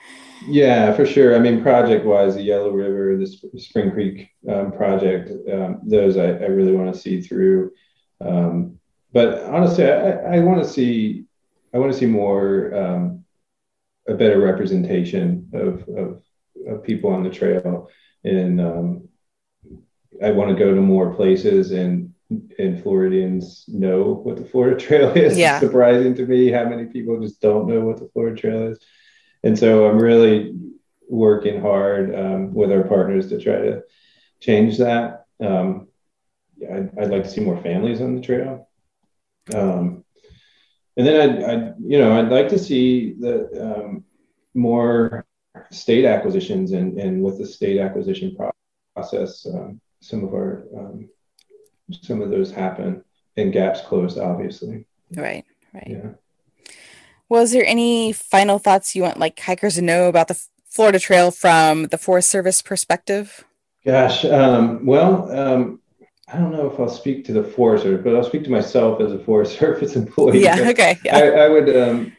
Yeah, 0.48 0.94
for 0.94 1.06
sure. 1.06 1.34
I 1.36 1.40
mean, 1.40 1.62
project 1.62 2.06
wise, 2.06 2.36
the 2.36 2.42
Yellow 2.42 2.72
River, 2.72 3.16
the 3.18 3.60
Spring 3.60 3.92
Creek 3.92 4.30
um, 4.50 4.74
project, 4.74 5.32
um, 5.50 5.80
those 5.84 6.18
I, 6.18 6.26
I, 6.26 6.48
really 6.48 6.76
want 6.76 6.94
to 6.94 7.00
see 7.00 7.22
through. 7.22 7.72
Um, 8.20 8.80
but 9.14 9.44
honestly, 9.44 9.86
I, 9.86 10.38
I 10.38 10.40
want 10.40 10.64
to 10.64 10.68
see, 10.68 11.26
I 11.74 11.78
want 11.78 11.92
to 11.92 11.98
see 11.98 12.08
more, 12.08 12.74
um, 12.74 13.21
a 14.12 14.16
better 14.16 14.40
representation 14.40 15.50
of, 15.54 15.88
of, 15.90 16.22
of, 16.68 16.84
people 16.84 17.12
on 17.12 17.24
the 17.24 17.30
trail. 17.30 17.90
And 18.24 18.62
um, 18.62 19.10
I 20.24 20.32
want 20.32 20.50
to 20.50 20.64
go 20.64 20.74
to 20.74 20.82
more 20.82 21.14
places 21.14 21.72
and, 21.72 22.14
and 22.60 22.82
Floridians 22.82 23.66
know 23.68 24.14
what 24.14 24.38
the 24.38 24.46
Florida 24.46 24.80
Trail 24.80 25.12
is. 25.16 25.38
Yeah. 25.38 25.58
It's 25.58 25.66
surprising 25.66 26.16
to 26.16 26.26
me 26.26 26.52
how 26.52 26.66
many 26.66 26.86
people 26.86 27.20
just 27.20 27.42
don't 27.42 27.68
know 27.68 27.82
what 27.82 27.98
the 27.98 28.10
Florida 28.14 28.40
Trail 28.40 28.72
is 28.72 28.80
and 29.44 29.58
so 29.58 29.88
I'm 29.88 29.98
really 29.98 30.56
working 31.08 31.62
hard 31.62 32.14
um, 32.16 32.54
with 32.54 32.72
our 32.72 32.84
partners 32.84 33.30
to 33.30 33.42
try 33.42 33.58
to 33.58 33.84
change 34.40 34.78
that. 34.78 35.26
Um, 35.40 35.88
yeah, 36.58 36.76
I'd, 36.76 37.00
I'd, 37.00 37.12
like 37.12 37.24
to 37.24 37.30
see 37.30 37.42
more 37.42 37.62
families 37.62 38.02
on 38.02 38.16
the 38.16 38.22
trail. 38.22 38.70
Um, 39.54 40.01
and 40.98 41.08
then 41.08 41.22
I'd, 41.22 41.44
I'd, 41.44 41.74
you 41.80 41.98
know, 41.98 42.18
I'd 42.18 42.30
like 42.30 42.50
to 42.50 42.60
see 42.60 43.14
the 43.14 43.76
um, 43.78 44.04
more 44.54 45.26
state 45.72 46.06
acquisitions 46.06 46.72
and, 46.72 46.98
and 46.98 47.24
with 47.24 47.38
the 47.38 47.46
state 47.46 47.80
acquisition 47.80 48.36
process, 48.96 49.46
um, 49.46 49.80
some 50.02 50.24
of 50.24 50.34
our, 50.34 50.66
um, 50.78 51.10
some 52.02 52.22
of 52.22 52.30
those 52.30 52.52
happen 52.52 53.04
and 53.38 53.54
gaps 53.54 53.82
closed, 53.82 54.18
obviously. 54.20 54.86
Right, 55.16 55.46
right. 55.74 55.88
Yeah. 55.88 56.10
Was 57.30 57.52
there 57.52 57.66
any 57.66 58.12
final 58.12 58.60
thoughts 58.60 58.96
you 58.96 59.04
want 59.04 59.20
like 59.20 59.40
hikers 59.40 59.76
to 59.76 59.82
know 59.82 60.10
about 60.10 60.28
the 60.28 60.42
Florida 60.70 61.00
Trail 61.00 61.32
from 61.32 61.86
the 61.88 61.98
Forest 61.98 62.30
Service 62.30 62.62
perspective? 62.62 63.46
Gosh, 63.86 64.26
um, 64.26 64.86
well, 64.86 65.32
um, 65.38 65.81
I 66.32 66.38
don't 66.38 66.52
know 66.52 66.72
if 66.72 66.80
I'll 66.80 66.90
speak 66.90 67.26
to 67.26 67.34
the 67.34 67.44
Forest 67.44 67.84
Service, 67.84 68.02
but 68.04 68.16
I'll 68.16 68.24
speak 68.24 68.44
to 68.46 68.50
myself 68.50 69.02
as 69.02 69.12
a 69.12 69.20
Forest 69.20 69.58
Service 69.60 69.96
employee. 69.96 70.44
Yeah, 70.44 70.70
okay. 70.70 71.00
Yeah. 71.04 71.18
I, 71.18 71.28
I 71.46 71.50
would, 71.50 71.76
um, 71.76 72.16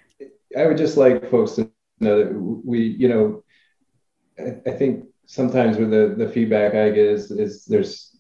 I 0.57 0.67
would 0.67 0.77
just 0.77 0.97
like 0.97 1.31
folks 1.31 1.53
to 1.53 1.71
know 2.01 2.19
that 2.19 2.33
we, 2.35 2.81
you 2.81 3.09
know, 3.09 3.45
I, 4.39 4.71
I 4.71 4.73
think 4.73 5.07
sometimes 5.27 5.79
with 5.79 5.91
the, 5.91 6.15
the 6.17 6.29
feedback 6.29 6.75
I 6.75 6.91
get 6.91 7.07
is, 7.07 7.31
is 7.31 7.65
there's 7.65 8.13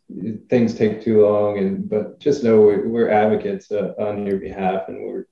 things 0.49 0.74
take 0.74 1.03
too 1.03 1.26
long, 1.26 1.59
and 1.59 1.88
but 1.88 2.18
just 2.18 2.45
know 2.45 2.61
we're, 2.61 2.88
we're 2.88 3.11
advocates 3.11 3.70
uh, 3.70 3.95
on 3.99 4.26
your 4.26 4.38
behalf, 4.38 4.88
and 4.88 5.05
we're 5.05 5.26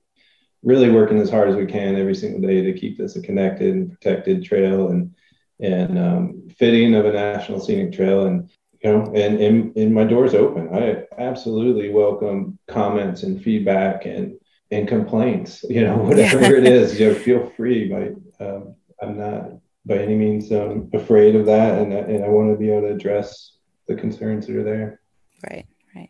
really 0.63 0.89
working 0.89 1.19
as 1.19 1.29
hard 1.29 1.49
as 1.49 1.55
we 1.55 1.65
can 1.65 1.95
every 1.95 2.15
single 2.15 2.41
day 2.41 2.61
to 2.61 2.73
keep 2.73 2.97
this 2.97 3.15
a 3.15 3.21
connected 3.21 3.73
and 3.73 3.91
protected 3.91 4.43
trail 4.43 4.89
and 4.89 5.15
and 5.59 5.99
um, 5.99 6.47
fitting 6.57 6.95
of 6.95 7.05
a 7.05 7.11
national 7.11 7.59
scenic 7.59 7.93
trail 7.93 8.25
and 8.25 8.49
you 8.83 8.91
know 8.91 9.03
and, 9.13 9.39
and 9.39 9.75
and 9.77 9.93
my 9.93 10.03
door's 10.03 10.33
open 10.33 10.69
i 10.73 11.03
absolutely 11.17 11.89
welcome 11.89 12.57
comments 12.67 13.23
and 13.23 13.43
feedback 13.43 14.05
and 14.05 14.35
and 14.71 14.87
complaints, 14.87 15.63
you 15.69 15.81
know, 15.81 15.97
whatever 15.97 16.41
yeah. 16.41 16.57
it 16.57 16.65
is, 16.65 16.99
you 16.99 17.09
know, 17.09 17.15
feel 17.15 17.49
free. 17.51 17.89
By 17.89 18.43
um, 18.43 18.75
I'm 19.01 19.17
not 19.17 19.51
by 19.85 19.97
any 19.97 20.15
means 20.15 20.51
um, 20.51 20.89
afraid 20.93 21.35
of 21.35 21.45
that, 21.45 21.79
and 21.79 21.93
and 21.93 22.23
I 22.23 22.29
want 22.29 22.51
to 22.51 22.57
be 22.57 22.71
able 22.71 22.87
to 22.87 22.95
address 22.95 23.57
the 23.87 23.95
concerns 23.95 24.47
that 24.47 24.55
are 24.55 24.63
there. 24.63 25.01
Right, 25.49 25.67
right. 25.95 26.09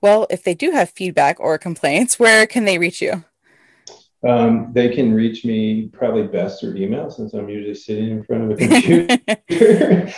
Well, 0.00 0.26
if 0.30 0.42
they 0.42 0.54
do 0.54 0.72
have 0.72 0.90
feedback 0.90 1.38
or 1.38 1.56
complaints, 1.58 2.18
where 2.18 2.46
can 2.46 2.64
they 2.64 2.78
reach 2.78 3.00
you? 3.00 3.24
Um, 4.26 4.70
they 4.72 4.88
can 4.88 5.12
reach 5.12 5.44
me 5.44 5.88
probably 5.88 6.26
best 6.26 6.60
through 6.60 6.76
email 6.76 7.10
since 7.10 7.34
I'm 7.34 7.48
usually 7.48 7.74
sitting 7.74 8.10
in 8.10 8.24
front 8.24 8.44
of 8.44 8.50
a 8.52 8.56
computer. 8.56 10.14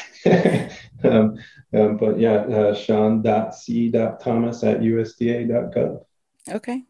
um, 1.04 1.38
um, 1.74 1.96
but 1.96 2.18
yeah, 2.18 2.34
uh, 2.34 2.74
sean.c.thomas 2.74 4.64
at 4.64 4.80
usda.gov. 4.80 6.04
Okay. 6.48 6.84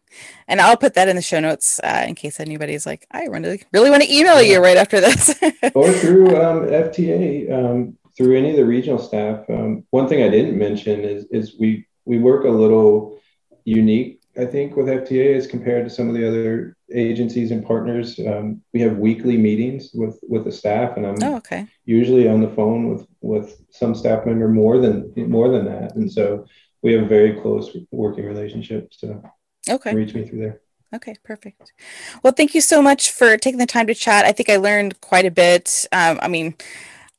And 0.49 0.61
I'll 0.61 0.77
put 0.77 0.95
that 0.95 1.09
in 1.09 1.17
the 1.17 1.23
show 1.23 1.41
notes 1.41 1.81
uh, 1.83 2.05
in 2.07 2.15
case 2.15 2.41
anybody's 2.41 2.85
like, 2.85 3.07
I 3.11 3.25
really, 3.25 3.63
really 3.73 3.91
want 3.91 4.03
to 4.03 4.13
email 4.13 4.43
you 4.43 4.63
right 4.63 4.77
after 4.77 5.01
this. 5.01 5.35
or 5.75 5.91
through 5.93 6.37
um, 6.37 6.67
FTA, 6.67 7.51
um, 7.53 7.97
through 8.17 8.37
any 8.37 8.51
of 8.51 8.57
the 8.57 8.65
regional 8.67 8.99
staff. 8.99 9.49
Um, 9.49 9.85
one 9.91 10.09
thing 10.09 10.23
I 10.23 10.29
didn't 10.29 10.59
mention 10.59 11.01
is, 11.01 11.25
is 11.31 11.57
we, 11.59 11.87
we 12.05 12.19
work 12.19 12.45
a 12.45 12.51
little 12.51 13.19
unique, 13.65 14.21
I 14.39 14.45
think, 14.45 14.77
with 14.77 14.87
FTA 14.87 15.37
as 15.37 15.47
compared 15.47 15.85
to 15.85 15.91
some 15.91 16.09
of 16.09 16.15
the 16.15 16.27
other 16.27 16.77
agencies 16.93 17.51
and 17.51 17.65
partners. 17.65 18.19
Um, 18.19 18.63
we 18.73 18.81
have 18.81 18.99
weekly 18.99 19.37
meetings 19.37 19.91
with, 19.95 20.19
with 20.29 20.45
the 20.45 20.53
staff, 20.53 20.97
and 20.97 21.07
I'm 21.07 21.23
oh, 21.23 21.37
okay. 21.37 21.67
usually 21.85 22.29
on 22.29 22.41
the 22.41 22.51
phone 22.51 22.89
with, 22.89 23.07
with 23.21 23.63
some 23.71 23.95
staff 23.95 24.27
member 24.27 24.49
more 24.49 24.79
than 24.79 25.13
more 25.17 25.49
than 25.51 25.65
that. 25.67 25.97
And 25.97 26.11
so 26.11 26.47
we 26.83 26.93
have 26.93 27.05
a 27.05 27.09
very 27.09 27.41
close 27.41 27.77
working 27.91 28.25
relationship. 28.27 28.93
So 28.93 29.23
Okay. 29.69 29.95
Reach 29.95 30.15
me 30.15 30.27
through 30.27 30.41
there. 30.41 30.61
Okay, 30.95 31.17
perfect. 31.25 31.73
Well, 32.23 32.33
thank 32.33 32.55
you 32.55 32.61
so 32.61 32.81
much 32.81 33.11
for 33.11 33.37
taking 33.37 33.59
the 33.59 33.67
time 33.67 33.89
to 33.89 33.95
chat. 33.95 34.25
I 34.25 34.33
think 34.33 34.49
I 34.49 34.57
learned 34.57 35.01
quite 35.01 35.27
a 35.27 35.31
bit. 35.31 35.85
Um, 35.91 36.19
I 36.23 36.29
mean, 36.29 36.55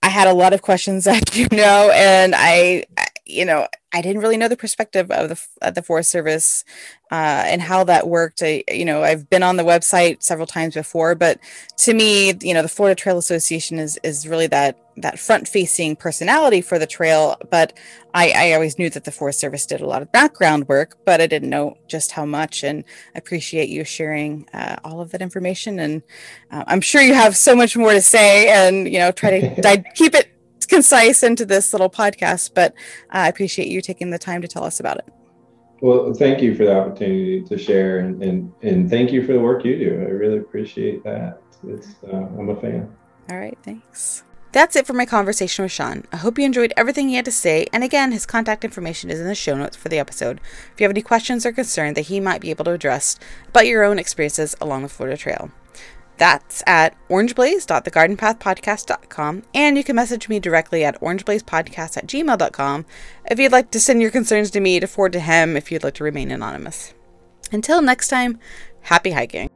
I 0.01 0.09
had 0.09 0.27
a 0.27 0.33
lot 0.33 0.53
of 0.53 0.61
questions 0.61 1.03
that 1.05 1.35
you 1.35 1.47
know, 1.51 1.91
and 1.93 2.33
I, 2.35 2.85
you 3.27 3.45
know, 3.45 3.67
I 3.93 4.01
didn't 4.01 4.21
really 4.21 4.37
know 4.37 4.47
the 4.47 4.57
perspective 4.57 5.09
of 5.11 5.29
the 5.29 5.41
of 5.61 5.75
the 5.75 5.81
Forest 5.81 6.11
Service 6.11 6.63
uh, 7.11 7.43
and 7.45 7.61
how 7.61 7.83
that 7.85 8.07
worked. 8.07 8.41
I, 8.43 8.63
you 8.69 8.85
know, 8.85 9.03
I've 9.03 9.29
been 9.29 9.43
on 9.43 9.57
the 9.57 9.63
website 9.63 10.23
several 10.23 10.47
times 10.47 10.73
before, 10.73 11.15
but 11.15 11.39
to 11.77 11.93
me, 11.93 12.33
you 12.41 12.53
know, 12.53 12.61
the 12.61 12.67
Florida 12.67 12.95
Trail 12.95 13.17
Association 13.17 13.79
is 13.79 13.99
is 14.03 14.27
really 14.27 14.47
that 14.47 14.77
that 14.97 15.19
front 15.19 15.47
facing 15.47 15.95
personality 15.95 16.61
for 16.61 16.79
the 16.79 16.87
trail. 16.87 17.37
But 17.49 17.77
I, 18.13 18.31
I 18.35 18.53
always 18.53 18.77
knew 18.77 18.89
that 18.89 19.03
the 19.03 19.11
Forest 19.11 19.39
Service 19.39 19.65
did 19.65 19.81
a 19.81 19.87
lot 19.87 20.01
of 20.01 20.11
background 20.11 20.67
work, 20.67 20.97
but 21.05 21.21
I 21.21 21.27
didn't 21.27 21.49
know 21.49 21.77
just 21.87 22.11
how 22.11 22.25
much. 22.25 22.63
And 22.63 22.83
I 23.15 23.19
appreciate 23.19 23.69
you 23.69 23.83
sharing 23.83 24.47
uh, 24.53 24.77
all 24.83 25.01
of 25.01 25.11
that 25.11 25.21
information. 25.21 25.79
And 25.79 26.01
uh, 26.51 26.63
I'm 26.67 26.81
sure 26.81 27.01
you 27.01 27.13
have 27.13 27.37
so 27.37 27.55
much 27.55 27.77
more 27.77 27.91
to 27.91 28.01
say, 28.01 28.49
and 28.49 28.91
you 28.91 28.99
know, 28.99 29.11
try 29.11 29.39
to 29.39 29.61
di- 29.61 29.91
keep 29.95 30.13
it 30.13 30.36
concise 30.65 31.23
into 31.23 31.45
this 31.45 31.73
little 31.73 31.89
podcast, 31.89 32.51
but 32.53 32.73
I 33.09 33.27
appreciate 33.27 33.67
you 33.67 33.81
taking 33.81 34.09
the 34.09 34.19
time 34.19 34.41
to 34.41 34.47
tell 34.47 34.63
us 34.63 34.79
about 34.79 34.97
it. 34.97 35.09
Well, 35.81 36.13
thank 36.13 36.41
you 36.41 36.55
for 36.55 36.65
the 36.65 36.75
opportunity 36.75 37.43
to 37.43 37.57
share, 37.57 37.99
and 37.99 38.21
and, 38.23 38.51
and 38.63 38.89
thank 38.89 39.11
you 39.11 39.25
for 39.25 39.33
the 39.33 39.39
work 39.39 39.63
you 39.63 39.77
do. 39.77 40.01
I 40.01 40.09
really 40.09 40.39
appreciate 40.39 41.03
that. 41.03 41.41
It's 41.67 41.95
uh, 42.11 42.15
I'm 42.17 42.49
a 42.49 42.59
fan. 42.59 42.91
All 43.29 43.37
right, 43.37 43.57
thanks. 43.61 44.23
That's 44.53 44.75
it 44.75 44.87
for 44.87 44.93
my 44.93 45.05
conversation 45.05 45.63
with 45.63 45.71
Sean. 45.71 46.05
I 46.11 46.17
hope 46.17 46.39
you 46.39 46.45
enjoyed 46.45 46.73
everything 46.75 47.09
he 47.09 47.15
had 47.15 47.25
to 47.25 47.31
say, 47.31 47.67
and 47.71 47.83
again, 47.83 48.11
his 48.11 48.25
contact 48.25 48.63
information 48.63 49.11
is 49.11 49.19
in 49.19 49.27
the 49.27 49.35
show 49.35 49.55
notes 49.55 49.75
for 49.75 49.89
the 49.89 49.99
episode. 49.99 50.39
If 50.73 50.79
you 50.79 50.85
have 50.85 50.91
any 50.91 51.01
questions 51.01 51.45
or 51.45 51.51
concerns 51.51 51.95
that 51.95 52.07
he 52.07 52.19
might 52.19 52.41
be 52.41 52.49
able 52.49 52.65
to 52.65 52.71
address 52.71 53.19
about 53.49 53.67
your 53.67 53.83
own 53.83 53.99
experiences 53.99 54.55
along 54.59 54.83
the 54.83 54.89
Florida 54.89 55.17
Trail. 55.17 55.51
That's 56.17 56.63
at 56.65 56.95
orangeblaze.thegardenpathpodcast.com. 57.09 59.43
And 59.53 59.77
you 59.77 59.83
can 59.83 59.95
message 59.95 60.27
me 60.29 60.39
directly 60.39 60.83
at 60.83 60.99
orangeblazepodcast 61.01 61.97
at 61.97 62.07
gmail.com 62.07 62.85
if 63.29 63.39
you'd 63.39 63.51
like 63.51 63.69
to 63.71 63.79
send 63.79 64.01
your 64.01 64.11
concerns 64.11 64.51
to 64.51 64.59
me 64.59 64.79
to 64.79 64.87
forward 64.87 65.13
to 65.13 65.19
him 65.19 65.55
if 65.55 65.71
you'd 65.71 65.83
like 65.83 65.95
to 65.95 66.03
remain 66.03 66.29
anonymous. 66.31 66.93
Until 67.51 67.81
next 67.81 68.09
time, 68.09 68.39
happy 68.81 69.11
hiking. 69.11 69.49